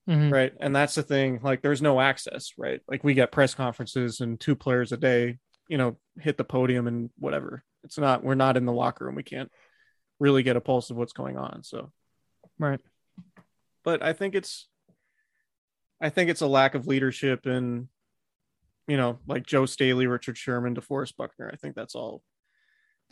Mhm. 0.07 0.31
right? 0.31 0.53
And 0.59 0.75
that's 0.75 0.95
the 0.95 1.03
thing. 1.03 1.39
Like, 1.41 1.61
there's 1.61 1.81
no 1.81 1.99
access, 2.01 2.53
right? 2.57 2.81
Like, 2.87 3.03
we 3.03 3.13
get 3.13 3.31
press 3.31 3.53
conferences 3.53 4.19
and 4.21 4.39
two 4.39 4.55
players 4.55 4.91
a 4.91 4.97
day, 4.97 5.37
you 5.67 5.77
know, 5.77 5.97
hit 6.19 6.37
the 6.37 6.43
podium 6.43 6.87
and 6.87 7.09
whatever. 7.17 7.63
It's 7.83 7.97
not. 7.97 8.23
We're 8.23 8.35
not 8.35 8.57
in 8.57 8.65
the 8.65 8.73
locker 8.73 9.05
room. 9.05 9.15
We 9.15 9.23
can't 9.23 9.51
really 10.19 10.43
get 10.43 10.57
a 10.57 10.61
pulse 10.61 10.89
of 10.89 10.97
what's 10.97 11.13
going 11.13 11.37
on. 11.37 11.63
So, 11.63 11.91
right 12.57 12.81
but 13.83 14.03
I 14.03 14.11
think 14.11 14.35
it's, 14.35 14.67
I 16.01 16.09
think 16.09 16.29
it's 16.29 16.41
a 16.41 16.47
lack 16.47 16.75
of 16.75 16.85
leadership 16.85 17.45
and, 17.45 17.87
you 18.87 18.97
know, 18.97 19.19
like 19.25 19.45
Joe 19.45 19.65
Staley, 19.65 20.05
Richard 20.05 20.37
Sherman, 20.37 20.75
DeForest 20.75 21.15
Buckner. 21.15 21.49
I 21.51 21.55
think 21.55 21.75
that's 21.75 21.95
all. 21.95 22.21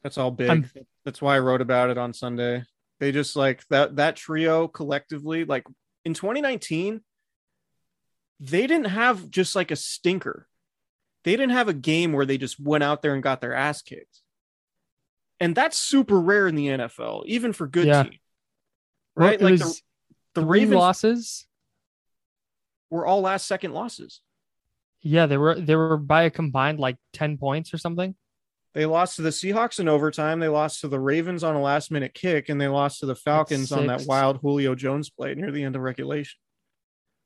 That's 0.04 0.18
all 0.18 0.32
big. 0.32 0.50
I'm- 0.50 0.70
that's 1.06 1.22
why 1.22 1.36
I 1.36 1.40
wrote 1.40 1.62
about 1.62 1.90
it 1.90 1.98
on 1.98 2.14
Sunday. 2.14 2.64
They 3.00 3.12
just 3.12 3.36
like 3.36 3.66
that 3.70 3.96
that 3.98 4.16
trio 4.16 4.68
collectively, 4.68 5.46
like 5.46 5.66
in 6.04 6.14
2019, 6.14 7.02
they 8.40 8.68
didn't 8.68 8.86
have 8.88 9.30
just 9.30 9.56
like 9.56 9.72
a 9.72 9.76
stinker. 9.76 10.48
They 11.24 11.32
didn't 11.32 11.52
have 11.52 11.68
a 11.68 11.74
game 11.74 12.14
where 12.14 12.26
they 12.26 12.38
just 12.38 12.60
went 12.60 12.84
out 12.84 13.02
there 13.02 13.14
and 13.14 13.24
got 13.24 13.42
their 13.42 13.54
ass 13.54 13.82
kicked. 13.82 14.22
And 15.40 15.56
that's 15.56 15.78
super 15.78 16.20
rare 16.20 16.48
in 16.48 16.56
the 16.56 16.68
NFL, 16.68 17.24
even 17.28 17.54
for 17.54 17.68
good 17.68 17.88
Yeah. 17.88 18.04
teams. 18.04 18.16
Right? 19.16 19.40
Well, 19.40 19.52
like 19.52 19.60
the, 19.60 19.82
the 20.36 20.42
three 20.42 20.60
Ravens 20.62 20.76
losses. 20.76 21.48
were 22.90 23.06
all 23.06 23.22
last 23.22 23.48
second 23.48 23.74
losses. 23.74 24.22
Yeah, 25.02 25.26
they 25.28 25.38
were 25.38 25.56
they 25.60 25.76
were 25.76 25.98
by 25.98 26.24
a 26.24 26.30
combined 26.30 26.80
like 26.80 26.98
ten 27.14 27.38
points 27.38 27.74
or 27.74 27.78
something. 27.78 28.16
They 28.78 28.86
lost 28.86 29.16
to 29.16 29.24
the 29.24 29.32
Seahawks 29.32 29.80
in 29.80 29.88
overtime. 29.88 30.40
They 30.40 30.50
lost 30.50 30.82
to 30.82 30.88
the 30.88 31.00
Ravens 31.00 31.44
on 31.44 31.56
a 31.56 31.60
last 31.60 31.90
minute 31.90 32.14
kick, 32.14 32.48
and 32.48 32.62
they 32.62 32.68
lost 32.68 33.00
to 33.00 33.08
the 33.08 33.16
Falcons 33.16 33.72
on 33.72 33.88
that 33.88 34.06
wild 34.06 34.38
Julio 34.38 34.76
Jones 34.76 35.10
play 35.10 35.34
near 35.34 35.50
the 35.50 35.64
end 35.64 35.76
of 35.76 35.82
regulation. 35.82 36.38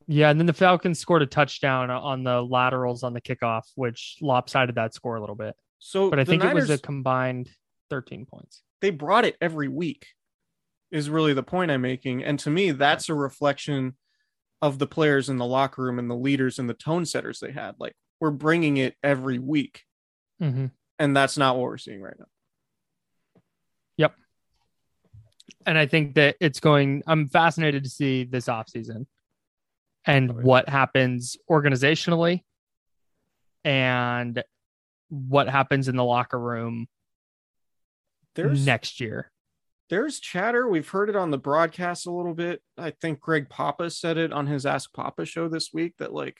Yeah, 0.08 0.30
and 0.30 0.40
then 0.40 0.46
the 0.48 0.54
Falcons 0.54 0.98
scored 0.98 1.24
a 1.24 1.26
touchdown 1.26 1.90
on 1.92 2.24
the 2.24 2.42
laterals 2.42 3.04
on 3.04 3.12
the 3.14 3.20
kickoff, 3.20 3.64
which 3.76 4.16
lopsided 4.22 4.76
that 4.76 4.94
score 4.94 5.18
a 5.18 5.20
little 5.20 5.36
bit. 5.36 5.54
So, 5.80 6.10
But 6.10 6.20
I 6.20 6.24
think 6.24 6.42
Niners, 6.42 6.70
it 6.70 6.72
was 6.72 6.80
a 6.80 6.82
combined 6.82 7.50
thirteen 7.90 8.26
points. 8.26 8.62
they 8.80 8.90
brought 8.90 9.26
it 9.26 9.36
every 9.42 9.68
week, 9.68 10.08
is 10.90 11.10
really 11.10 11.34
the 11.34 11.44
point 11.44 11.70
I'm 11.70 11.82
making. 11.82 12.24
And 12.24 12.40
to 12.40 12.50
me, 12.50 12.72
that's 12.72 13.10
a 13.10 13.14
reflection 13.14 13.98
of 14.62 14.80
the 14.80 14.88
players 14.88 15.28
in 15.28 15.36
the 15.36 15.46
locker 15.46 15.84
room 15.84 16.00
and 16.00 16.10
the 16.10 16.16
leaders 16.16 16.60
and 16.60 16.70
the 16.70 16.74
tone 16.76 17.06
setters 17.06 17.42
they 17.42 17.52
had. 17.52 17.76
Like, 17.78 17.94
we're 18.22 18.32
bringing 18.32 18.78
it 18.78 18.96
every 19.04 19.38
week, 19.38 19.82
Mm-hmm. 20.42 20.68
And 21.02 21.18
that's 21.18 21.38
not 21.38 21.56
what 21.58 21.64
we're 21.64 21.78
seeing 21.78 22.02
right 22.02 22.18
now. 22.18 22.26
Yep. 23.98 24.14
And 25.66 25.78
I 25.78 25.86
think 25.88 26.16
that 26.16 26.36
it's 26.40 26.60
going. 26.60 27.04
I'm 27.08 27.28
fascinated 27.28 27.84
to 27.84 27.90
see 27.90 28.24
this 28.24 28.46
offseason 28.46 29.06
and 30.06 30.32
Oh, 30.32 30.36
yeah. 30.38 30.42
what 30.44 30.70
happens 30.70 31.38
organizationally, 31.50 32.42
and 33.64 34.44
what 35.10 35.50
happens 35.50 35.88
in 35.88 35.96
the 35.96 36.04
locker 36.06 36.40
room 36.40 36.88
There's 38.36 38.66
next 38.66 39.00
year. 39.00 39.32
there's 39.90 40.20
chatter. 40.20 40.68
We've 40.70 40.88
heard 40.88 41.10
it 41.10 41.16
on 41.16 41.32
the 41.32 41.38
broadcast 41.38 42.06
a 42.08 42.12
little 42.12 42.34
bit. 42.34 42.62
I 42.78 42.92
think 42.92 43.20
Greg 43.20 43.50
Papa 43.50 43.90
said 43.90 44.18
it 44.18 44.32
on 44.32 44.48
his 44.48 44.66
Ask 44.66 44.94
Papa 44.94 45.26
show 45.26 45.50
this 45.50 45.72
week 45.74 45.96
that 46.00 46.14
like 46.14 46.38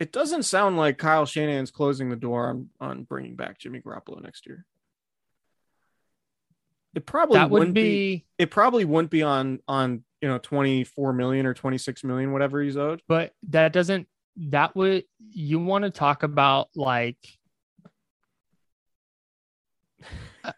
it 0.00 0.12
doesn't 0.12 0.44
sound 0.44 0.76
like 0.76 0.98
Kyle 0.98 1.26
Shanahan's 1.26 1.70
closing 1.70 2.08
the 2.08 2.16
door 2.16 2.48
on, 2.48 2.68
on 2.80 3.02
bringing 3.04 3.34
back 3.34 3.58
Jimmy 3.58 3.80
Garoppolo 3.80 4.22
next 4.22 4.46
year. 4.46 4.64
It 6.94 7.04
probably 7.04 7.38
That 7.38 7.50
would 7.50 7.58
wouldn't 7.58 7.74
be, 7.74 7.82
be, 7.82 8.26
it 8.38 8.50
probably 8.50 8.84
wouldn't 8.84 9.10
be 9.10 9.22
on 9.22 9.60
on 9.68 10.04
you 10.20 10.28
know 10.28 10.38
24 10.38 11.12
million 11.12 11.46
or 11.46 11.54
26 11.54 12.02
million 12.04 12.32
whatever 12.32 12.62
he's 12.62 12.76
owed. 12.76 13.02
but 13.08 13.32
that 13.50 13.72
doesn't. 13.72 14.08
That 14.36 14.74
would 14.76 15.04
you 15.30 15.58
want 15.58 15.84
to 15.84 15.90
talk 15.90 16.22
about 16.22 16.68
like 16.76 17.18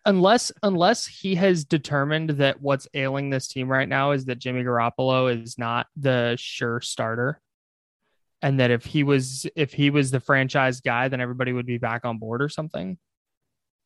unless 0.04 0.52
unless 0.62 1.06
he 1.06 1.34
has 1.34 1.64
determined 1.64 2.30
that 2.30 2.60
what's 2.60 2.86
ailing 2.94 3.30
this 3.30 3.48
team 3.48 3.68
right 3.68 3.88
now 3.88 4.12
is 4.12 4.26
that 4.26 4.38
Jimmy 4.38 4.62
Garoppolo 4.62 5.42
is 5.42 5.58
not 5.58 5.86
the 5.96 6.36
sure 6.38 6.80
starter 6.80 7.40
and 8.42 8.60
that 8.60 8.70
if 8.70 8.84
he 8.84 9.02
was 9.02 9.46
if 9.56 9.72
he 9.72 9.90
was 9.90 10.10
the 10.10 10.20
franchise 10.20 10.80
guy 10.80 11.08
then 11.08 11.20
everybody 11.20 11.52
would 11.52 11.66
be 11.66 11.78
back 11.78 12.04
on 12.04 12.18
board 12.18 12.42
or 12.42 12.48
something 12.48 12.98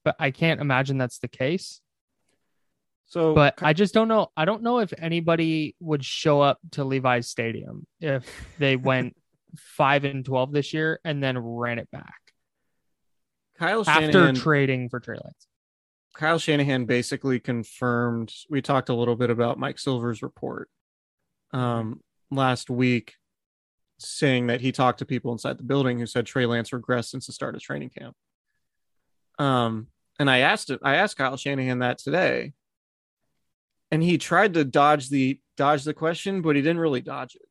but 0.04 0.16
I 0.18 0.30
can't 0.30 0.60
imagine 0.60 0.98
that's 0.98 1.18
the 1.18 1.28
case 1.28 1.80
So 3.06 3.34
but 3.34 3.54
I 3.62 3.72
just 3.72 3.94
don't 3.94 4.08
know 4.08 4.28
I 4.36 4.44
don't 4.44 4.62
know 4.62 4.78
if 4.78 4.92
anybody 4.98 5.76
would 5.80 6.04
show 6.04 6.40
up 6.40 6.58
to 6.72 6.84
Levi's 6.84 7.28
stadium 7.28 7.86
if 8.00 8.28
they 8.58 8.76
went 8.90 9.16
5 9.56 10.04
and 10.04 10.24
12 10.24 10.52
this 10.52 10.74
year 10.74 11.00
and 11.04 11.22
then 11.22 11.38
ran 11.38 11.78
it 11.78 11.90
back 11.90 12.20
Kyle 13.58 13.84
after 13.86 14.12
Shanahan 14.12 14.34
trading 14.34 14.88
for 14.88 15.00
Trey 15.00 15.16
Lance 15.22 15.46
Kyle 16.14 16.38
Shanahan 16.38 16.84
basically 16.84 17.40
confirmed. 17.40 18.32
We 18.48 18.62
talked 18.62 18.88
a 18.88 18.94
little 18.94 19.16
bit 19.16 19.30
about 19.30 19.58
Mike 19.58 19.78
Silver's 19.78 20.22
report 20.22 20.70
um, 21.52 22.00
last 22.30 22.70
week, 22.70 23.14
saying 24.04 24.46
that 24.48 24.60
he 24.60 24.72
talked 24.72 24.98
to 25.00 25.06
people 25.06 25.32
inside 25.32 25.58
the 25.58 25.64
building 25.64 25.98
who 25.98 26.06
said 26.06 26.26
Trey 26.26 26.46
Lance 26.46 26.70
regressed 26.70 27.06
since 27.10 27.26
the 27.26 27.32
start 27.32 27.54
of 27.54 27.62
training 27.62 27.90
camp. 27.90 28.16
Um, 29.38 29.88
And 30.18 30.30
I 30.30 30.38
asked 30.38 30.70
it, 30.70 30.80
I 30.82 30.96
asked 30.96 31.16
Kyle 31.16 31.36
Shanahan 31.36 31.80
that 31.80 31.98
today. 31.98 32.52
And 33.90 34.02
he 34.02 34.18
tried 34.18 34.54
to 34.54 34.64
dodge 34.64 35.08
the 35.08 35.40
dodge 35.56 35.84
the 35.84 35.94
question, 35.94 36.42
but 36.42 36.56
he 36.56 36.62
didn't 36.62 36.80
really 36.80 37.00
dodge 37.00 37.36
it. 37.36 37.48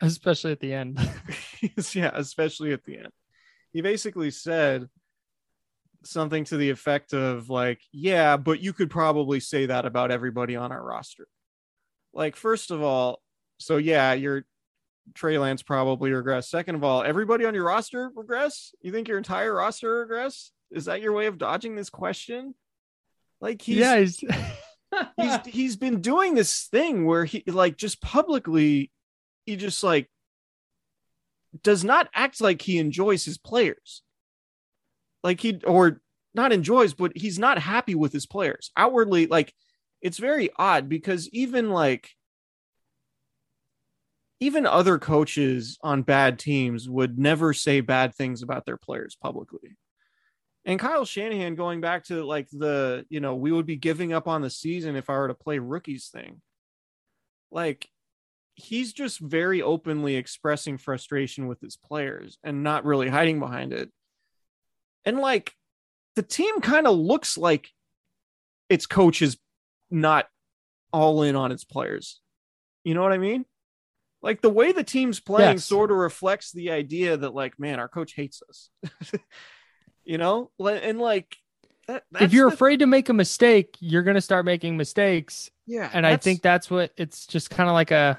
especially 0.00 0.52
at 0.52 0.60
the 0.60 0.72
end. 0.72 0.98
yeah, 1.94 2.10
especially 2.14 2.72
at 2.72 2.84
the 2.84 2.98
end. 2.98 3.12
He 3.72 3.80
basically 3.80 4.30
said 4.30 4.88
something 6.04 6.44
to 6.44 6.56
the 6.56 6.70
effect 6.70 7.12
of 7.12 7.50
like, 7.50 7.80
yeah, 7.92 8.36
but 8.36 8.60
you 8.60 8.72
could 8.72 8.90
probably 8.90 9.40
say 9.40 9.66
that 9.66 9.86
about 9.86 10.10
everybody 10.12 10.54
on 10.54 10.70
our 10.70 10.82
roster. 10.84 11.26
Like, 12.12 12.36
first 12.36 12.70
of 12.70 12.82
all, 12.82 13.20
so 13.58 13.78
yeah, 13.78 14.12
your 14.12 14.44
Trey 15.14 15.38
Lance 15.38 15.62
probably 15.62 16.12
regress. 16.12 16.48
Second 16.48 16.74
of 16.74 16.84
all, 16.84 17.02
everybody 17.02 17.44
on 17.44 17.54
your 17.54 17.64
roster 17.64 18.10
regress? 18.14 18.74
You 18.82 18.92
think 18.92 19.08
your 19.08 19.18
entire 19.18 19.54
roster 19.54 20.00
regress? 20.00 20.52
Is 20.70 20.86
that 20.86 21.00
your 21.00 21.12
way 21.12 21.26
of 21.26 21.38
dodging 21.38 21.76
this 21.76 21.90
question? 21.90 22.54
Like 23.40 23.62
he's 23.62 23.76
yeah, 23.76 23.98
he's, 23.98 24.18
he's 25.16 25.38
he's 25.46 25.76
been 25.76 26.00
doing 26.00 26.34
this 26.34 26.64
thing 26.64 27.06
where 27.06 27.24
he 27.24 27.42
like 27.46 27.76
just 27.76 28.00
publicly 28.00 28.90
he 29.44 29.56
just 29.56 29.82
like 29.82 30.10
does 31.62 31.84
not 31.84 32.08
act 32.14 32.40
like 32.40 32.60
he 32.60 32.78
enjoys 32.78 33.24
his 33.24 33.38
players 33.38 34.02
like 35.22 35.40
he 35.40 35.60
or 35.64 36.00
not 36.34 36.52
enjoys 36.52 36.92
but 36.92 37.12
he's 37.16 37.38
not 37.38 37.58
happy 37.58 37.94
with 37.94 38.12
his 38.12 38.26
players 38.26 38.70
outwardly 38.76 39.26
like 39.26 39.54
it's 40.02 40.18
very 40.18 40.50
odd 40.58 40.88
because 40.88 41.28
even 41.30 41.70
like 41.70 42.10
even 44.40 44.66
other 44.66 44.98
coaches 44.98 45.78
on 45.82 46.02
bad 46.02 46.38
teams 46.38 46.88
would 46.88 47.18
never 47.18 47.52
say 47.52 47.80
bad 47.80 48.14
things 48.14 48.42
about 48.42 48.66
their 48.66 48.76
players 48.76 49.16
publicly 49.20 49.76
and 50.66 50.80
Kyle 50.80 51.04
Shanahan 51.04 51.54
going 51.54 51.80
back 51.80 52.04
to 52.06 52.24
like 52.24 52.48
the, 52.50 53.06
you 53.08 53.20
know, 53.20 53.36
we 53.36 53.52
would 53.52 53.66
be 53.66 53.76
giving 53.76 54.12
up 54.12 54.26
on 54.26 54.42
the 54.42 54.50
season 54.50 54.96
if 54.96 55.08
I 55.08 55.16
were 55.16 55.28
to 55.28 55.34
play 55.34 55.60
rookies 55.60 56.08
thing. 56.08 56.42
Like 57.52 57.88
he's 58.56 58.92
just 58.92 59.20
very 59.20 59.62
openly 59.62 60.16
expressing 60.16 60.76
frustration 60.76 61.46
with 61.46 61.60
his 61.60 61.76
players 61.76 62.36
and 62.42 62.64
not 62.64 62.84
really 62.84 63.08
hiding 63.08 63.38
behind 63.38 63.72
it. 63.72 63.92
And 65.04 65.18
like 65.18 65.52
the 66.16 66.24
team 66.24 66.60
kind 66.60 66.88
of 66.88 66.96
looks 66.96 67.38
like 67.38 67.68
its 68.68 68.86
coach 68.86 69.22
is 69.22 69.38
not 69.88 70.26
all 70.92 71.22
in 71.22 71.36
on 71.36 71.52
its 71.52 71.62
players. 71.62 72.20
You 72.82 72.94
know 72.94 73.02
what 73.02 73.12
I 73.12 73.18
mean? 73.18 73.44
Like 74.26 74.42
the 74.42 74.50
way 74.50 74.72
the 74.72 74.82
team's 74.84 75.20
playing 75.20 75.52
Yes. 75.58 75.64
sort 75.64 75.92
of 75.92 75.96
reflects 75.98 76.50
the 76.50 76.72
idea 76.72 77.16
that 77.16 77.32
like, 77.32 77.58
man, 77.60 77.78
our 77.78 77.88
coach 77.88 78.12
hates 78.14 78.42
us. 78.48 78.70
you 80.04 80.18
know, 80.18 80.50
and 80.58 80.98
like 80.98 81.36
that, 81.86 82.02
if 82.20 82.32
you're 82.32 82.48
the- 82.50 82.54
afraid 82.54 82.80
to 82.80 82.86
make 82.86 83.08
a 83.08 83.12
mistake, 83.14 83.76
you're 83.78 84.02
gonna 84.02 84.20
start 84.20 84.44
making 84.44 84.76
mistakes. 84.76 85.48
yeah, 85.66 85.88
And 85.92 86.04
I 86.04 86.16
think 86.16 86.42
that's 86.42 86.68
what 86.68 86.90
it's 86.96 87.26
just 87.26 87.50
kind 87.50 87.68
of 87.68 87.74
like 87.74 87.92
a 87.92 88.18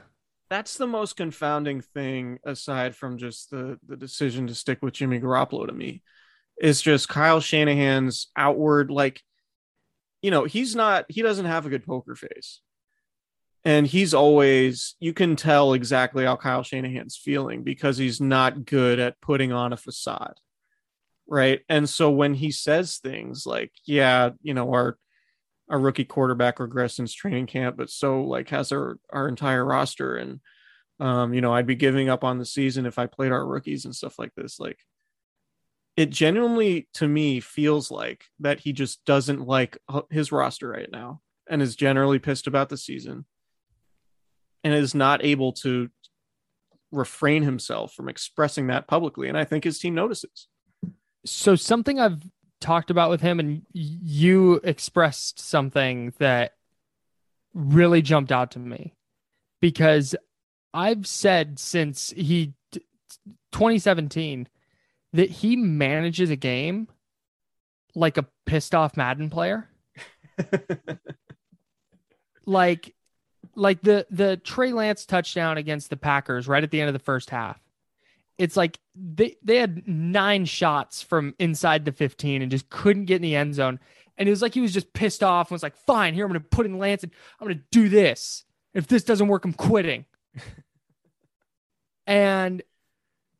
that's 0.49 0.77
the 0.77 0.87
most 0.87 1.17
confounding 1.17 1.81
thing 1.81 2.39
aside 2.45 2.95
from 2.95 3.17
just 3.17 3.51
the 3.51 3.77
the 3.85 3.97
decision 3.97 4.47
to 4.47 4.55
stick 4.55 4.79
with 4.81 4.93
Jimmy 4.93 5.19
Garoppolo 5.19 5.67
to 5.67 5.73
me 5.73 6.01
is 6.61 6.81
just 6.81 7.09
Kyle 7.09 7.41
Shanahan's 7.41 8.27
outward 8.37 8.89
like 8.89 9.21
you 10.21 10.31
know 10.31 10.45
he's 10.45 10.73
not 10.73 11.05
he 11.09 11.21
doesn't 11.21 11.45
have 11.45 11.65
a 11.65 11.69
good 11.69 11.85
poker 11.85 12.15
face 12.15 12.61
and 13.67 13.85
he's 13.85 14.13
always 14.13 14.95
you 15.01 15.11
can 15.11 15.35
tell 15.35 15.73
exactly 15.73 16.23
how 16.23 16.37
Kyle 16.37 16.63
Shanahan's 16.63 17.17
feeling 17.17 17.63
because 17.63 17.97
he's 17.97 18.21
not 18.21 18.65
good 18.65 18.97
at 18.97 19.19
putting 19.19 19.51
on 19.51 19.73
a 19.73 19.77
facade 19.77 20.35
right? 21.29 21.59
And 21.67 21.89
so 21.89 22.09
when 22.09 22.33
he 22.33 22.51
says 22.51 22.97
things 22.97 23.45
like 23.45 23.73
yeah 23.85 24.29
you 24.41 24.53
know 24.53 24.69
our 24.71 24.97
our 25.69 25.79
rookie 25.79 26.05
quarterback 26.05 26.57
regressed 26.57 26.95
since 26.95 27.13
training 27.13 27.47
camp 27.47 27.75
but 27.75 27.89
so 27.89 28.21
like 28.21 28.49
has 28.49 28.71
our 28.71 28.97
our 29.11 29.27
entire 29.27 29.65
roster. 29.65 30.15
And 30.15 30.39
um 31.01 31.33
you 31.33 31.41
know 31.41 31.53
I'd 31.53 31.67
be 31.67 31.75
giving 31.75 32.07
up 32.07 32.23
on 32.23 32.37
the 32.37 32.45
season 32.45 32.85
if 32.85 32.97
I 32.97 33.05
played 33.05 33.33
our 33.33 33.45
rookies 33.45 33.83
and 33.83 33.93
stuff 33.93 34.17
like 34.17 34.33
this. 34.35 34.61
Like 34.61 34.79
it 35.97 36.09
genuinely 36.09 36.87
to 36.93 37.07
me 37.07 37.41
feels 37.41 37.91
like 37.91 38.23
that 38.39 38.61
he 38.61 38.71
just 38.71 39.03
doesn't 39.03 39.41
like 39.41 39.77
his 40.09 40.31
roster 40.31 40.69
right 40.69 40.89
now 40.89 41.19
and 41.49 41.61
is 41.61 41.75
generally 41.75 42.19
pissed 42.19 42.47
about 42.47 42.69
the 42.69 42.77
season 42.77 43.25
and 44.63 44.73
is 44.73 44.95
not 44.95 45.23
able 45.23 45.51
to 45.51 45.89
refrain 46.91 47.43
himself 47.43 47.93
from 47.93 48.09
expressing 48.09 48.67
that 48.67 48.87
publicly 48.87 49.27
and 49.27 49.37
I 49.37 49.43
think 49.43 49.63
his 49.63 49.79
team 49.79 49.93
notices 49.93 50.47
so 51.25 51.55
something 51.55 51.99
I've 51.99 52.21
talked 52.59 52.89
about 52.89 53.09
with 53.09 53.21
him, 53.21 53.39
and 53.39 53.61
you 53.73 54.55
expressed 54.63 55.39
something 55.39 56.13
that 56.19 56.53
really 57.53 58.01
jumped 58.01 58.31
out 58.31 58.51
to 58.51 58.59
me 58.59 58.93
because 59.61 60.15
I've 60.73 61.07
said 61.07 61.59
since 61.59 62.11
he 62.11 62.53
2017 63.51 64.47
that 65.13 65.29
he 65.29 65.55
manages 65.55 66.29
a 66.29 66.35
game 66.35 66.87
like 67.95 68.17
a 68.17 68.27
pissed 68.45 68.75
off 68.75 68.97
Madden 68.97 69.29
player. 69.29 69.69
like 72.45 72.93
like 73.57 73.81
the 73.81 74.05
the 74.09 74.37
Trey 74.37 74.71
Lance 74.71 75.05
touchdown 75.05 75.57
against 75.57 75.89
the 75.89 75.97
Packers 75.97 76.47
right 76.47 76.63
at 76.63 76.71
the 76.71 76.79
end 76.79 76.89
of 76.89 76.93
the 76.93 76.99
first 76.99 77.29
half. 77.31 77.59
It's 78.37 78.55
like 78.55 78.79
they 78.95 79.35
they 79.43 79.57
had 79.57 79.87
nine 79.87 80.45
shots 80.45 81.01
from 81.01 81.33
inside 81.39 81.83
the 81.83 81.91
15 81.91 82.43
and 82.43 82.51
just 82.51 82.69
couldn't 82.69 83.05
get 83.05 83.17
in 83.17 83.23
the 83.23 83.35
end 83.35 83.55
zone. 83.55 83.79
And 84.17 84.29
it 84.29 84.31
was 84.31 84.41
like 84.41 84.53
he 84.53 84.61
was 84.61 84.73
just 84.73 84.93
pissed 84.93 85.23
off 85.23 85.49
and 85.49 85.55
was 85.55 85.63
like, 85.63 85.75
fine, 85.75 86.13
here 86.13 86.23
I'm 86.23 86.29
gonna 86.29 86.39
put 86.39 86.67
in 86.67 86.77
Lance 86.77 87.03
and 87.03 87.11
I'm 87.39 87.47
gonna 87.47 87.61
do 87.71 87.89
this. 87.89 88.45
If 88.73 88.87
this 88.87 89.03
doesn't 89.03 89.27
work, 89.27 89.43
I'm 89.43 89.53
quitting. 89.53 90.05
and 92.07 92.61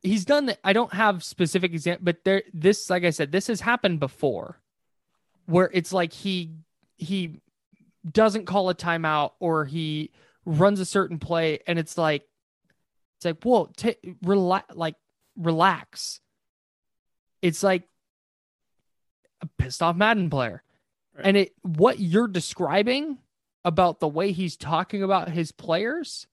he's 0.01 0.25
done 0.25 0.47
that. 0.47 0.59
I 0.63 0.73
don't 0.73 0.93
have 0.93 1.23
specific 1.23 1.73
example, 1.73 2.05
but 2.05 2.23
there 2.23 2.41
this, 2.53 2.89
like 2.89 3.03
I 3.03 3.11
said, 3.11 3.31
this 3.31 3.47
has 3.47 3.61
happened 3.61 3.99
before 3.99 4.59
where 5.45 5.69
it's 5.73 5.93
like 5.93 6.11
he 6.11 6.55
he 6.97 7.39
doesn't 8.09 8.45
call 8.45 8.69
a 8.69 8.75
timeout 8.75 9.31
or 9.39 9.65
he 9.65 10.11
runs 10.45 10.79
a 10.79 10.85
certain 10.85 11.19
play 11.19 11.59
and 11.67 11.77
it's 11.77 11.97
like 11.97 12.23
it's 13.17 13.25
like 13.25 13.43
whoa 13.43 13.69
ta 13.75 13.91
relax 14.21 14.75
like 14.75 14.95
relax. 15.35 16.19
It's 17.41 17.63
like 17.63 17.83
a 19.41 19.47
pissed 19.57 19.81
off 19.81 19.95
madden 19.95 20.29
player. 20.29 20.63
Right. 21.15 21.25
and 21.25 21.37
it 21.37 21.53
what 21.63 21.99
you're 21.99 22.27
describing 22.27 23.17
about 23.65 23.99
the 23.99 24.07
way 24.07 24.31
he's 24.31 24.55
talking 24.55 25.01
about 25.01 25.29
his 25.29 25.51
players 25.51 26.27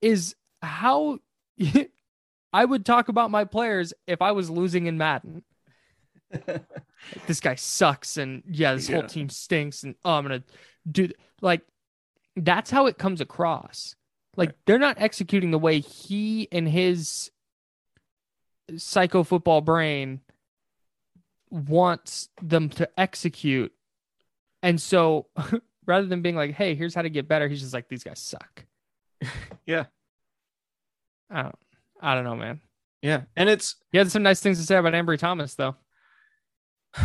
is 0.00 0.34
how 0.62 1.18
i 2.52 2.64
would 2.64 2.86
talk 2.86 3.08
about 3.08 3.30
my 3.30 3.44
players 3.44 3.92
if 4.06 4.22
i 4.22 4.32
was 4.32 4.48
losing 4.48 4.86
in 4.86 4.96
madden 4.96 5.44
like, 6.46 6.64
this 7.26 7.40
guy 7.40 7.54
sucks 7.54 8.16
and 8.16 8.42
yeah 8.48 8.74
this 8.74 8.88
Yeah. 8.88 8.96
whole 9.00 9.06
team 9.08 9.28
stinks 9.28 9.82
and 9.82 9.94
oh, 10.04 10.12
i'm 10.14 10.24
gonna 10.24 10.42
do 10.90 11.08
th-" 11.08 11.18
like 11.40 11.62
that's 12.36 12.70
how 12.70 12.86
it 12.86 12.96
comes 12.96 13.20
across. 13.20 13.94
Like 14.38 14.54
they're 14.64 14.78
not 14.78 14.96
executing 14.98 15.50
the 15.50 15.58
way 15.58 15.80
he 15.80 16.48
and 16.50 16.66
his 16.66 17.30
psycho 18.78 19.22
football 19.22 19.60
brain 19.60 20.20
wants 21.50 22.30
them 22.40 22.70
to 22.70 22.88
execute. 22.98 23.72
And 24.62 24.80
so 24.80 25.26
rather 25.86 26.06
than 26.06 26.22
being 26.22 26.36
like 26.36 26.52
hey 26.54 26.74
here's 26.74 26.94
how 26.94 27.02
to 27.02 27.10
get 27.10 27.28
better 27.28 27.48
he's 27.48 27.60
just 27.60 27.74
like 27.74 27.88
these 27.88 28.04
guys 28.04 28.18
suck. 28.20 28.64
Yeah. 29.66 29.84
I 31.30 31.42
don't 31.42 31.54
i 32.00 32.14
don't 32.14 32.24
know 32.24 32.36
man. 32.36 32.60
Yeah 33.02 33.22
and 33.36 33.48
it's 33.50 33.76
he 33.90 33.98
had 33.98 34.10
some 34.10 34.22
nice 34.22 34.40
things 34.40 34.58
to 34.58 34.64
say 34.64 34.76
about 34.76 34.94
Ambry 34.94 35.18
Thomas 35.18 35.54
though 35.54 35.76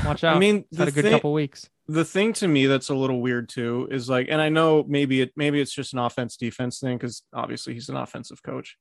watch 0.06 0.24
out. 0.24 0.36
I 0.36 0.40
mean 0.40 0.66
He's 0.70 0.80
had 0.80 0.88
a 0.88 0.92
good 0.92 1.04
thing- 1.04 1.14
couple 1.14 1.34
weeks. 1.34 1.70
the 1.88 2.06
thing 2.06 2.34
to 2.34 2.48
me 2.48 2.66
that's 2.66 2.90
a 2.90 2.96
little 2.96 3.22
weird 3.22 3.48
too 3.50 3.88
is 3.92 4.10
like 4.10 4.28
and 4.30 4.42
i 4.42 4.50
know 4.50 4.84
maybe 4.88 5.22
it 5.22 5.32
maybe 5.38 5.62
it's 5.62 5.74
just 5.74 5.94
an 5.94 6.00
offense 6.00 6.36
defense 6.36 6.80
thing 6.80 6.98
because 6.98 7.24
obviously 7.34 7.74
he's 7.74 7.88
an 7.90 7.96
offensive 7.96 8.44
coach 8.44 8.76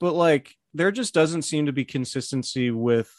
but 0.00 0.14
like 0.14 0.54
there 0.74 0.90
just 0.90 1.12
doesn't 1.12 1.42
seem 1.42 1.66
to 1.66 1.72
be 1.72 1.84
consistency 1.84 2.70
with 2.70 3.10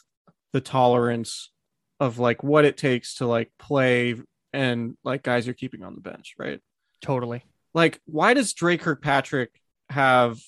the 0.54 0.62
tolerance 0.62 1.52
of 2.00 2.18
like 2.20 2.43
what 2.43 2.66
it 2.66 2.78
takes 2.78 3.16
to 3.16 3.26
like 3.28 3.52
play 3.60 4.16
and 4.54 4.95
like 5.04 5.22
guys 5.24 5.45
you're 5.45 5.54
keeping 5.54 5.84
on 5.84 5.93
the 5.95 6.02
bench 6.02 6.34
right? 6.39 6.60
Totally. 7.02 7.43
Like 7.74 8.00
why 8.06 8.34
does 8.34 8.54
Dre 8.54 8.78
Kirkpatrick 8.78 9.52
have 9.89 10.39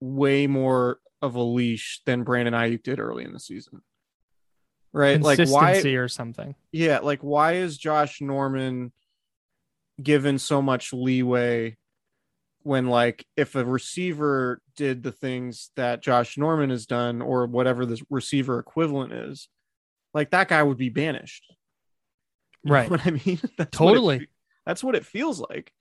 way 0.00 0.46
more 0.46 0.98
of 1.20 1.34
a 1.36 1.42
leash 1.42 2.00
than 2.06 2.22
Brandon 2.24 2.54
Aiyuk 2.54 2.82
did 2.82 2.98
early 3.00 3.24
in 3.24 3.32
the 3.32 3.40
season 3.40 3.80
right 4.92 5.20
like 5.22 5.38
why 5.48 5.80
or 5.80 6.08
something 6.08 6.54
yeah, 6.72 6.98
like 6.98 7.20
why 7.20 7.54
is 7.54 7.78
Josh 7.78 8.20
Norman 8.20 8.92
given 10.02 10.38
so 10.38 10.62
much 10.62 10.92
leeway 10.92 11.76
when 12.62 12.86
like 12.88 13.26
if 13.36 13.54
a 13.54 13.64
receiver 13.64 14.60
did 14.76 15.02
the 15.02 15.12
things 15.12 15.70
that 15.76 16.02
Josh 16.02 16.38
Norman 16.38 16.70
has 16.70 16.86
done 16.86 17.20
or 17.20 17.46
whatever 17.46 17.84
the 17.84 18.00
receiver 18.08 18.58
equivalent 18.58 19.12
is, 19.12 19.48
like 20.14 20.30
that 20.30 20.48
guy 20.48 20.62
would 20.62 20.78
be 20.78 20.88
banished. 20.88 21.44
You 22.62 22.72
Right. 22.72 22.90
what 22.90 23.06
I 23.06 23.10
mean? 23.10 23.20
That's 23.58 23.58
what 23.58 23.66
it 23.66 23.72
Totally. 23.72 24.28
that's 24.64 24.84
what 24.84 24.94
it 24.94 25.04
feels 25.04 25.40
like. 25.40 25.72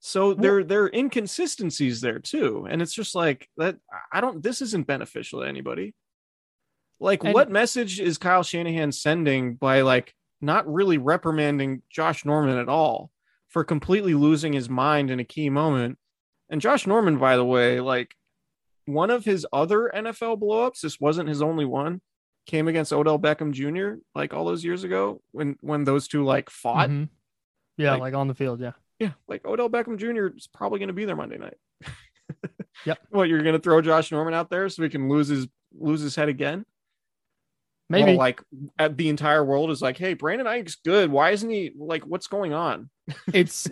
So 0.00 0.34
there 0.34 0.64
there 0.64 0.82
are 0.82 0.90
inconsistencies 0.92 2.00
there 2.00 2.18
too. 2.18 2.66
And 2.68 2.82
it's 2.82 2.92
just 2.94 3.14
like 3.14 3.48
that 3.56 3.76
I 4.12 4.20
don't 4.20 4.42
this 4.42 4.60
isn't 4.62 4.86
beneficial 4.86 5.40
to 5.40 5.46
anybody. 5.48 5.94
Like 7.00 7.24
And- 7.24 7.34
what 7.34 7.50
message 7.50 8.00
is 8.00 8.18
Kyle 8.18 8.42
Shanahan 8.42 8.92
sending 8.92 9.54
by 9.54 9.82
like 9.82 10.14
not 10.40 10.70
really 10.72 10.98
reprimanding 10.98 11.82
Josh 11.90 12.24
Norman 12.24 12.58
at 12.58 12.68
all 12.68 13.10
for 13.48 13.64
completely 13.64 14.14
losing 14.14 14.52
his 14.52 14.68
mind 14.68 15.10
in 15.10 15.20
a 15.20 15.24
key 15.24 15.50
moment? 15.50 15.98
And 16.48 16.60
Josh 16.60 16.86
Norman, 16.86 17.18
by 17.18 17.36
the 17.36 17.44
way, 17.44 17.80
like 17.80 18.14
one 18.86 19.10
of 19.10 19.24
his 19.24 19.46
other 19.52 19.90
NFL 19.94 20.40
blowups, 20.40 20.80
this 20.80 21.00
wasn't 21.00 21.28
his 21.28 21.42
only 21.42 21.64
one, 21.64 22.00
came 22.46 22.68
against 22.68 22.92
Odell 22.92 23.18
Beckham 23.18 23.50
Jr. 23.52 23.98
like 24.14 24.32
all 24.32 24.44
those 24.44 24.64
years 24.64 24.84
ago 24.84 25.20
when 25.32 25.56
when 25.60 25.84
those 25.84 26.06
two 26.08 26.24
like 26.24 26.48
fought. 26.50 26.88
Mhm. 26.90 27.08
Yeah, 27.76 27.92
Like- 27.92 28.00
like, 28.00 28.14
on 28.14 28.28
the 28.28 28.34
field. 28.34 28.60
Yeah. 28.60 28.72
Yeah, 28.98 29.12
like 29.28 29.44
Odell 29.44 29.68
Beckham 29.68 29.98
Jr. 29.98 30.34
is 30.34 30.46
probably 30.46 30.78
going 30.78 30.86
to 30.88 30.94
be 30.94 31.04
there 31.04 31.16
Monday 31.16 31.36
night. 31.36 31.58
Yep. 32.86 32.98
What 33.10 33.28
you're 33.28 33.42
going 33.42 33.54
to 33.54 33.60
throw 33.60 33.82
Josh 33.82 34.10
Norman 34.12 34.32
out 34.32 34.48
there 34.48 34.68
so 34.70 34.82
he 34.82 34.88
can 34.88 35.08
lose 35.08 35.28
his 35.28 35.46
lose 35.78 36.00
his 36.00 36.16
head 36.16 36.28
again? 36.30 36.64
Maybe. 37.88 38.12
While, 38.12 38.16
like 38.16 38.42
at 38.78 38.96
the 38.96 39.08
entire 39.08 39.44
world 39.44 39.70
is 39.70 39.80
like, 39.80 39.96
hey, 39.96 40.14
Brandon 40.14 40.46
Aiyuk's 40.46 40.76
good. 40.76 41.10
Why 41.10 41.30
isn't 41.30 41.48
he 41.48 41.72
like? 41.76 42.04
What's 42.04 42.26
going 42.26 42.52
on? 42.52 42.90
it's 43.32 43.68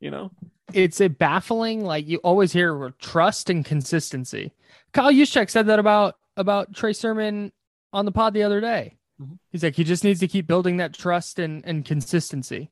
You 0.00 0.10
know? 0.10 0.32
it's 0.72 1.00
a 1.00 1.08
baffling 1.08 1.84
like 1.84 2.08
you 2.08 2.18
always 2.18 2.52
hear 2.52 2.92
trust 3.00 3.50
and 3.50 3.64
consistency. 3.64 4.52
Kyle 4.92 5.12
Juszczyk 5.12 5.48
said 5.48 5.66
that 5.68 5.78
about 5.78 6.16
about 6.36 6.74
Trey 6.74 6.92
Sermon 6.92 7.52
on 7.92 8.04
the 8.04 8.12
pod 8.12 8.34
the 8.34 8.42
other 8.42 8.60
day. 8.60 8.96
Mhm. 9.22 9.38
He's 9.50 9.62
like 9.62 9.76
he 9.76 9.84
just 9.84 10.02
needs 10.02 10.20
to 10.20 10.28
keep 10.28 10.46
building 10.48 10.78
that 10.78 10.92
trust 10.92 11.38
and 11.38 11.64
and 11.64 11.84
consistency. 11.84 12.70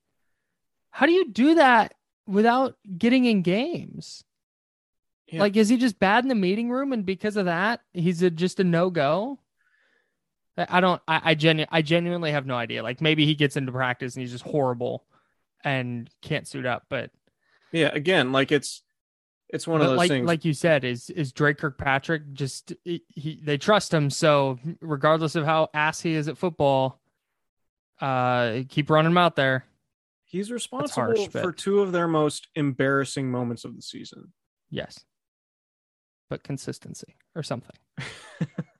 How 0.90 1.06
do 1.06 1.12
you 1.12 1.30
do 1.30 1.54
that 1.54 1.94
without 2.26 2.76
getting 2.98 3.26
in 3.26 3.42
games? 3.42 4.24
Yeah. 5.28 5.40
Like 5.40 5.56
is 5.56 5.68
he 5.68 5.76
just 5.76 5.98
bad 6.00 6.24
in 6.24 6.28
the 6.28 6.34
meeting 6.34 6.70
room 6.70 6.92
and 6.92 7.06
because 7.06 7.36
of 7.36 7.44
that 7.46 7.80
he's 7.92 8.22
a, 8.22 8.30
just 8.30 8.58
a 8.58 8.64
no 8.64 8.90
go? 8.90 9.38
I 10.56 10.80
don't 10.80 11.00
I 11.08 11.20
I, 11.30 11.34
genu- 11.34 11.66
I 11.70 11.82
genuinely 11.82 12.30
have 12.32 12.46
no 12.46 12.54
idea. 12.54 12.82
Like 12.82 13.00
maybe 13.00 13.26
he 13.26 13.34
gets 13.34 13.56
into 13.56 13.72
practice 13.72 14.14
and 14.14 14.20
he's 14.22 14.32
just 14.32 14.44
horrible 14.44 15.04
and 15.64 16.08
can't 16.22 16.46
suit 16.46 16.66
up, 16.66 16.84
but 16.88 17.10
Yeah. 17.72 17.90
Again, 17.92 18.30
like 18.32 18.52
it's 18.52 18.82
it's 19.48 19.66
one 19.66 19.80
of 19.80 19.88
those 19.88 19.98
like 19.98 20.08
things. 20.08 20.26
like 20.26 20.44
you 20.44 20.52
said, 20.52 20.84
is 20.84 21.10
is 21.10 21.32
Dre 21.32 21.54
Kirkpatrick 21.54 22.32
just 22.32 22.72
he, 22.84 23.02
he 23.08 23.40
they 23.42 23.58
trust 23.58 23.92
him 23.92 24.10
so 24.10 24.58
regardless 24.80 25.34
of 25.36 25.44
how 25.44 25.68
ass 25.74 26.00
he 26.00 26.14
is 26.14 26.28
at 26.28 26.38
football, 26.38 27.00
uh 28.00 28.60
keep 28.68 28.90
running 28.90 29.12
him 29.12 29.18
out 29.18 29.36
there. 29.36 29.64
he's 30.24 30.50
responsible 30.50 31.02
harsh, 31.04 31.28
for 31.28 31.42
but- 31.42 31.56
two 31.56 31.80
of 31.80 31.92
their 31.92 32.08
most 32.08 32.48
embarrassing 32.54 33.30
moments 33.30 33.64
of 33.64 33.74
the 33.76 33.82
season. 33.82 34.32
Yes. 34.70 35.04
But 36.30 36.42
consistency 36.42 37.14
or 37.36 37.42
something. 37.42 37.76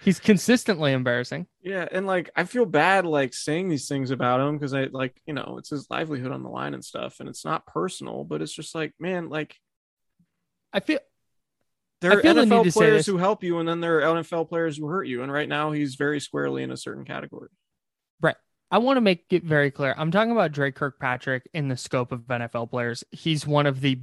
He's 0.00 0.20
consistently 0.20 0.92
embarrassing. 0.92 1.46
Yeah, 1.60 1.86
and 1.90 2.06
like 2.06 2.30
I 2.36 2.44
feel 2.44 2.66
bad 2.66 3.04
like 3.04 3.34
saying 3.34 3.68
these 3.68 3.88
things 3.88 4.10
about 4.10 4.40
him 4.40 4.56
because 4.56 4.72
I 4.74 4.84
like 4.84 5.20
you 5.26 5.34
know 5.34 5.56
it's 5.58 5.70
his 5.70 5.88
livelihood 5.90 6.32
on 6.32 6.42
the 6.42 6.48
line 6.48 6.74
and 6.74 6.84
stuff, 6.84 7.20
and 7.20 7.28
it's 7.28 7.44
not 7.44 7.66
personal, 7.66 8.24
but 8.24 8.40
it's 8.40 8.52
just 8.52 8.74
like 8.74 8.94
man, 9.00 9.28
like 9.28 9.56
I 10.72 10.80
feel 10.80 11.00
there 12.00 12.12
are 12.16 12.22
feel 12.22 12.34
the 12.34 12.42
NFL 12.42 12.72
players 12.72 13.06
who 13.06 13.16
help 13.16 13.42
you, 13.42 13.58
and 13.58 13.68
then 13.68 13.80
there 13.80 13.98
are 13.98 14.14
NFL 14.14 14.48
players 14.48 14.76
who 14.76 14.86
hurt 14.86 15.06
you, 15.06 15.22
and 15.22 15.32
right 15.32 15.48
now 15.48 15.72
he's 15.72 15.96
very 15.96 16.20
squarely 16.20 16.62
in 16.62 16.70
a 16.70 16.76
certain 16.76 17.04
category. 17.04 17.48
Right. 18.20 18.36
I 18.70 18.78
want 18.78 18.98
to 18.98 19.00
make 19.00 19.24
it 19.30 19.44
very 19.44 19.70
clear. 19.70 19.94
I'm 19.98 20.10
talking 20.10 20.30
about 20.30 20.52
Dre 20.52 20.70
Kirkpatrick 20.70 21.48
in 21.54 21.68
the 21.68 21.76
scope 21.76 22.12
of 22.12 22.20
NFL 22.20 22.70
players. 22.70 23.02
He's 23.10 23.46
one 23.46 23.66
of 23.66 23.80
the 23.80 23.98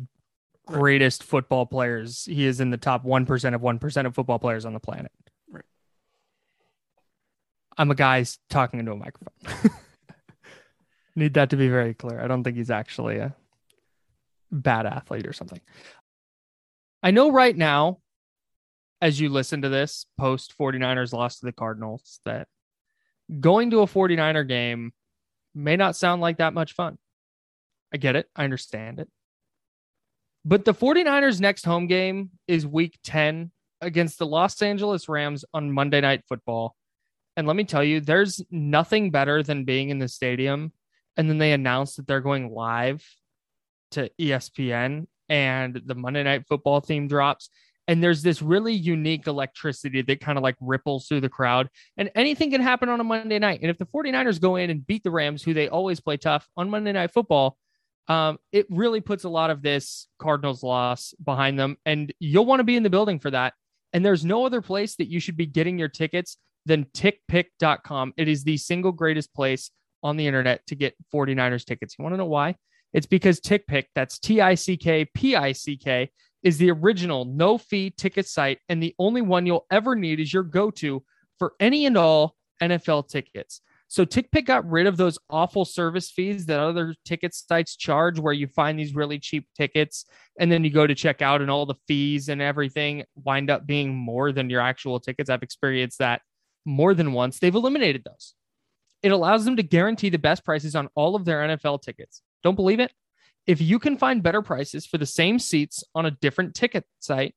greatest 0.65 1.23
football 1.23 1.65
players. 1.65 2.25
He 2.25 2.45
is 2.45 2.59
in 2.59 2.71
the 2.71 2.77
top 2.77 3.05
1% 3.05 3.55
of 3.55 3.61
1% 3.61 4.05
of 4.05 4.15
football 4.15 4.39
players 4.39 4.65
on 4.65 4.73
the 4.73 4.79
planet. 4.79 5.11
I'm 7.77 7.91
a 7.91 7.95
guy 7.95 8.25
talking 8.49 8.79
into 8.79 8.91
a 8.91 8.95
microphone. 8.95 9.71
Need 11.15 11.33
that 11.35 11.49
to 11.51 11.57
be 11.57 11.69
very 11.69 11.93
clear. 11.93 12.21
I 12.21 12.27
don't 12.27 12.43
think 12.43 12.57
he's 12.57 12.71
actually 12.71 13.17
a 13.17 13.35
bad 14.51 14.85
athlete 14.85 15.27
or 15.27 15.33
something. 15.33 15.61
I 17.03 17.11
know 17.11 17.31
right 17.31 17.55
now, 17.55 17.99
as 19.01 19.19
you 19.19 19.29
listen 19.29 19.61
to 19.61 19.69
this 19.69 20.05
post 20.17 20.55
49ers 20.59 21.13
loss 21.13 21.39
to 21.39 21.45
the 21.45 21.51
Cardinals, 21.51 22.19
that 22.25 22.47
going 23.39 23.71
to 23.71 23.81
a 23.81 23.87
49er 23.87 24.47
game 24.47 24.93
may 25.53 25.75
not 25.75 25.95
sound 25.95 26.21
like 26.21 26.37
that 26.37 26.53
much 26.53 26.73
fun. 26.73 26.97
I 27.93 27.97
get 27.97 28.15
it. 28.15 28.29
I 28.35 28.43
understand 28.43 28.99
it. 28.99 29.09
But 30.43 30.65
the 30.65 30.73
49ers' 30.73 31.39
next 31.39 31.65
home 31.65 31.87
game 31.87 32.31
is 32.47 32.67
week 32.67 32.99
10 33.03 33.51
against 33.81 34.19
the 34.19 34.27
Los 34.27 34.61
Angeles 34.61 35.09
Rams 35.09 35.45
on 35.53 35.71
Monday 35.71 36.01
Night 36.01 36.23
Football. 36.27 36.75
And 37.37 37.47
let 37.47 37.55
me 37.55 37.63
tell 37.63 37.83
you, 37.83 37.99
there's 37.99 38.41
nothing 38.49 39.11
better 39.11 39.43
than 39.43 39.65
being 39.65 39.89
in 39.89 39.99
the 39.99 40.07
stadium. 40.07 40.71
And 41.17 41.29
then 41.29 41.37
they 41.37 41.51
announce 41.51 41.95
that 41.95 42.07
they're 42.07 42.21
going 42.21 42.53
live 42.53 43.05
to 43.91 44.09
ESPN 44.19 45.07
and 45.29 45.81
the 45.85 45.95
Monday 45.95 46.23
Night 46.23 46.45
Football 46.47 46.81
theme 46.81 47.07
drops. 47.07 47.49
And 47.87 48.03
there's 48.03 48.23
this 48.23 48.41
really 48.41 48.73
unique 48.73 49.27
electricity 49.27 50.01
that 50.01 50.19
kind 50.19 50.37
of 50.37 50.43
like 50.43 50.55
ripples 50.59 51.07
through 51.07 51.21
the 51.21 51.29
crowd 51.29 51.69
and 51.97 52.09
anything 52.15 52.49
can 52.49 52.61
happen 52.61 52.89
on 52.89 52.99
a 52.99 53.03
Monday 53.03 53.37
night. 53.37 53.59
And 53.61 53.69
if 53.69 53.77
the 53.77 53.85
49ers 53.85 54.41
go 54.41 54.55
in 54.55 54.69
and 54.69 54.85
beat 54.85 55.03
the 55.03 55.11
Rams, 55.11 55.43
who 55.43 55.53
they 55.53 55.69
always 55.69 55.99
play 55.99 56.17
tough 56.17 56.47
on 56.57 56.69
Monday 56.69 56.93
Night 56.93 57.11
Football, 57.11 57.57
um, 58.07 58.37
it 58.51 58.65
really 58.69 59.01
puts 59.01 59.23
a 59.23 59.29
lot 59.29 59.49
of 59.49 59.61
this 59.61 60.07
Cardinals 60.19 60.63
loss 60.63 61.13
behind 61.23 61.59
them. 61.59 61.77
And 61.85 62.13
you'll 62.19 62.45
want 62.45 62.59
to 62.59 62.63
be 62.63 62.75
in 62.75 62.83
the 62.83 62.89
building 62.89 63.19
for 63.19 63.31
that. 63.31 63.53
And 63.93 64.03
there's 64.03 64.25
no 64.25 64.45
other 64.45 64.61
place 64.61 64.95
that 64.95 65.07
you 65.07 65.19
should 65.19 65.37
be 65.37 65.45
getting 65.45 65.77
your 65.77 65.87
tickets 65.87 66.37
than 66.65 66.85
tickpick.com. 66.85 68.13
It 68.17 68.27
is 68.27 68.43
the 68.43 68.57
single 68.57 68.91
greatest 68.91 69.33
place 69.33 69.71
on 70.03 70.17
the 70.17 70.27
internet 70.27 70.65
to 70.67 70.75
get 70.75 70.95
49ers 71.13 71.65
tickets. 71.65 71.95
You 71.97 72.03
want 72.03 72.13
to 72.13 72.17
know 72.17 72.25
why? 72.25 72.55
It's 72.93 73.07
because 73.07 73.41
TickPick, 73.41 73.85
that's 73.93 74.19
T 74.19 74.39
I 74.39 74.55
C 74.55 74.77
K 74.77 75.05
P 75.13 75.35
I 75.35 75.51
C 75.51 75.75
K, 75.75 76.09
is 76.43 76.57
the 76.57 76.71
original 76.71 77.25
no 77.25 77.57
fee 77.57 77.89
ticket 77.89 78.27
site. 78.27 78.59
And 78.69 78.81
the 78.81 78.95
only 78.99 79.21
one 79.21 79.45
you'll 79.45 79.65
ever 79.69 79.95
need 79.95 80.19
is 80.19 80.33
your 80.33 80.43
go 80.43 80.71
to 80.71 81.03
for 81.37 81.53
any 81.59 81.85
and 81.87 81.97
all 81.97 82.35
NFL 82.61 83.09
tickets. 83.09 83.61
So 83.87 84.05
TickPick 84.05 84.45
got 84.45 84.69
rid 84.69 84.87
of 84.87 84.97
those 84.97 85.19
awful 85.29 85.65
service 85.65 86.09
fees 86.09 86.45
that 86.45 86.59
other 86.59 86.95
ticket 87.03 87.35
sites 87.35 87.75
charge, 87.75 88.19
where 88.19 88.33
you 88.33 88.47
find 88.47 88.79
these 88.79 88.95
really 88.95 89.19
cheap 89.19 89.47
tickets 89.55 90.05
and 90.39 90.51
then 90.51 90.63
you 90.63 90.69
go 90.69 90.87
to 90.87 90.95
check 90.95 91.21
out 91.21 91.41
and 91.41 91.51
all 91.51 91.65
the 91.65 91.75
fees 91.87 92.29
and 92.29 92.41
everything 92.41 93.03
wind 93.15 93.49
up 93.49 93.65
being 93.67 93.95
more 93.95 94.31
than 94.31 94.49
your 94.49 94.61
actual 94.61 94.99
tickets. 94.99 95.29
I've 95.29 95.43
experienced 95.43 95.99
that 95.99 96.21
more 96.65 96.93
than 96.93 97.13
once. 97.13 97.39
They've 97.39 97.53
eliminated 97.53 98.03
those. 98.03 98.33
It 99.03 99.11
allows 99.11 99.45
them 99.45 99.57
to 99.57 99.63
guarantee 99.63 100.09
the 100.09 100.17
best 100.17 100.43
prices 100.43 100.75
on 100.75 100.89
all 100.95 101.15
of 101.15 101.25
their 101.25 101.41
NFL 101.41 101.81
tickets. 101.81 102.21
Don't 102.43 102.55
believe 102.55 102.79
it? 102.79 102.91
If 103.45 103.61
you 103.61 103.77
can 103.77 103.97
find 103.97 104.23
better 104.23 104.41
prices 104.41 104.85
for 104.85 104.97
the 104.97 105.05
same 105.05 105.37
seats 105.37 105.83
on 105.93 106.05
a 106.05 106.11
different 106.11 106.55
ticket 106.55 106.85
site, 106.99 107.35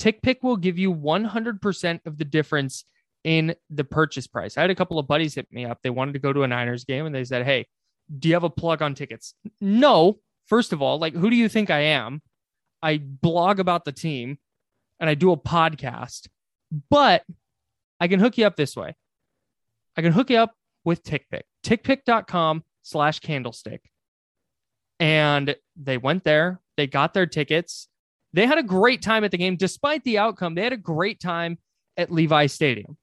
TickPick 0.00 0.42
will 0.42 0.56
give 0.56 0.78
you 0.78 0.94
100% 0.94 2.00
of 2.06 2.16
the 2.16 2.24
difference 2.24 2.84
in 3.24 3.54
the 3.70 3.84
purchase 3.84 4.26
price. 4.26 4.56
I 4.56 4.62
had 4.62 4.70
a 4.70 4.74
couple 4.74 4.98
of 4.98 5.06
buddies 5.06 5.34
hit 5.34 5.52
me 5.52 5.64
up. 5.64 5.80
They 5.82 5.90
wanted 5.90 6.12
to 6.14 6.18
go 6.18 6.32
to 6.32 6.42
a 6.42 6.48
Niners 6.48 6.84
game 6.84 7.06
and 7.06 7.14
they 7.14 7.24
said, 7.24 7.44
Hey, 7.44 7.66
do 8.18 8.28
you 8.28 8.34
have 8.34 8.44
a 8.44 8.50
plug 8.50 8.82
on 8.82 8.94
tickets? 8.94 9.34
No. 9.60 10.18
First 10.46 10.72
of 10.72 10.82
all, 10.82 10.98
like, 10.98 11.14
who 11.14 11.30
do 11.30 11.36
you 11.36 11.48
think 11.48 11.70
I 11.70 11.80
am? 11.80 12.20
I 12.82 12.98
blog 12.98 13.60
about 13.60 13.84
the 13.84 13.92
team 13.92 14.38
and 14.98 15.08
I 15.08 15.14
do 15.14 15.30
a 15.30 15.36
podcast, 15.36 16.28
but 16.90 17.24
I 18.02 18.08
can 18.08 18.18
hook 18.18 18.36
you 18.36 18.44
up 18.44 18.56
this 18.56 18.74
way. 18.74 18.96
I 19.96 20.02
can 20.02 20.10
hook 20.12 20.28
you 20.28 20.38
up 20.38 20.56
with 20.84 21.04
TickPick, 21.04 21.42
tickpick.com 21.62 22.64
slash 22.82 23.20
candlestick. 23.20 23.80
And 24.98 25.54
they 25.76 25.98
went 25.98 26.24
there, 26.24 26.60
they 26.76 26.88
got 26.88 27.14
their 27.14 27.26
tickets. 27.26 27.86
They 28.32 28.44
had 28.44 28.58
a 28.58 28.64
great 28.64 29.02
time 29.02 29.22
at 29.22 29.30
the 29.30 29.38
game, 29.38 29.54
despite 29.54 30.02
the 30.02 30.18
outcome. 30.18 30.56
They 30.56 30.64
had 30.64 30.72
a 30.72 30.78
great 30.78 31.20
time 31.20 31.58
at 31.96 32.10
Levi 32.10 32.46
Stadium. 32.46 32.96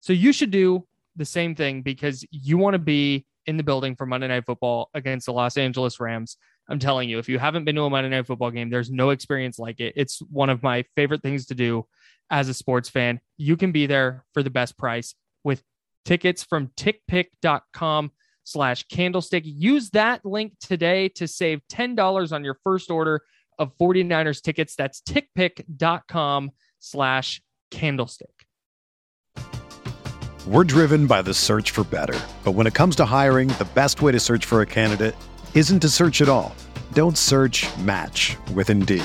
So 0.00 0.12
you 0.12 0.34
should 0.34 0.50
do 0.50 0.86
the 1.16 1.24
same 1.24 1.54
thing 1.54 1.80
because 1.80 2.22
you 2.30 2.58
want 2.58 2.74
to 2.74 2.78
be 2.78 3.24
in 3.46 3.56
the 3.56 3.62
building 3.62 3.96
for 3.96 4.04
Monday 4.04 4.28
Night 4.28 4.44
Football 4.44 4.90
against 4.92 5.24
the 5.24 5.32
Los 5.32 5.56
Angeles 5.56 6.00
Rams. 6.00 6.36
I'm 6.68 6.78
telling 6.78 7.08
you, 7.08 7.18
if 7.18 7.30
you 7.30 7.38
haven't 7.38 7.64
been 7.64 7.76
to 7.76 7.84
a 7.84 7.88
Monday 7.88 8.10
Night 8.10 8.26
Football 8.26 8.50
game, 8.50 8.68
there's 8.68 8.90
no 8.90 9.08
experience 9.08 9.58
like 9.58 9.80
it. 9.80 9.94
It's 9.96 10.18
one 10.30 10.50
of 10.50 10.62
my 10.62 10.84
favorite 10.96 11.22
things 11.22 11.46
to 11.46 11.54
do 11.54 11.86
as 12.30 12.48
a 12.48 12.54
sports 12.54 12.88
fan. 12.88 13.20
You 13.36 13.56
can 13.56 13.72
be 13.72 13.86
there 13.86 14.24
for 14.34 14.42
the 14.42 14.50
best 14.50 14.76
price 14.76 15.14
with 15.44 15.62
tickets 16.04 16.42
from 16.42 16.68
tickpick.com 16.76 18.12
slash 18.44 18.84
candlestick. 18.88 19.42
Use 19.46 19.90
that 19.90 20.24
link 20.24 20.54
today 20.60 21.08
to 21.10 21.28
save 21.28 21.60
$10 21.70 22.32
on 22.32 22.44
your 22.44 22.58
first 22.64 22.90
order 22.90 23.22
of 23.58 23.76
49ers 23.78 24.42
tickets. 24.42 24.74
That's 24.76 25.02
tickpick.com 25.02 26.52
slash 26.78 27.42
candlestick. 27.70 28.30
We're 30.46 30.64
driven 30.64 31.06
by 31.06 31.20
the 31.20 31.34
search 31.34 31.72
for 31.72 31.84
better. 31.84 32.18
But 32.42 32.52
when 32.52 32.66
it 32.66 32.72
comes 32.72 32.96
to 32.96 33.04
hiring, 33.04 33.48
the 33.48 33.68
best 33.74 34.00
way 34.00 34.12
to 34.12 34.20
search 34.20 34.46
for 34.46 34.62
a 34.62 34.66
candidate 34.66 35.14
isn't 35.54 35.80
to 35.80 35.88
search 35.90 36.22
at 36.22 36.28
all. 36.28 36.54
Don't 36.94 37.18
search 37.18 37.66
match 37.78 38.36
with 38.54 38.70
Indeed. 38.70 39.04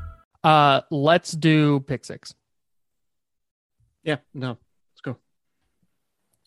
Uh, 0.43 0.81
let's 0.89 1.31
do 1.31 1.79
pick 1.81 2.05
six. 2.05 2.33
Yeah, 4.03 4.17
no. 4.33 4.57
Let's 4.91 5.01
go. 5.03 5.17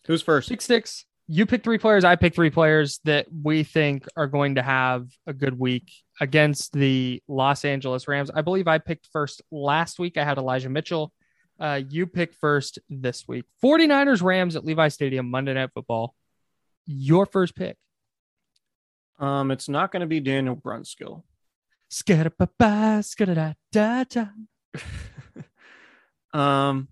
Who's 0.07 0.21
first? 0.21 0.49
Pick 0.49 0.61
six. 0.61 1.05
You 1.27 1.45
pick 1.45 1.63
three 1.63 1.79
players. 1.79 2.03
I 2.03 2.15
pick 2.15 2.35
three 2.35 2.51
players 2.51 2.99
that 3.05 3.27
we 3.43 3.63
think 3.63 4.05
are 4.15 4.27
going 4.27 4.55
to 4.55 4.61
have 4.61 5.07
a 5.25 5.33
good 5.33 5.57
week 5.57 5.91
against 6.21 6.73
the 6.73 7.23
Los 7.27 7.65
Angeles 7.65 8.07
Rams. 8.07 8.29
I 8.33 8.41
believe 8.41 8.67
I 8.67 8.77
picked 8.77 9.07
first 9.11 9.41
last 9.49 9.97
week. 9.97 10.17
I 10.17 10.23
had 10.23 10.37
Elijah 10.37 10.69
Mitchell. 10.69 11.11
Uh, 11.59 11.81
you 11.89 12.05
pick 12.05 12.35
first 12.35 12.79
this 12.89 13.27
week. 13.27 13.45
49ers 13.63 14.21
Rams 14.21 14.55
at 14.55 14.65
Levi 14.65 14.89
Stadium, 14.89 15.31
Monday 15.31 15.53
Night 15.53 15.71
Football. 15.73 16.13
Your 16.85 17.25
first 17.25 17.55
pick. 17.55 17.77
Um, 19.17 19.49
it's 19.49 19.69
not 19.69 19.91
going 19.91 20.01
to 20.01 20.07
be 20.07 20.19
Daniel 20.19 20.55
Brunskill. 20.55 21.23
Um, 26.33 26.89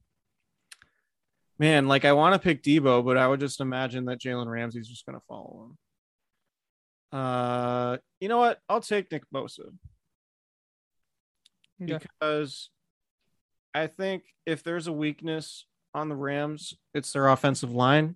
man, 1.60 1.90
like 1.90 2.06
I 2.06 2.14
want 2.14 2.34
to 2.34 2.40
pick 2.40 2.64
Deebo, 2.64 3.04
but 3.04 3.18
I 3.18 3.28
would 3.28 3.42
just 3.42 3.60
imagine 3.60 4.06
that 4.06 4.22
Jalen 4.22 4.48
Ramsey's 4.48 4.88
just 4.88 5.06
going 5.06 5.20
to 5.20 5.26
follow 5.28 5.66
him. 7.12 7.20
Uh, 7.20 7.98
you 8.22 8.30
know 8.30 8.38
what? 8.38 8.60
I'll 8.70 8.80
take 8.80 9.12
Nick 9.12 9.24
Bosa 9.34 9.66
Okay. 11.82 11.98
because 12.00 12.70
I 13.74 13.88
think 13.88 14.24
if 14.46 14.64
there's 14.64 14.88
a 14.88 14.94
weakness 14.94 15.66
on 15.94 16.08
the 16.08 16.16
Rams, 16.16 16.74
it's 16.94 17.12
their 17.12 17.28
offensive 17.28 17.72
line. 17.74 18.16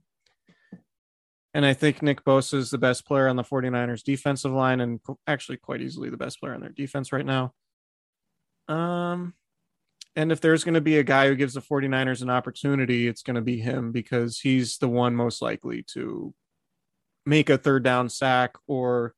And 1.53 1.65
I 1.65 1.73
think 1.73 2.01
Nick 2.01 2.23
Bosa 2.23 2.55
is 2.55 2.69
the 2.69 2.77
best 2.77 3.05
player 3.05 3.27
on 3.27 3.35
the 3.35 3.43
49ers 3.43 4.03
defensive 4.03 4.51
line 4.51 4.79
and 4.79 4.99
actually 5.25 5.57
quite 5.57 5.81
easily 5.81 6.09
the 6.09 6.17
best 6.17 6.39
player 6.39 6.53
on 6.53 6.61
their 6.61 6.69
defense 6.69 7.11
right 7.11 7.25
now. 7.25 7.53
Um, 8.67 9.33
and 10.15 10.31
if 10.31 10.41
there's 10.41 10.63
going 10.63 10.75
to 10.75 10.81
be 10.81 10.97
a 10.97 11.03
guy 11.03 11.27
who 11.27 11.35
gives 11.35 11.53
the 11.53 11.61
49ers 11.61 12.21
an 12.21 12.29
opportunity, 12.29 13.07
it's 13.07 13.23
going 13.23 13.35
to 13.35 13.41
be 13.41 13.59
him 13.59 13.91
because 13.91 14.39
he's 14.39 14.77
the 14.77 14.89
one 14.89 15.15
most 15.15 15.41
likely 15.41 15.83
to 15.93 16.33
make 17.25 17.49
a 17.49 17.57
third 17.57 17.83
down 17.83 18.09
sack 18.09 18.55
or 18.67 19.13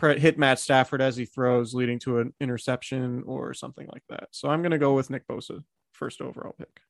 hit 0.00 0.38
Matt 0.38 0.58
Stafford 0.58 1.00
as 1.00 1.16
he 1.16 1.24
throws, 1.24 1.74
leading 1.74 1.98
to 2.00 2.18
an 2.18 2.34
interception 2.40 3.22
or 3.26 3.54
something 3.54 3.86
like 3.92 4.02
that. 4.08 4.28
So 4.32 4.48
I'm 4.48 4.60
going 4.60 4.72
to 4.72 4.78
go 4.78 4.94
with 4.94 5.10
Nick 5.10 5.26
Bosa, 5.28 5.62
first 5.92 6.20
overall 6.20 6.54
pick. 6.58 6.80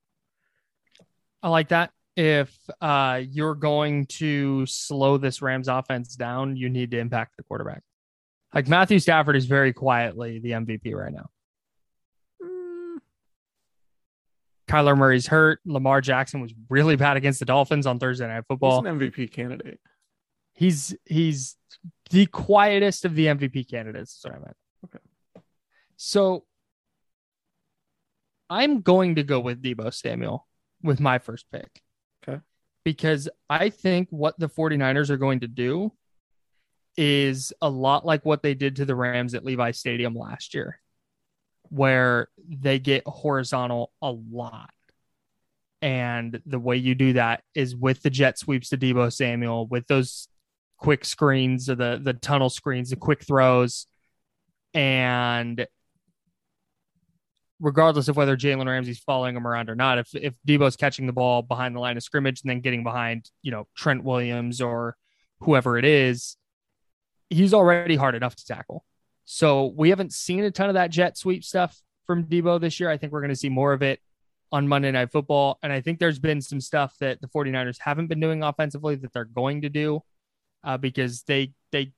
I 1.43 1.49
like 1.49 1.69
that. 1.69 1.91
If 2.17 2.57
uh, 2.81 3.23
you're 3.29 3.57
going 3.57 4.07
to 4.07 4.67
slow 4.67 5.19
this 5.19 5.43
Rams 5.43 5.69
offense 5.69 6.15
down, 6.15 6.57
you 6.57 6.69
need 6.69 6.93
to 6.93 6.99
impact 6.99 7.37
the 7.37 7.43
quarterback. 7.43 7.83
Like 8.55 8.69
Matthew 8.69 9.01
Stafford 9.01 9.35
is 9.35 9.47
very 9.47 9.73
quietly 9.73 10.39
the 10.39 10.51
MVP 10.53 10.95
right 10.95 11.13
now. 11.13 11.29
Kyler 14.69 14.97
Murray's 14.97 15.27
hurt. 15.27 15.61
Lamar 15.65 16.01
Jackson 16.01 16.41
was 16.41 16.55
really 16.71 16.97
bad 16.97 17.17
against 17.17 17.39
the 17.39 17.45
Dolphins 17.45 17.87
on 17.87 17.99
Thursday 17.99 18.27
Night 18.27 18.45
Football. 18.49 18.83
He's 18.83 18.91
an 18.91 18.99
MVP 18.99 19.33
candidate. 19.33 19.81
He's 20.55 20.97
he's 21.05 21.57
the 22.11 22.27
quietest 22.27 23.05
of 23.05 23.15
the 23.15 23.27
MVP 23.27 23.69
candidates. 23.69 24.13
Sorry, 24.21 24.39
man. 24.39 24.55
Okay. 24.85 24.99
So 25.97 26.45
I'm 28.49 28.81
going 28.81 29.17
to 29.17 29.23
go 29.23 29.41
with 29.41 29.63
Deebo 29.63 29.93
Samuel 29.93 30.47
with 30.83 31.01
my 31.01 31.19
first 31.19 31.47
pick. 31.51 31.83
Because 32.85 33.29
I 33.49 33.71
think 33.71 34.09
what 34.11 34.39
the 34.39 34.49
49ers 34.49 35.11
are 35.11 35.17
going 35.17 35.41
to 35.41 35.49
do 35.49 35.93
is 36.97 37.53
a 37.61 37.69
lot 37.69 38.05
like 38.05 38.25
what 38.25 38.43
they 38.43 38.55
did 38.55 38.77
to 38.77 38.85
the 38.85 38.95
Rams 38.95 39.35
at 39.35 39.45
Levi 39.45 39.73
Stadium 39.73 40.15
last 40.15 40.55
year, 40.55 40.81
where 41.71 42.29
they 42.49 42.79
get 42.79 43.07
horizontal 43.07 43.93
a 44.03 44.11
lot. 44.11 44.71
And 45.83 46.41
the 46.47 46.59
way 46.59 46.77
you 46.77 46.95
do 46.95 47.15
that 47.15 47.43
is 47.55 47.77
with 47.77 48.03
the 48.03 48.11
jet 48.11 48.39
sweeps 48.39 48.71
to 48.71 48.79
Deebo 48.79 49.13
Samuel, 49.13 49.67
with 49.67 49.87
those 49.87 50.29
quick 50.79 51.05
screens 51.05 51.69
or 51.69 51.75
the 51.75 52.01
the 52.03 52.15
tunnel 52.15 52.51
screens, 52.51 52.91
the 52.91 52.97
quick 52.97 53.25
throws, 53.25 53.87
and 54.73 55.67
regardless 57.65 58.09
of 58.09 58.17
whether 58.17 58.37
Jalen 58.37 58.67
Ramsey's 58.67 58.99
following 58.99 59.35
him 59.35 59.47
around 59.47 59.71
or 59.71 59.75
not, 59.75 59.97
if 59.97 60.15
if 60.15 60.35
Deebo's 60.47 60.77
catching 60.77 61.07
the 61.07 61.13
ball 61.13 61.41
behind 61.41 61.75
the 61.75 61.81
line 61.81 61.97
of 61.97 62.03
scrimmage 62.03 62.43
and 62.43 62.51
then 62.51 62.61
getting 62.61 62.85
behind, 62.85 63.31
you 63.43 63.51
know, 63.51 63.67
Trent 63.75 64.05
Williams 64.05 64.61
or 64.61 64.97
whoever 65.41 65.79
it 65.79 65.87
is, 65.87 66.37
he's 67.31 67.55
already 67.55 67.97
hard 67.97 68.15
enough 68.15 68.37
to 68.37 68.45
tackle. 68.45 68.85
So 69.25 69.73
we 69.77 69.89
haven't 69.89 70.13
seen 70.13 70.45
a 70.45 70.51
ton 70.51 70.69
of 70.69 70.75
that 70.75 70.91
jet 70.91 71.17
sweep 71.17 71.43
stuff 71.43 71.81
from 72.07 72.25
Deebo 72.25 72.61
this 72.61 72.79
year. 72.79 72.91
I 72.91 72.99
think 72.99 73.13
we're 73.13 73.23
going 73.23 73.31
to 73.31 73.37
see 73.37 73.49
more 73.49 73.73
of 73.73 73.83
it 73.83 73.99
on 74.53 74.69
Monday 74.69 74.91
Night 74.91 75.11
Football. 75.11 75.59
And 75.63 75.73
I 75.73 75.81
think 75.81 75.99
there's 75.99 76.19
been 76.19 76.43
some 76.43 76.61
stuff 76.61 76.95
that 77.01 77.23
the 77.23 77.29
49ers 77.29 77.79
haven't 77.81 78.09
been 78.09 78.21
doing 78.21 78.43
offensively 78.43 78.95
that 78.97 79.15
they're 79.15 79.25
going 79.25 79.63
to 79.63 79.71
do 79.71 80.03
uh, 80.63 80.77
because 80.77 81.23
they, 81.23 81.53
they, 81.73 81.93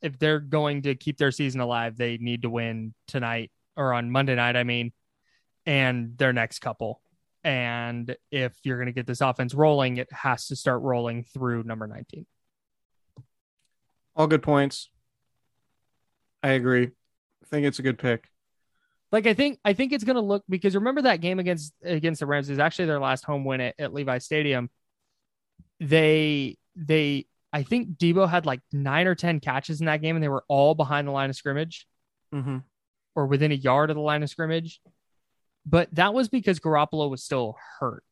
if 0.00 0.18
they're 0.18 0.40
going 0.40 0.82
to 0.82 0.94
keep 0.94 1.18
their 1.18 1.30
season 1.30 1.60
alive, 1.60 1.98
they 1.98 2.16
need 2.16 2.42
to 2.42 2.50
win 2.50 2.94
tonight 3.06 3.50
or 3.80 3.94
on 3.94 4.10
Monday 4.10 4.34
night, 4.34 4.56
I 4.56 4.64
mean, 4.64 4.92
and 5.64 6.18
their 6.18 6.34
next 6.34 6.58
couple. 6.58 7.00
And 7.42 8.14
if 8.30 8.52
you're 8.62 8.76
going 8.76 8.86
to 8.86 8.92
get 8.92 9.06
this 9.06 9.22
offense 9.22 9.54
rolling, 9.54 9.96
it 9.96 10.12
has 10.12 10.48
to 10.48 10.56
start 10.56 10.82
rolling 10.82 11.24
through 11.24 11.62
number 11.62 11.86
19. 11.86 12.26
All 14.14 14.26
good 14.26 14.42
points. 14.42 14.90
I 16.42 16.50
agree. 16.50 16.84
I 16.84 17.46
think 17.46 17.66
it's 17.66 17.78
a 17.78 17.82
good 17.82 17.98
pick. 17.98 18.28
Like 19.12 19.26
I 19.26 19.34
think 19.34 19.58
I 19.64 19.72
think 19.72 19.92
it's 19.92 20.04
gonna 20.04 20.20
look 20.20 20.44
because 20.48 20.76
remember 20.76 21.02
that 21.02 21.20
game 21.20 21.40
against 21.40 21.74
against 21.82 22.20
the 22.20 22.26
Rams 22.26 22.48
is 22.48 22.60
actually 22.60 22.84
their 22.84 23.00
last 23.00 23.24
home 23.24 23.44
win 23.44 23.60
at, 23.60 23.74
at 23.76 23.92
Levi 23.92 24.18
Stadium. 24.18 24.70
They 25.80 26.58
they 26.76 27.26
I 27.52 27.64
think 27.64 27.98
Deebo 27.98 28.28
had 28.28 28.46
like 28.46 28.60
nine 28.72 29.08
or 29.08 29.16
ten 29.16 29.40
catches 29.40 29.80
in 29.80 29.86
that 29.86 30.00
game 30.00 30.14
and 30.14 30.22
they 30.22 30.28
were 30.28 30.44
all 30.46 30.76
behind 30.76 31.08
the 31.08 31.12
line 31.12 31.28
of 31.28 31.34
scrimmage 31.34 31.88
Mm-hmm. 32.34 32.58
Or 33.14 33.26
within 33.26 33.52
a 33.52 33.56
yard 33.56 33.90
of 33.90 33.96
the 33.96 34.02
line 34.02 34.22
of 34.22 34.30
scrimmage. 34.30 34.80
But 35.66 35.94
that 35.94 36.14
was 36.14 36.28
because 36.28 36.58
Garoppolo 36.60 37.10
was 37.10 37.22
still 37.22 37.56
hurt. 37.78 38.02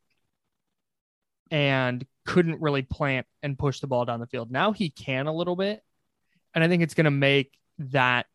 and 1.51 2.05
couldn't 2.26 2.61
really 2.61 2.82
plant 2.82 3.26
and 3.42 3.59
push 3.59 3.80
the 3.80 3.86
ball 3.86 4.05
down 4.05 4.20
the 4.20 4.26
field. 4.26 4.51
Now 4.51 4.72
he 4.72 4.90
can 4.90 5.26
a 5.26 5.32
little 5.32 5.57
bit. 5.57 5.82
And 6.55 6.62
I 6.62 6.68
think 6.68 6.82
it's 6.82 6.92
going 6.92 7.07
to 7.07 7.11
make 7.11 7.53
that 7.78 8.26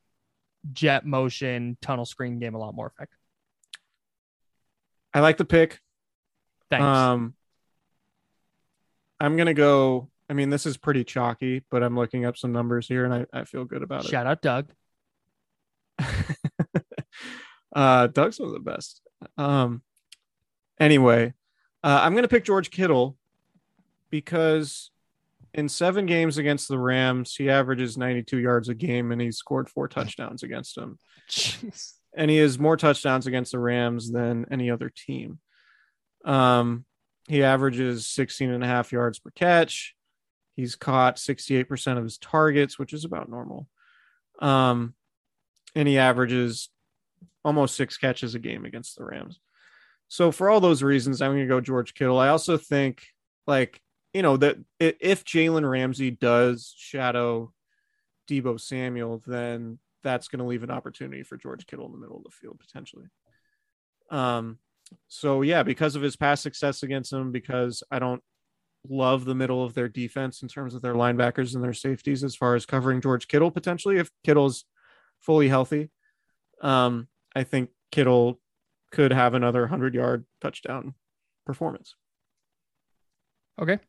jet 0.71 1.05
motion 1.05 1.77
tunnel 1.79 2.05
screen 2.05 2.39
game 2.39 2.55
a 2.55 2.57
lot 2.57 2.73
more 2.73 2.87
effective. 2.87 3.19
I 5.13 5.19
like 5.19 5.37
the 5.37 5.45
pick. 5.45 5.79
Thanks. 6.71 6.83
Um, 6.83 7.35
I'm 9.19 9.37
gonna 9.37 9.53
go. 9.53 10.09
I 10.27 10.33
mean, 10.33 10.49
this 10.49 10.65
is 10.65 10.75
pretty 10.75 11.03
chalky, 11.03 11.61
but 11.69 11.83
I'm 11.83 11.95
looking 11.95 12.25
up 12.25 12.35
some 12.35 12.51
numbers 12.51 12.87
here, 12.87 13.05
and 13.05 13.13
I, 13.13 13.41
I 13.41 13.43
feel 13.43 13.63
good 13.63 13.83
about 13.83 14.05
it. 14.05 14.09
Shout 14.09 14.25
out 14.25 14.41
Doug. 14.41 14.71
uh, 17.73 18.07
Doug's 18.07 18.39
one 18.39 18.49
of 18.49 18.53
the 18.53 18.59
best. 18.59 19.01
Um, 19.37 19.81
anyway, 20.79 21.33
uh, 21.83 21.99
I'm 22.01 22.15
gonna 22.15 22.27
pick 22.27 22.45
George 22.45 22.69
Kittle 22.71 23.17
because 24.09 24.91
in 25.53 25.69
seven 25.69 26.05
games 26.05 26.37
against 26.37 26.67
the 26.67 26.79
Rams, 26.79 27.35
he 27.35 27.49
averages 27.49 27.97
92 27.97 28.39
yards 28.39 28.69
a 28.69 28.73
game, 28.73 29.11
and 29.11 29.21
he 29.21 29.31
scored 29.31 29.69
four 29.69 29.87
touchdowns 29.87 30.43
against 30.43 30.75
them. 30.75 30.97
Jeez. 31.29 31.93
and 32.15 32.29
he 32.29 32.37
has 32.37 32.57
more 32.57 32.77
touchdowns 32.77 33.27
against 33.27 33.51
the 33.51 33.59
Rams 33.59 34.11
than 34.11 34.45
any 34.51 34.71
other 34.71 34.89
team. 34.89 35.39
Um, 36.25 36.85
he 37.27 37.43
averages 37.43 38.07
16 38.07 38.49
and 38.49 38.63
a 38.63 38.67
half 38.67 38.91
yards 38.91 39.19
per 39.19 39.31
catch. 39.31 39.95
He's 40.55 40.75
caught 40.75 41.17
68% 41.17 41.97
of 41.97 42.03
his 42.03 42.17
targets, 42.17 42.77
which 42.77 42.93
is 42.93 43.05
about 43.05 43.29
normal. 43.29 43.67
Um, 44.39 44.93
and 45.75 45.87
he 45.87 45.97
averages 45.97 46.69
almost 47.43 47.75
six 47.75 47.97
catches 47.97 48.35
a 48.35 48.39
game 48.39 48.65
against 48.65 48.97
the 48.97 49.05
Rams. 49.05 49.39
So 50.07 50.31
for 50.31 50.49
all 50.49 50.59
those 50.59 50.83
reasons, 50.83 51.21
I'm 51.21 51.31
going 51.31 51.41
to 51.41 51.47
go 51.47 51.61
George 51.61 51.93
Kittle. 51.93 52.19
I 52.19 52.29
also 52.29 52.57
think, 52.57 53.03
like, 53.47 53.81
you 54.13 54.21
know, 54.21 54.37
that 54.37 54.57
if 54.79 55.25
Jalen 55.25 55.67
Ramsey 55.67 56.11
does 56.11 56.73
shadow 56.77 57.51
Deebo 58.29 58.59
Samuel, 58.59 59.23
then 59.25 59.79
that's 60.03 60.27
going 60.27 60.39
to 60.39 60.45
leave 60.45 60.63
an 60.63 60.71
opportunity 60.71 61.23
for 61.23 61.37
George 61.37 61.65
Kittle 61.65 61.87
in 61.87 61.93
the 61.93 61.97
middle 61.97 62.17
of 62.17 62.23
the 62.23 62.29
field 62.29 62.59
potentially. 62.59 63.05
Um, 64.11 64.59
so 65.07 65.41
yeah, 65.41 65.63
because 65.63 65.95
of 65.95 66.01
his 66.01 66.15
past 66.15 66.43
success 66.43 66.83
against 66.83 67.09
them, 67.09 67.31
because 67.31 67.81
I 67.89 67.99
don't 67.99 68.21
love 68.87 69.25
the 69.25 69.33
middle 69.33 69.63
of 69.63 69.73
their 69.73 69.87
defense 69.87 70.41
in 70.41 70.49
terms 70.49 70.75
of 70.75 70.81
their 70.81 70.93
linebackers 70.93 71.55
and 71.55 71.63
their 71.63 71.73
safeties 71.73 72.23
as 72.23 72.35
far 72.35 72.53
as 72.55 72.65
covering 72.65 73.01
George 73.01 73.27
Kittle 73.27 73.49
potentially 73.49 73.97
if 73.97 74.11
Kittle's 74.23 74.65
fully 75.19 75.47
healthy. 75.47 75.89
Um, 76.61 77.07
I 77.35 77.43
think 77.43 77.69
Kittle 77.91 78.39
could 78.91 79.11
have 79.11 79.33
another 79.33 79.61
100 79.61 79.93
yard 79.95 80.25
touchdown 80.41 80.93
performance. 81.45 81.95
Okay. 83.59 83.79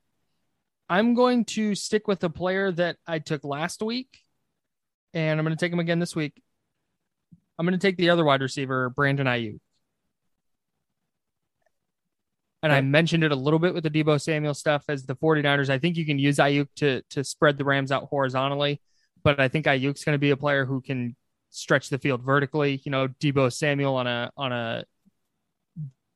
I'm 0.88 1.14
going 1.14 1.44
to 1.46 1.74
stick 1.74 2.06
with 2.06 2.20
the 2.20 2.30
player 2.30 2.70
that 2.72 2.96
I 3.06 3.18
took 3.18 3.44
last 3.44 3.82
week, 3.82 4.18
and 5.14 5.38
I'm 5.38 5.44
going 5.44 5.56
to 5.56 5.60
take 5.64 5.72
him 5.72 5.78
again 5.78 5.98
this 5.98 6.14
week. 6.14 6.42
I'm 7.58 7.66
going 7.66 7.78
to 7.78 7.86
take 7.86 7.96
the 7.96 8.10
other 8.10 8.24
wide 8.24 8.42
receiver, 8.42 8.90
Brandon 8.90 9.26
Aiyuk. 9.26 9.58
And 12.62 12.72
I 12.72 12.80
mentioned 12.80 13.24
it 13.24 13.30
a 13.30 13.36
little 13.36 13.58
bit 13.58 13.74
with 13.74 13.84
the 13.84 13.90
Deebo 13.90 14.18
Samuel 14.18 14.54
stuff 14.54 14.84
as 14.88 15.04
the 15.04 15.14
49ers. 15.14 15.68
I 15.68 15.78
think 15.78 15.98
you 15.98 16.06
can 16.06 16.18
use 16.18 16.38
Aiyuk 16.38 16.68
to 16.76 17.02
to 17.10 17.22
spread 17.22 17.58
the 17.58 17.64
Rams 17.64 17.92
out 17.92 18.04
horizontally, 18.04 18.80
but 19.22 19.38
I 19.38 19.48
think 19.48 19.66
Aiyuk's 19.66 20.02
going 20.02 20.14
to 20.14 20.18
be 20.18 20.30
a 20.30 20.36
player 20.36 20.64
who 20.64 20.80
can 20.80 21.14
stretch 21.54 21.88
the 21.88 21.98
field 21.98 22.22
vertically. 22.22 22.80
You 22.84 22.90
know, 22.90 23.08
Deebo 23.08 23.52
Samuel 23.52 23.94
on 23.96 24.06
a 24.06 24.30
on 24.36 24.52
a 24.52 24.84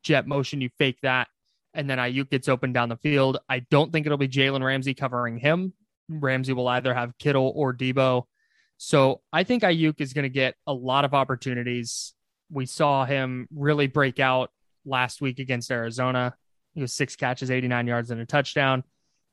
jet 0.03 0.27
motion, 0.27 0.61
you 0.61 0.71
fake 0.79 0.99
that, 1.03 1.29
and 1.75 1.89
then 1.89 1.99
Aiyuk 1.99 2.31
gets 2.31 2.49
open 2.49 2.73
down 2.73 2.89
the 2.89 2.97
field. 2.97 3.39
I 3.49 3.61
don't 3.61 3.93
think 3.93 4.07
it'll 4.07 4.19
be 4.19 4.29
Jalen 4.29 4.65
Ramsey 4.65 4.95
covering 4.95 5.39
him. 5.39 5.73
Ramsey 6.09 6.53
will 6.53 6.69
either 6.69 6.93
have 6.93 7.17
Kittle 7.19 7.53
or 7.55 7.73
Deebo. 7.73 8.25
So 8.79 9.21
I 9.33 9.45
think 9.45 9.63
Aiyuk 9.63 10.01
is 10.01 10.13
going 10.13 10.25
to 10.25 10.29
get 10.29 10.55
a 10.67 10.73
lot 10.73 11.05
of 11.05 11.15
opportunities. 11.15 12.15
We 12.51 12.67
saw 12.67 13.05
him 13.05 13.49
really 13.55 13.87
break 13.87 14.21
out 14.21 14.51
last 14.85 15.21
week 15.21 15.39
against 15.39 15.71
Arizona. 15.71 16.35
He 16.75 16.81
was 16.81 16.93
six 16.93 17.17
catches, 17.17 17.51
89 17.51 17.87
yards, 17.87 18.11
and 18.11 18.21
a 18.21 18.27
touchdown. 18.27 18.85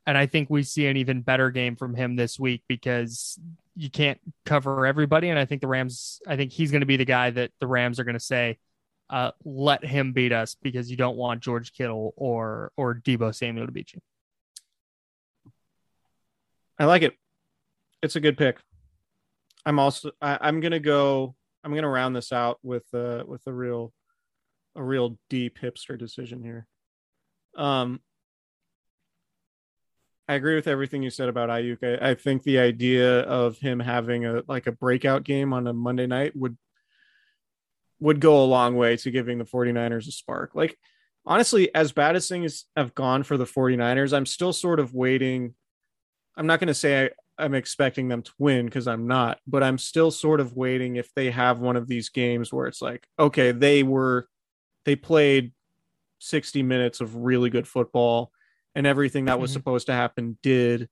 And 0.06 0.18
I 0.18 0.26
think 0.26 0.50
we 0.50 0.64
see 0.64 0.88
an 0.88 0.98
even 0.98 1.22
better 1.22 1.52
game 1.52 1.76
from 1.76 1.96
him 1.96 2.16
this 2.16 2.40
week 2.40 2.64
because 2.68 3.40
you 3.76 3.90
can't 3.90 4.20
cover 4.46 4.86
everybody. 4.86 5.30
And 5.30 5.38
I 5.38 5.46
think 5.46 5.62
the 5.62 5.68
Rams, 5.68 6.22
I 6.28 6.36
think 6.36 6.52
he's 6.52 6.72
going 6.72 6.82
to 6.82 6.88
be 6.88 6.98
the 6.98 7.06
guy 7.06 7.30
that 7.30 7.52
the 7.60 7.68
Rams 7.68 8.00
are 8.00 8.04
going 8.04 8.16
to 8.16 8.20
say, 8.20 8.58
uh, 9.10 9.32
let 9.44 9.86
him 9.86 10.14
beat 10.14 10.32
us 10.32 10.56
because 10.62 10.90
you 10.90 10.98
don't 10.98 11.18
want 11.18 11.42
George 11.42 11.74
Kittle 11.74 12.14
or 12.16 12.72
or 12.76 12.96
Deebo 12.96 13.36
Samuel 13.36 13.68
to 13.68 13.72
beat 13.72 13.94
you. 13.94 14.00
I 16.80 16.86
like 16.86 17.04
it. 17.04 17.14
It's 18.02 18.16
a 18.16 18.20
good 18.20 18.38
pick. 18.38 18.58
I'm 19.66 19.80
also 19.80 20.12
I, 20.22 20.40
I'm 20.42 20.60
gonna 20.60 20.80
go. 20.80 21.36
I'm 21.64 21.74
gonna 21.76 21.90
round 21.90 22.16
this 22.16 22.32
out 22.32 22.60
with 22.64 22.86
uh 22.94 23.24
with 23.28 23.46
a 23.46 23.54
real 23.54 23.94
a 24.76 24.84
real 24.84 25.18
deep 25.30 25.60
hipster 25.60 25.98
decision 25.98 26.44
here. 26.44 26.68
Um, 27.56 28.02
I 30.28 30.34
agree 30.34 30.56
with 30.56 30.68
everything 30.68 31.04
you 31.04 31.12
said 31.12 31.30
about 31.30 31.50
Aiyuk. 31.50 32.02
I, 32.02 32.12
I 32.12 32.16
think 32.16 32.44
the 32.44 32.60
idea 32.60 33.22
of 33.22 33.60
him 33.60 33.80
having 33.80 34.26
a 34.26 34.44
like 34.48 34.68
a 34.68 34.72
breakout 34.72 35.24
game 35.24 35.54
on 35.54 35.68
a 35.68 35.74
Monday 35.74 36.08
night 36.08 36.36
would 36.36 36.58
would 38.00 38.20
go 38.20 38.44
a 38.44 38.46
long 38.46 38.76
way 38.76 38.98
to 38.98 39.12
giving 39.12 39.38
the 39.38 39.46
49ers 39.46 40.08
a 40.08 40.12
spark. 40.12 40.56
Like 40.56 40.78
honestly, 41.26 41.74
as 41.74 41.92
bad 41.92 42.16
as 42.16 42.28
things 42.28 42.66
have 42.76 42.96
gone 42.96 43.24
for 43.24 43.38
the 43.38 43.46
49ers, 43.46 44.14
I'm 44.14 44.26
still 44.26 44.54
sort 44.54 44.80
of 44.80 44.94
waiting. 44.94 45.54
I'm 46.36 46.48
not 46.48 46.60
going 46.60 46.68
to 46.68 46.74
say 46.74 47.06
I, 47.06 47.10
I'm 47.46 47.54
expecting 47.54 48.08
them 48.08 48.22
to 48.24 48.32
win 48.38 48.66
because 48.66 48.88
I'm 48.88 49.08
not, 49.08 49.40
but 49.48 49.64
I'm 49.64 49.78
still 49.78 50.12
sort 50.12 50.40
of 50.40 50.56
waiting 50.56 50.96
if 50.96 51.14
they 51.14 51.32
have 51.32 51.60
one 51.60 51.76
of 51.76 51.88
these 51.88 52.10
games 52.10 52.52
where 52.52 52.68
it's 52.68 52.82
like, 52.82 53.08
okay, 53.18 53.52
they 53.52 53.84
were, 53.84 54.28
they 54.86 54.96
played 54.96 55.54
60 56.20 56.64
minutes 56.64 57.02
of 57.02 57.16
really 57.16 57.50
good 57.50 57.68
football 57.68 58.32
and 58.76 58.86
everything 58.86 59.26
that 59.26 59.40
was 59.40 59.52
Mhm. 59.52 59.54
supposed 59.54 59.88
to 59.88 59.94
happen 59.94 60.38
did. 60.44 60.90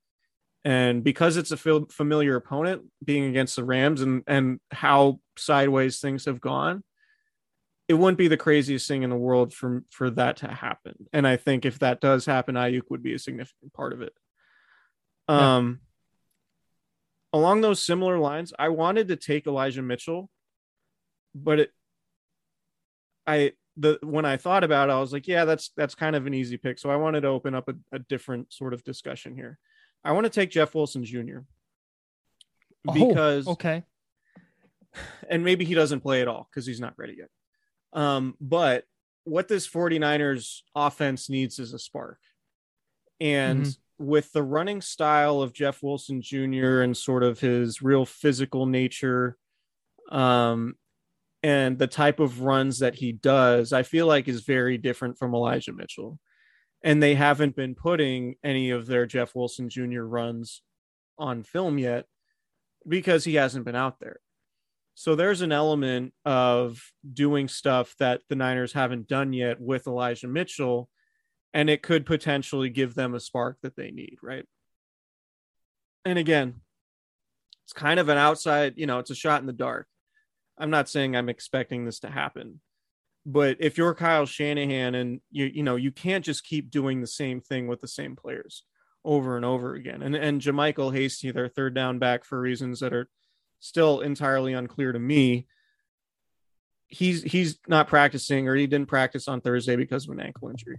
And 0.66 1.04
because 1.04 1.36
it's 1.36 1.52
a 1.52 1.58
familiar 1.58 2.36
opponent 2.38 2.90
being 3.04 3.26
against 3.26 3.58
the 3.58 3.66
Rams 3.66 4.02
and, 4.02 4.24
and 4.28 4.62
how 4.72 5.20
sideways 5.38 6.00
things 6.00 6.26
have 6.26 6.40
gone, 6.40 6.84
it 7.90 7.96
wouldn't 7.96 8.18
be 8.18 8.30
the 8.30 8.38
craziest 8.38 8.88
thing 8.88 9.04
in 9.04 9.10
the 9.10 9.18
world 9.18 9.54
for, 9.54 9.84
for 9.90 10.10
that 10.12 10.38
to 10.38 10.48
happen. 10.48 10.96
And 11.12 11.28
I 11.28 11.36
think 11.36 11.66
if 11.66 11.80
that 11.80 12.00
does 12.00 12.26
happen, 12.26 12.56
Aiyuk 12.56 12.84
would 12.90 13.04
be 13.04 13.14
a 13.14 13.20
significant 13.20 13.74
part 13.74 13.92
of 13.92 14.02
it. 14.02 14.14
Yeah. 15.28 15.58
Um, 15.58 15.82
along 17.34 17.60
those 17.60 17.82
similar 17.82 18.18
lines, 18.18 18.54
I 18.58 18.70
wanted 18.70 19.10
to 19.10 19.18
take 19.18 19.48
Elijah 19.48 19.82
Mitchell, 19.82 20.30
but 21.36 21.60
it, 21.60 21.72
I 23.28 23.54
the 23.78 23.98
when 24.04 24.26
I 24.26 24.38
thought 24.38 24.64
about 24.64 24.90
it, 24.90 24.94
I 24.94 25.00
was 25.00 25.14
like, 25.14 25.28
yeah, 25.28 25.46
that's 25.46 25.72
that's 25.76 25.96
kind 25.96 26.16
of 26.16 26.26
an 26.28 26.34
easy 26.34 26.58
pick. 26.58 26.78
So 26.80 26.90
I 26.90 26.96
wanted 26.96 27.22
to 27.22 27.28
open 27.30 27.56
up 27.56 27.68
a, 27.70 27.76
a 27.92 28.00
different 28.00 28.54
sort 28.54 28.74
of 28.74 28.84
discussion 28.84 29.36
here. 29.36 29.58
I 30.04 30.12
want 30.12 30.26
to 30.26 30.30
take 30.30 30.52
Jeff 30.52 30.76
Wilson 30.76 31.04
Jr. 31.06 31.40
because 32.94 33.48
oh, 33.48 33.52
okay, 33.54 33.84
and 35.30 35.44
maybe 35.44 35.66
he 35.66 35.74
doesn't 35.74 36.02
play 36.02 36.22
at 36.22 36.28
all 36.28 36.48
because 36.52 36.66
he's 36.66 36.80
not 36.80 36.94
ready 36.98 37.16
yet. 37.18 37.30
Um, 37.94 38.36
but 38.42 38.86
what 39.24 39.48
this 39.48 39.68
49ers 39.68 40.62
offense 40.76 41.30
needs 41.30 41.60
is 41.60 41.74
a 41.74 41.80
spark. 41.80 42.20
And 43.22 43.64
Mhm. 43.66 43.78
with 44.00 44.32
the 44.34 44.44
running 44.44 44.82
style 44.82 45.42
of 45.42 45.54
Jeff 45.54 45.82
Wilson 45.82 46.22
Jr. 46.22 46.82
and 46.82 46.98
sort 46.98 47.24
of 47.24 47.40
his 47.40 47.82
real 47.82 48.06
physical 48.06 48.66
nature, 48.66 49.38
um, 50.10 50.76
and 51.44 51.78
the 51.78 51.88
type 51.88 52.22
of 52.22 52.42
runs 52.42 52.80
that 52.80 52.96
he 52.96 53.12
does, 53.12 53.74
I 53.74 53.84
feel 53.84 54.08
like 54.08 54.28
is 54.28 54.42
very 54.42 54.78
different 54.78 55.18
from 55.18 55.36
Elijah 55.36 55.74
Mitchell. 55.74 56.18
And 56.84 57.04
they 57.04 57.16
haven't 57.16 57.56
been 57.56 57.76
putting 57.76 58.36
any 58.44 58.70
of 58.72 58.88
their 58.88 59.06
Jeff 59.06 59.36
Wilson 59.36 59.70
Jr. 59.70 60.02
runs 60.02 60.62
on 61.18 61.44
film 61.44 61.78
yet 61.78 62.06
because 62.88 63.24
he 63.24 63.36
hasn't 63.36 63.66
been 63.66 63.76
out 63.76 64.00
there. 64.00 64.20
So 64.96 65.16
there's 65.16 65.42
an 65.42 65.52
element 65.52 66.14
of 66.24 66.82
doing 67.14 67.48
stuff 67.48 67.96
that 68.00 68.22
the 68.30 68.36
Niners 68.36 68.74
haven't 68.74 69.08
done 69.08 69.34
yet 69.34 69.60
with 69.60 69.88
Elijah 69.88 70.28
Mitchell, 70.28 70.90
and 71.54 71.70
it 71.70 71.82
could 71.82 72.06
potentially 72.06 72.70
give 72.70 72.94
them 72.94 73.16
a 73.16 73.20
spark 73.20 73.58
that 73.64 73.76
they 73.76 73.92
need, 73.92 74.18
right? 74.22 74.46
And 76.06 76.20
again, 76.20 76.62
it's 77.64 77.74
kind 77.74 78.00
of 78.00 78.10
an 78.10 78.18
outside, 78.18 78.74
you 78.76 78.86
know, 78.86 79.00
it's 79.00 79.10
a 79.10 79.16
shot 79.16 79.42
in 79.42 79.48
the 79.48 79.54
dark. 79.54 79.88
I'm 80.64 80.70
not 80.70 80.88
saying 80.88 81.14
I'm 81.14 81.28
expecting 81.28 81.84
this 81.84 82.00
to 82.00 82.10
happen, 82.10 82.62
but 83.26 83.58
if 83.60 83.78
you're 83.78 83.94
Kyle 83.94 84.26
Shanahan 84.26 84.96
and 84.96 85.20
you 85.30 85.46
you 85.46 85.62
know 85.62 85.76
you 85.76 85.92
can't 85.92 86.24
just 86.24 86.46
keep 86.46 86.72
doing 86.72 87.02
the 87.02 87.08
same 87.08 87.42
thing 87.42 87.68
with 87.68 87.82
the 87.82 87.88
same 87.88 88.16
players 88.16 88.64
over 89.04 89.36
and 89.36 89.44
over 89.44 89.76
again, 89.76 90.02
and 90.02 90.16
and 90.16 90.40
JaMycal 90.40 90.96
Hasty, 90.96 91.32
their 91.32 91.50
third 91.50 91.76
down 91.76 92.00
back 92.00 92.24
for 92.24 92.40
reasons 92.40 92.80
that 92.80 92.94
are 92.94 93.10
still 93.60 94.00
entirely 94.00 94.54
unclear 94.54 94.94
to 94.94 95.00
me. 95.00 95.48
He's 96.88 97.24
he's 97.24 97.60
not 97.68 97.90
practicing 97.90 98.48
or 98.48 98.56
he 98.56 98.66
didn't 98.66 98.88
practice 98.88 99.28
on 99.28 99.42
Thursday 99.42 99.76
because 99.76 100.06
of 100.08 100.12
an 100.12 100.22
ankle 100.22 100.50
injury. 100.50 100.78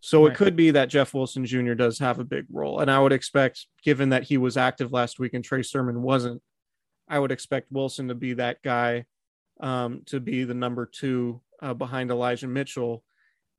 So 0.00 0.24
Right. 0.24 0.32
it 0.32 0.36
could 0.36 0.56
be 0.56 0.72
that 0.72 0.88
Jeff 0.88 1.14
Wilson 1.14 1.46
Jr. 1.46 1.74
does 1.74 2.00
have 2.00 2.18
a 2.18 2.24
big 2.24 2.46
role. 2.50 2.80
And 2.80 2.90
I 2.90 2.98
would 2.98 3.12
expect, 3.12 3.66
given 3.84 4.08
that 4.08 4.24
he 4.24 4.38
was 4.38 4.56
active 4.56 4.90
last 4.92 5.20
week 5.20 5.34
and 5.34 5.44
Trey 5.44 5.62
Sermon 5.62 6.02
wasn't, 6.02 6.42
I 7.06 7.18
would 7.20 7.30
expect 7.30 7.70
Wilson 7.70 8.08
to 8.08 8.14
be 8.14 8.32
that 8.34 8.62
guy 8.62 9.04
um, 9.60 10.02
to 10.06 10.20
be 10.20 10.44
the 10.44 10.54
number 10.54 10.86
two 10.86 11.40
uh, 11.62 11.74
behind 11.74 12.10
Elijah 12.10 12.48
Mitchell. 12.48 13.04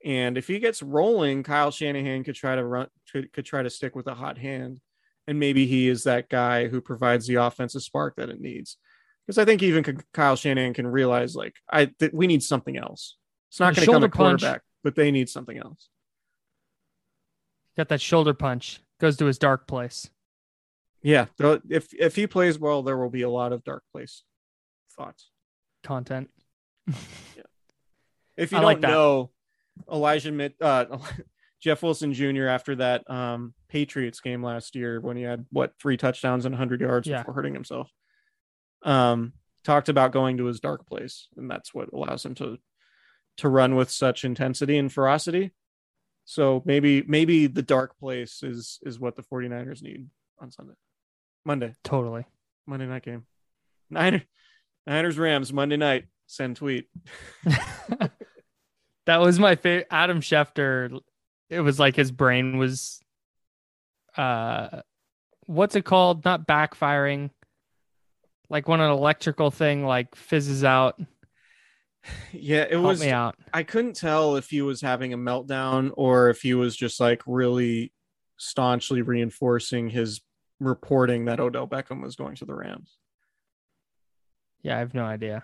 And 0.03 0.37
if 0.37 0.47
he 0.47 0.59
gets 0.59 0.81
rolling, 0.81 1.43
Kyle 1.43 1.71
Shanahan 1.71 2.23
could 2.23 2.35
try 2.35 2.55
to 2.55 2.65
run, 2.65 2.87
could, 3.11 3.31
could 3.33 3.45
try 3.45 3.61
to 3.63 3.69
stick 3.69 3.95
with 3.95 4.07
a 4.07 4.15
hot 4.15 4.37
hand. 4.37 4.79
And 5.27 5.39
maybe 5.39 5.67
he 5.67 5.87
is 5.87 6.03
that 6.03 6.29
guy 6.29 6.67
who 6.67 6.81
provides 6.81 7.27
the 7.27 7.35
offensive 7.35 7.83
spark 7.83 8.15
that 8.15 8.29
it 8.29 8.41
needs. 8.41 8.77
Because 9.25 9.37
I 9.37 9.45
think 9.45 9.61
even 9.61 10.03
Kyle 10.13 10.35
Shanahan 10.35 10.73
can 10.73 10.87
realize, 10.87 11.35
like, 11.35 11.53
I 11.71 11.91
that 11.99 12.13
we 12.13 12.25
need 12.25 12.41
something 12.41 12.75
else. 12.75 13.17
It's 13.49 13.59
not 13.59 13.75
going 13.75 13.75
to 13.75 13.85
come 13.85 13.93
shoulder 13.93 14.05
at 14.07 14.11
punch. 14.13 14.41
quarterback, 14.41 14.61
but 14.83 14.95
they 14.95 15.11
need 15.11 15.29
something 15.29 15.57
else. 15.57 15.89
Got 17.77 17.89
that 17.89 18.01
shoulder 18.01 18.33
punch. 18.33 18.81
Goes 18.99 19.17
to 19.17 19.25
his 19.25 19.37
dark 19.37 19.67
place. 19.67 20.09
Yeah, 21.03 21.25
if 21.69 21.93
if 21.93 22.15
he 22.15 22.27
plays 22.27 22.59
well, 22.59 22.83
there 22.83 22.97
will 22.97 23.09
be 23.09 23.23
a 23.23 23.29
lot 23.29 23.53
of 23.53 23.63
dark 23.63 23.83
place 23.91 24.23
thoughts. 24.95 25.30
Content. 25.83 26.29
If 28.37 28.51
you 28.51 28.57
I 28.57 28.61
don't 28.61 28.63
like 28.63 28.79
know, 28.79 29.31
Elijah 29.91 30.31
Mitt, 30.31 30.55
uh, 30.61 30.85
Jeff 31.61 31.83
Wilson 31.83 32.13
Jr. 32.13 32.47
after 32.47 32.75
that 32.75 33.09
um, 33.09 33.53
Patriots 33.69 34.19
game 34.19 34.43
last 34.43 34.75
year 34.75 34.99
when 34.99 35.15
he 35.17 35.23
had 35.23 35.45
what 35.51 35.73
three 35.79 35.97
touchdowns 35.97 36.45
and 36.45 36.53
100 36.53 36.81
yards 36.81 37.07
Yeah. 37.07 37.19
before 37.19 37.33
hurting 37.35 37.53
himself, 37.53 37.91
um, 38.83 39.33
talked 39.63 39.89
about 39.89 40.11
going 40.11 40.37
to 40.37 40.45
his 40.45 40.59
dark 40.59 40.87
place, 40.87 41.27
and 41.37 41.49
that's 41.49 41.73
what 41.73 41.93
allows 41.93 42.25
him 42.25 42.35
to 42.35 42.57
to 43.37 43.47
run 43.49 43.75
with 43.75 43.89
such 43.89 44.25
intensity 44.25 44.77
and 44.77 44.91
ferocity. 44.91 45.51
So 46.25 46.61
maybe 46.65 47.03
maybe 47.03 47.47
the 47.47 47.61
dark 47.61 47.97
place 47.99 48.43
is 48.43 48.79
is 48.83 48.99
what 48.99 49.15
the 49.15 49.23
49ers 49.23 49.81
need 49.83 50.07
on 50.39 50.51
Sunday, 50.51 50.73
Monday. 51.45 51.75
Totally. 51.83 52.25
Monday 52.65 52.87
night 52.87 53.03
game. 53.03 53.25
Niner, 53.89 54.23
Niners 54.87 55.17
Rams 55.17 55.53
Monday 55.53 55.77
night. 55.77 56.05
Send 56.27 56.55
tweet. 56.55 56.87
that 59.05 59.19
was 59.19 59.39
my 59.39 59.55
favorite. 59.55 59.87
Adam 59.91 60.21
Schefter. 60.21 60.99
It 61.49 61.59
was 61.59 61.79
like 61.79 61.95
his 61.95 62.11
brain 62.11 62.57
was, 62.57 63.01
uh, 64.15 64.81
what's 65.45 65.75
it 65.75 65.83
called? 65.83 66.23
Not 66.23 66.47
backfiring. 66.47 67.31
Like 68.49 68.67
when 68.67 68.79
an 68.79 68.91
electrical 68.91 69.51
thing 69.51 69.85
like 69.85 70.15
fizzes 70.15 70.63
out. 70.63 70.99
Yeah, 72.31 72.61
it 72.61 72.71
Help 72.71 72.83
was. 72.83 73.01
me 73.01 73.11
out. 73.11 73.35
I 73.53 73.63
couldn't 73.63 73.95
tell 73.95 74.35
if 74.35 74.49
he 74.49 74.61
was 74.61 74.81
having 74.81 75.13
a 75.13 75.17
meltdown 75.17 75.91
or 75.95 76.29
if 76.29 76.41
he 76.41 76.53
was 76.53 76.75
just 76.75 76.99
like 76.99 77.21
really 77.27 77.93
staunchly 78.37 79.01
reinforcing 79.03 79.89
his 79.89 80.21
reporting 80.59 81.25
that 81.25 81.39
Odell 81.39 81.67
Beckham 81.67 82.01
was 82.01 82.15
going 82.15 82.35
to 82.35 82.45
the 82.45 82.55
Rams. 82.55 82.97
Yeah, 84.63 84.75
I 84.75 84.79
have 84.79 84.93
no 84.93 85.05
idea. 85.05 85.43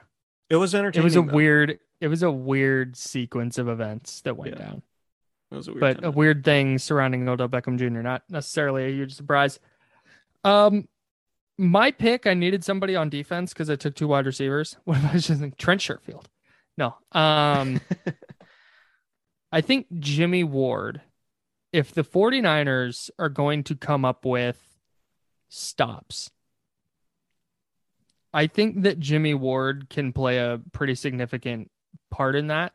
It 0.49 0.55
was 0.57 0.73
entertaining. 0.75 1.03
It 1.03 1.05
was 1.05 1.15
a 1.15 1.21
though. 1.21 1.33
weird. 1.33 1.79
It 1.99 2.07
was 2.07 2.23
a 2.23 2.31
weird 2.31 2.95
sequence 2.95 3.57
of 3.57 3.67
events 3.67 4.21
that 4.21 4.37
went 4.37 4.53
Yeah. 4.57 4.65
down. 4.65 4.81
It 5.51 5.55
was 5.55 5.67
a 5.67 5.71
weird. 5.71 5.79
but 5.81 5.93
time. 6.01 6.03
a 6.05 6.11
weird 6.11 6.43
thing 6.45 6.77
surrounding 6.77 7.27
Odell 7.27 7.49
Beckham 7.49 7.77
Jr. 7.77 8.01
Not 8.01 8.23
necessarily 8.29 8.85
a 8.85 8.89
huge 8.91 9.13
surprise. 9.13 9.59
Um, 10.43 10.87
my 11.57 11.89
pick, 11.91 12.27
I 12.27 12.33
needed 12.35 12.63
somebody 12.63 12.95
on 12.95 13.09
defense 13.09 13.53
because 13.53 13.69
I 13.69 13.75
took 13.75 13.95
two 13.95 14.07
wide 14.07 14.25
receivers. 14.25 14.77
What 14.85 14.97
if 14.97 15.05
I 15.05 15.13
was 15.13 15.27
just 15.27 15.39
think 15.41 15.57
Trent 15.57 15.81
Sherfield? 15.81 16.25
No. 16.77 16.95
Um, 17.11 17.81
I 19.51 19.61
think 19.61 19.87
Jimmy 19.99 20.43
Ward. 20.43 21.01
If 21.73 21.93
the 21.93 22.03
49ers 22.03 23.09
are 23.19 23.29
going 23.29 23.63
to 23.65 23.75
come 23.75 24.05
up 24.05 24.25
with 24.25 24.61
stops, 25.49 26.29
I 28.33 28.47
think 28.47 28.83
that 28.83 28.99
Jimmy 28.99 29.33
Ward 29.33 29.89
can 29.89 30.13
play 30.13 30.37
a 30.37 30.59
pretty 30.71 30.95
significant 30.95 31.71
part 32.11 32.35
in 32.35 32.47
that 32.47 32.73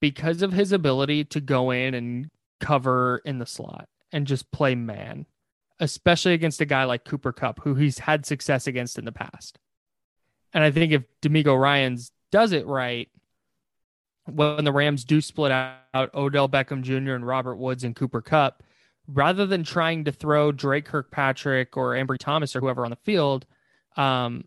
because 0.00 0.42
of 0.42 0.52
his 0.52 0.72
ability 0.72 1.24
to 1.24 1.40
go 1.40 1.70
in 1.70 1.94
and 1.94 2.30
cover 2.60 3.22
in 3.24 3.38
the 3.38 3.46
slot 3.46 3.88
and 4.12 4.26
just 4.26 4.50
play 4.50 4.74
man, 4.74 5.26
especially 5.80 6.32
against 6.34 6.60
a 6.60 6.66
guy 6.66 6.84
like 6.84 7.04
Cooper 7.04 7.32
Kupp, 7.32 7.60
who 7.62 7.74
he's 7.74 7.98
had 7.98 8.26
success 8.26 8.66
against 8.66 8.98
in 8.98 9.04
the 9.04 9.12
past. 9.12 9.58
And 10.52 10.62
I 10.62 10.70
think 10.70 10.92
if 10.92 11.02
DeMeco 11.20 11.58
Ryans 11.58 12.12
does 12.30 12.52
it 12.52 12.66
right, 12.66 13.08
when 14.26 14.64
the 14.64 14.72
Rams 14.72 15.04
do 15.04 15.20
split 15.20 15.52
out 15.52 16.14
Odell 16.14 16.48
Beckham 16.48 16.82
Jr. 16.82 17.14
and 17.14 17.26
Robert 17.26 17.56
Woods 17.56 17.84
and 17.84 17.94
Cooper 17.94 18.22
Kupp, 18.22 18.62
rather 19.06 19.46
than 19.46 19.64
trying 19.64 20.04
to 20.04 20.12
throw 20.12 20.50
Dre 20.52 20.80
Kirkpatrick 20.80 21.76
or 21.76 21.92
Ambry 21.92 22.18
Thomas 22.18 22.56
or 22.56 22.60
whoever 22.60 22.84
on 22.84 22.90
the 22.90 22.96
field, 22.96 23.46
um, 23.96 24.44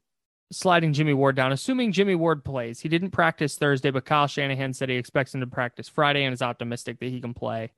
sliding 0.52 0.94
Jimmy 0.94 1.14
Ward 1.14 1.36
down, 1.36 1.52
assuming 1.52 1.92
Jimmy 1.92 2.16
Ward 2.16 2.44
plays. 2.44 2.80
He 2.80 2.90
didn't 2.90 3.12
practice 3.12 3.58
Thursday, 3.58 3.92
but 3.92 4.06
Kyle 4.06 4.28
Shanahan 4.28 4.74
said 4.74 4.90
he 4.90 4.96
expects 4.96 5.34
him 5.34 5.42
to 5.42 5.48
practice 5.48 5.90
Friday 5.90 6.24
and 6.24 6.34
is 6.34 6.42
optimistic 6.42 7.00
that 7.00 7.10
he 7.10 7.20
can 7.20 7.34
play 7.34 7.72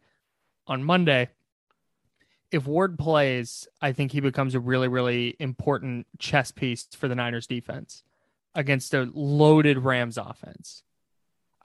on 0.68 0.84
Monday. 0.84 1.30
If 2.52 2.66
Ward 2.68 2.98
plays, 2.98 3.68
I 3.82 3.92
think 3.92 4.12
he 4.12 4.22
becomes 4.22 4.56
a 4.56 4.60
really, 4.60 4.88
really 4.88 5.36
important 5.40 6.08
chess 6.18 6.52
piece 6.52 6.88
for 6.96 7.08
the 7.08 7.16
Niners 7.16 7.48
defense 7.48 8.04
against 8.56 8.94
a 8.94 9.10
loaded 9.14 9.80
Rams 9.80 10.18
offense. 10.18 10.84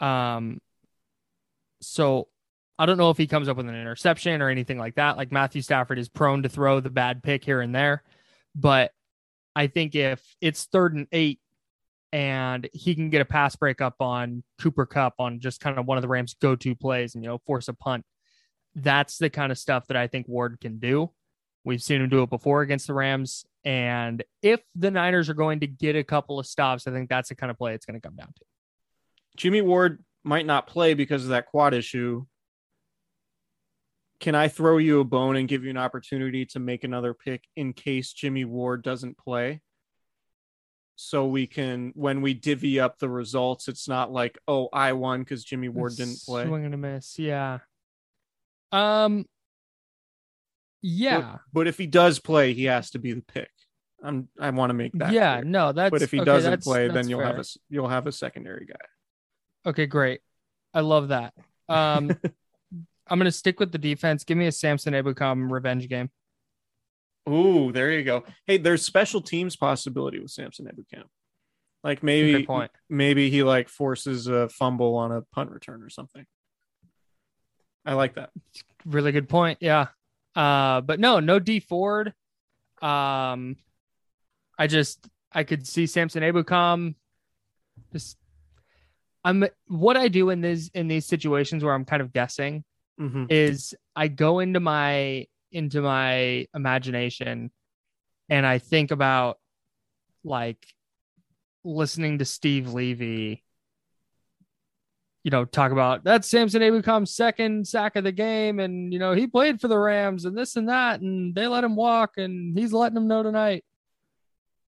Um, 0.01 0.61
so 1.81 2.29
I 2.79 2.87
don't 2.87 2.99
know 2.99 3.11
if 3.11 3.17
he 3.17 3.27
comes 3.27 3.49
up 3.49 3.57
with 3.57 3.69
an 3.69 3.75
interception 3.75 4.43
or 4.43 4.49
anything 4.49 4.79
like 4.79 4.97
that. 4.97 5.17
Like 5.17 5.33
Matthew 5.33 5.63
Stafford 5.63 5.99
is 5.99 6.09
prone 6.09 6.43
to 6.43 6.49
throw 6.49 6.81
the 6.81 6.91
bad 6.91 7.23
pick 7.23 7.45
here 7.45 7.61
and 7.61 7.75
there, 7.75 8.03
but 8.55 8.93
I 9.57 9.67
think 9.69 9.95
if 9.95 10.23
it's 10.41 10.65
third 10.65 10.95
and 10.95 11.07
eight 11.13 11.41
and 12.13 12.69
he 12.73 12.95
can 12.95 13.11
get 13.11 13.21
a 13.21 13.25
pass 13.25 13.57
break 13.57 13.81
up 13.81 13.97
on 14.01 14.43
Cooper 14.61 14.87
Kupp 14.87 15.15
on 15.19 15.41
just 15.41 15.61
kind 15.61 15.79
of 15.79 15.87
one 15.87 15.99
of 15.99 16.03
the 16.03 16.09
Rams' 16.09 16.35
go 16.35 16.57
to 16.57 16.75
plays 16.75 17.15
and, 17.15 17.25
you 17.25 17.31
know, 17.31 17.39
force 17.39 17.69
a 17.69 17.73
punt, 17.73 18.05
that's 18.75 19.19
the 19.19 19.31
kind 19.31 19.53
of 19.53 19.59
stuff 19.59 19.87
that 19.89 19.97
I 19.97 20.07
think 20.07 20.29
Ward 20.29 20.59
can 20.61 20.79
do. 20.79 21.11
We've 21.65 21.83
seen 21.83 22.03
him 22.03 22.09
do 22.09 22.23
it 22.23 22.31
before 22.31 22.63
against 22.63 22.87
the 22.87 22.95
Rams. 22.95 23.45
And 23.65 24.23
if 24.43 24.61
the 24.75 24.91
Niners 24.91 25.31
are 25.31 25.35
going 25.35 25.61
to 25.61 25.67
get 25.67 25.97
a 25.97 26.05
couple 26.05 26.39
of 26.39 26.47
stops, 26.47 26.87
I 26.87 26.91
think 26.91 27.09
that's 27.09 27.31
the 27.31 27.35
kind 27.35 27.51
of 27.51 27.59
play 27.59 27.75
it's 27.75 27.87
going 27.87 28.01
to 28.01 28.07
come 28.07 28.17
down 28.17 28.29
to. 28.29 28.45
Jimmy 29.37 29.63
Ward 29.63 30.05
might 30.23 30.47
not 30.47 30.67
play 30.67 30.95
because 30.95 31.23
of 31.25 31.31
that 31.31 31.47
quad 31.47 31.75
issue. 31.75 32.27
Can 34.21 34.35
I 34.35 34.49
throw 34.49 34.79
you 34.79 35.01
a 35.01 35.05
bone 35.05 35.37
and 35.37 35.49
give 35.49 35.65
you 35.65 35.71
an 35.71 35.77
opportunity 35.77 36.47
to 36.47 36.59
make 36.59 36.85
another 36.85 37.15
pick 37.15 37.45
in 37.57 37.73
case 37.73 38.13
Jimmy 38.13 38.45
Ward 38.45 38.83
doesn't 38.83 39.19
play? 39.19 39.61
So 40.97 41.27
we 41.27 41.47
can, 41.47 41.93
when 41.97 42.23
we 42.23 42.35
divvy 42.35 42.79
up 42.79 42.99
the 42.99 43.09
results, 43.09 43.67
it's 43.67 43.89
not 43.89 44.13
like, 44.13 44.39
oh, 44.47 44.69
I 44.73 44.93
won 44.93 45.21
because 45.21 45.43
Jimmy 45.45 45.69
Ward 45.69 45.97
didn't 45.97 46.21
play. 46.25 46.47
Swing 46.47 46.65
and 46.65 46.75
a 46.75 46.77
miss. 46.77 47.19
Yeah. 47.19 47.59
Um, 48.71 49.27
yeah. 50.83 51.21
But, 51.21 51.41
but 51.53 51.67
if 51.67 51.79
he 51.79 51.87
does 51.87 52.21
play, 52.21 52.53
he 52.55 52.65
has 52.65 52.91
to 52.91 52.99
be 53.01 53.13
the 53.13 53.23
pick. 53.23 53.51
I'm, 54.03 54.29
I 54.39 54.51
want 54.51 54.71
to 54.71 54.75
make 54.75 54.93
that. 54.95 55.13
yeah. 55.13 55.41
clear. 55.41 55.51
No, 55.51 55.73
that's, 55.73 55.91
but 55.91 56.03
if 56.03 56.11
he 56.11 56.19
okay, 56.19 56.25
doesn't 56.25 56.51
that's- 56.51 56.65
play, 56.65 56.87
that's 56.87 56.95
then 56.95 57.09
you'll 57.09 57.21
have 57.21 57.39
a 57.39 57.45
you'll 57.69 57.89
have 57.89 58.07
a 58.07 58.13
secondary 58.13 58.67
guy. 58.67 59.71
Okay, 59.71 59.87
great. 59.87 60.21
I 60.75 60.81
love 60.81 61.09
that. 61.09 61.33
Um, 61.69 62.11
I'm 63.09 63.19
going 63.19 63.27
to 63.27 63.33
stick 63.33 63.61
with 63.61 63.73
the 63.73 63.79
defense. 63.79 64.25
Give 64.25 64.39
me 64.39 64.47
a 64.47 64.53
Samson 64.53 64.95
Ebukam 64.95 65.51
revenge 65.51 65.89
game. 65.89 66.11
Ooh, 67.29 67.73
there 67.73 67.93
you 67.93 68.03
go. 68.03 68.25
Hey, 68.47 68.59
there's 68.59 68.83
special 68.83 69.21
teams 69.21 69.57
possibility 69.57 70.21
with 70.21 70.31
Samson 70.31 70.67
Ebukam. 70.67 71.05
Like 71.83 72.03
maybe 72.03 72.47
maybe 72.89 73.29
he 73.29 73.43
like 73.43 73.69
forces 73.69 74.27
a 74.27 74.49
fumble 74.49 74.97
on 74.97 75.13
a 75.13 75.21
punt 75.21 75.51
return 75.51 75.83
or 75.83 75.91
something. 75.91 76.25
I 77.85 77.93
like 77.93 78.15
that. 78.15 78.31
Really 78.87 79.13
good 79.13 79.29
point. 79.29 79.59
Yeah. 79.61 79.89
Uh, 80.35 80.81
but 80.81 80.99
no, 80.99 81.21
no 81.21 81.39
D 81.39 81.61
Ford. 81.61 82.15
Um, 82.81 83.57
I 84.59 84.67
just 84.67 85.07
I 85.31 85.45
could 85.45 85.67
see 85.67 85.87
Samson 85.87 86.23
Ebukam. 86.23 86.95
Just 87.93 88.17
I'm 89.23 89.45
what 89.67 89.99
I 89.99 90.09
do 90.09 90.31
in 90.31 90.41
these 90.41 90.69
in 90.69 90.89
these 90.89 91.05
situations 91.05 91.63
where 91.63 91.75
I'm 91.75 91.85
kind 91.85 92.01
of 92.01 92.15
guessing 92.15 92.65
Mhm. 93.01 93.27
is 93.31 93.75
I 93.97 94.09
go 94.09 94.39
into 94.39 94.61
my 94.61 95.27
into 95.51 95.81
my 95.81 96.47
imagination 96.55 97.51
and 98.29 98.47
I 98.47 98.59
think 98.59 98.91
about 98.91 99.39
like 100.23 100.65
listening 101.65 102.19
to 102.19 102.25
Steve 102.25 102.73
Levy 102.73 103.43
you 105.23 105.31
know 105.31 105.45
talk 105.45 105.73
about 105.73 106.05
that 106.05 106.25
Samson 106.25 106.61
Ebukam's 106.63 107.15
second 107.15 107.67
sack 107.67 107.97
of 107.97 108.05
the 108.05 108.13
game 108.13 108.61
and 108.61 108.93
you 108.93 108.99
know 108.99 109.13
he 109.13 109.27
played 109.27 109.61
for 109.61 109.69
the 109.69 109.79
Rams 109.79 110.25
and 110.25 110.37
this 110.37 110.57
and 110.57 110.69
that 110.69 111.01
and 111.01 111.35
they 111.35 111.47
let 111.47 111.65
him 111.65 111.77
walk 111.77 112.13
and 112.17 112.57
he's 112.59 112.73
letting 112.73 112.95
them 112.95 113.09
know 113.09 113.23
tonight 113.23 113.65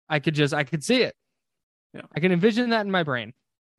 I 0.09 0.19
could 0.21 0.35
just 0.35 0.55
I 0.55 0.65
could 0.65 0.83
see 0.83 1.03
it 1.03 1.15
Yeah. 1.95 2.03
I 2.17 2.21
can 2.21 2.33
envision 2.33 2.71
that 2.71 2.85
in 2.87 2.91
my 2.91 3.03
brain 3.03 3.33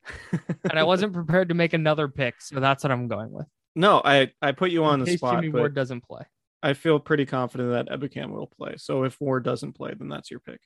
and 0.70 0.78
I 0.80 0.84
wasn't 0.84 1.14
prepared 1.14 1.50
to 1.50 1.56
make 1.56 1.74
another 1.74 2.08
pick 2.08 2.40
so 2.42 2.60
that's 2.60 2.84
what 2.84 2.92
I'm 2.92 3.08
going 3.08 3.32
with 3.32 3.48
No, 3.76 4.02
I 4.04 4.32
I 4.42 4.52
put 4.52 4.72
you 4.72 4.84
on 4.84 5.00
the 5.00 5.18
spot, 5.18 5.36
Jimmy 5.42 5.50
Ward 5.50 5.76
doesn't 5.76 6.02
play. 6.02 6.24
I 6.62 6.74
feel 6.74 7.00
pretty 7.00 7.26
confident 7.26 7.72
that 7.72 8.00
Ebukam 8.00 8.32
will 8.32 8.48
play. 8.48 8.76
So 8.78 9.04
if 9.04 9.20
Ward 9.22 9.44
doesn't 9.44 9.74
play, 9.74 9.94
then 9.98 10.10
that's 10.10 10.30
your 10.30 10.42
pick. 10.42 10.60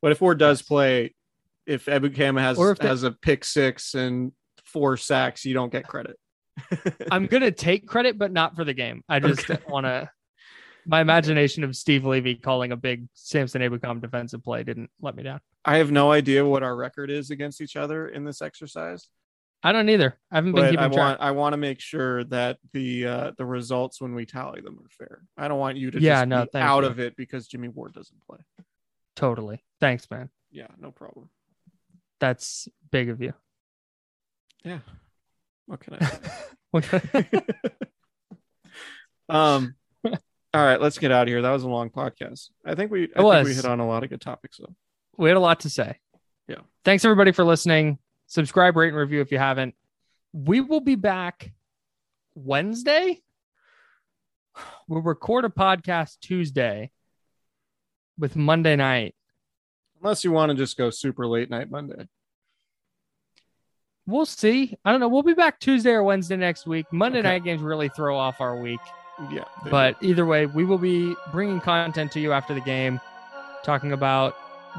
But 0.00 0.12
if 0.12 0.20
Ward 0.20 0.38
does 0.38 0.62
play, 0.62 1.14
if 1.66 1.86
Ebukam 1.86 2.40
has 2.40 2.56
Or 2.58 2.70
if 2.70 2.78
they- 2.78 2.88
has 2.88 3.02
a 3.02 3.10
pick 3.10 3.44
six 3.44 3.94
and 3.94 4.32
four 4.64 4.96
sacks, 4.96 5.44
you 5.44 5.52
don't 5.54 5.70
get 5.72 5.86
credit. 5.86 6.18
I'm 7.10 7.26
gonna 7.26 7.50
take 7.50 7.86
credit, 7.86 8.16
but 8.16 8.32
not 8.32 8.54
for 8.56 8.64
the 8.64 8.74
game. 8.74 9.02
I 9.08 9.20
just 9.20 9.50
Okay. 9.50 9.62
want 9.68 9.84
to. 9.86 10.08
My 10.86 11.00
imagination 11.00 11.64
of 11.64 11.74
Steve 11.74 12.04
Levy 12.04 12.34
calling 12.34 12.70
a 12.70 12.76
big 12.76 13.08
Samson 13.14 13.62
Ebukam 13.62 14.02
defensive 14.02 14.42
play 14.44 14.62
didn't 14.62 14.90
let 15.00 15.16
me 15.16 15.22
down. 15.22 15.40
I 15.64 15.78
have 15.78 15.90
no 15.90 16.12
idea 16.12 16.44
what 16.44 16.62
our 16.62 16.76
record 16.76 17.10
is 17.10 17.30
against 17.30 17.62
each 17.62 17.74
other 17.74 18.08
in 18.08 18.24
this 18.24 18.42
exercise, 18.42 19.08
I 19.66 19.72
don't 19.72 19.88
either. 19.88 20.16
I 20.30 20.36
haven't 20.36 20.52
been 20.52 20.64
keeping 20.66 20.78
I 20.78 20.88
track. 20.88 20.96
want 20.98 21.20
I 21.22 21.30
want 21.30 21.52
to 21.54 21.56
make 21.56 21.80
sure 21.80 22.22
that 22.24 22.58
the 22.74 23.06
uh, 23.06 23.30
the 23.38 23.46
results 23.46 23.98
when 24.00 24.14
we 24.14 24.26
tally 24.26 24.60
them 24.60 24.78
are 24.78 24.88
fair. 24.90 25.22
I 25.38 25.48
don't 25.48 25.58
want 25.58 25.78
you 25.78 25.90
to 25.90 26.00
Yeah, 26.00 26.20
just 26.20 26.28
no, 26.28 26.46
be 26.52 26.58
out 26.58 26.84
you. 26.84 26.90
of 26.90 27.00
it 27.00 27.16
because 27.16 27.48
Jimmy 27.48 27.68
Ward 27.68 27.94
doesn't 27.94 28.20
play. 28.28 28.38
Totally. 29.16 29.64
Thanks, 29.80 30.10
man. 30.10 30.28
Yeah, 30.50 30.66
no 30.78 30.90
problem. 30.90 31.30
That's 32.20 32.68
big 32.92 33.08
of 33.08 33.22
you. 33.22 33.32
Yeah. 34.64 34.80
What 35.66 35.80
can 35.80 35.94
I 35.94 36.18
um 39.28 39.74
all 40.02 40.64
right, 40.64 40.80
let's 40.80 40.98
get 40.98 41.10
out 41.10 41.22
of 41.22 41.28
here. 41.28 41.42
That 41.42 41.50
was 41.50 41.64
a 41.64 41.68
long 41.68 41.90
podcast. 41.90 42.50
I 42.64 42.74
think 42.76 42.90
we 42.92 43.08
I 43.16 43.22
think 43.22 43.48
we 43.48 43.54
hit 43.54 43.64
on 43.64 43.80
a 43.80 43.88
lot 43.88 44.04
of 44.04 44.10
good 44.10 44.20
topics 44.20 44.58
though. 44.58 44.74
we 45.16 45.28
had 45.30 45.36
a 45.36 45.40
lot 45.40 45.60
to 45.60 45.70
say. 45.70 45.98
Yeah. 46.48 46.60
Thanks 46.84 47.04
everybody 47.04 47.32
for 47.32 47.44
listening. 47.44 47.98
Subscribe, 48.34 48.76
rate, 48.76 48.88
and 48.88 48.96
review 48.96 49.20
if 49.20 49.30
you 49.30 49.38
haven't. 49.38 49.76
We 50.32 50.60
will 50.60 50.80
be 50.80 50.96
back 50.96 51.52
Wednesday. 52.34 53.22
We'll 54.88 55.02
record 55.02 55.44
a 55.44 55.48
podcast 55.48 56.18
Tuesday 56.18 56.90
with 58.18 58.34
Monday 58.34 58.74
night. 58.74 59.14
Unless 60.02 60.24
you 60.24 60.32
want 60.32 60.50
to 60.50 60.56
just 60.56 60.76
go 60.76 60.90
super 60.90 61.28
late 61.28 61.48
night 61.48 61.70
Monday. 61.70 62.08
We'll 64.04 64.26
see. 64.26 64.76
I 64.84 64.90
don't 64.90 64.98
know. 64.98 65.08
We'll 65.08 65.22
be 65.22 65.34
back 65.34 65.60
Tuesday 65.60 65.92
or 65.92 66.02
Wednesday 66.02 66.36
next 66.36 66.66
week. 66.66 66.86
Monday 66.90 67.20
Okay. 67.20 67.28
night 67.28 67.44
games 67.44 67.62
really 67.62 67.88
throw 67.88 68.18
off 68.18 68.40
our 68.40 68.60
week. 68.60 68.80
Yeah. 69.30 69.44
But 69.70 69.96
either 70.02 70.26
way, 70.26 70.46
we 70.46 70.64
will 70.64 70.78
be 70.78 71.14
bringing 71.30 71.60
content 71.60 72.10
to 72.10 72.20
you 72.20 72.32
after 72.32 72.52
the 72.52 72.60
game, 72.60 73.00
talking 73.62 73.92
about 73.92 74.34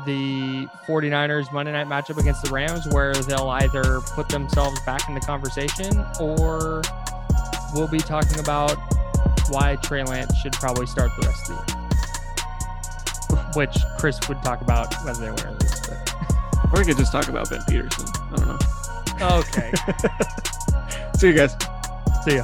the 0.06 0.68
49ers 0.88 1.52
Monday 1.54 1.72
night 1.72 1.88
matchup 1.88 2.18
against 2.18 2.44
the 2.44 2.50
Rams, 2.52 2.88
where 2.92 3.14
they'll 3.14 3.50
either 3.50 4.02
put 4.02 4.28
themselves 4.28 4.80
back 4.86 5.08
in 5.08 5.16
the 5.16 5.22
conversation 5.22 6.06
or 6.20 6.82
we'll 7.74 7.88
be 7.88 8.00
talking 8.00 8.40
about 8.40 8.78
why 9.50 9.78
Trey 9.78 10.04
Lance 10.04 10.36
should 10.38 10.54
probably 10.54 10.86
start 10.86 11.12
the 11.20 11.28
rest 11.28 11.50
of 11.50 11.58
the 11.58 11.64
year. 11.74 11.82
Which 13.56 13.78
Chris 13.98 14.20
would 14.28 14.42
talk 14.44 14.62
about 14.62 14.94
whether 15.06 15.22
they 15.22 15.32
win 15.32 15.46
or 15.46 15.52
lose. 15.52 15.82
But 15.88 16.16
or 16.74 16.80
we 16.80 16.86
could 16.86 16.98
just 16.98 17.12
talk 17.12 17.30
about 17.30 17.50
Ben 17.50 17.62
Peterson. 17.68 18.06
I 18.32 18.36
don't 18.36 18.48
know. 18.48 19.38
okay. 19.38 19.72
See 21.18 21.28
you 21.28 21.34
guys. 21.34 21.56
See 22.26 22.36
ya. 22.36 22.44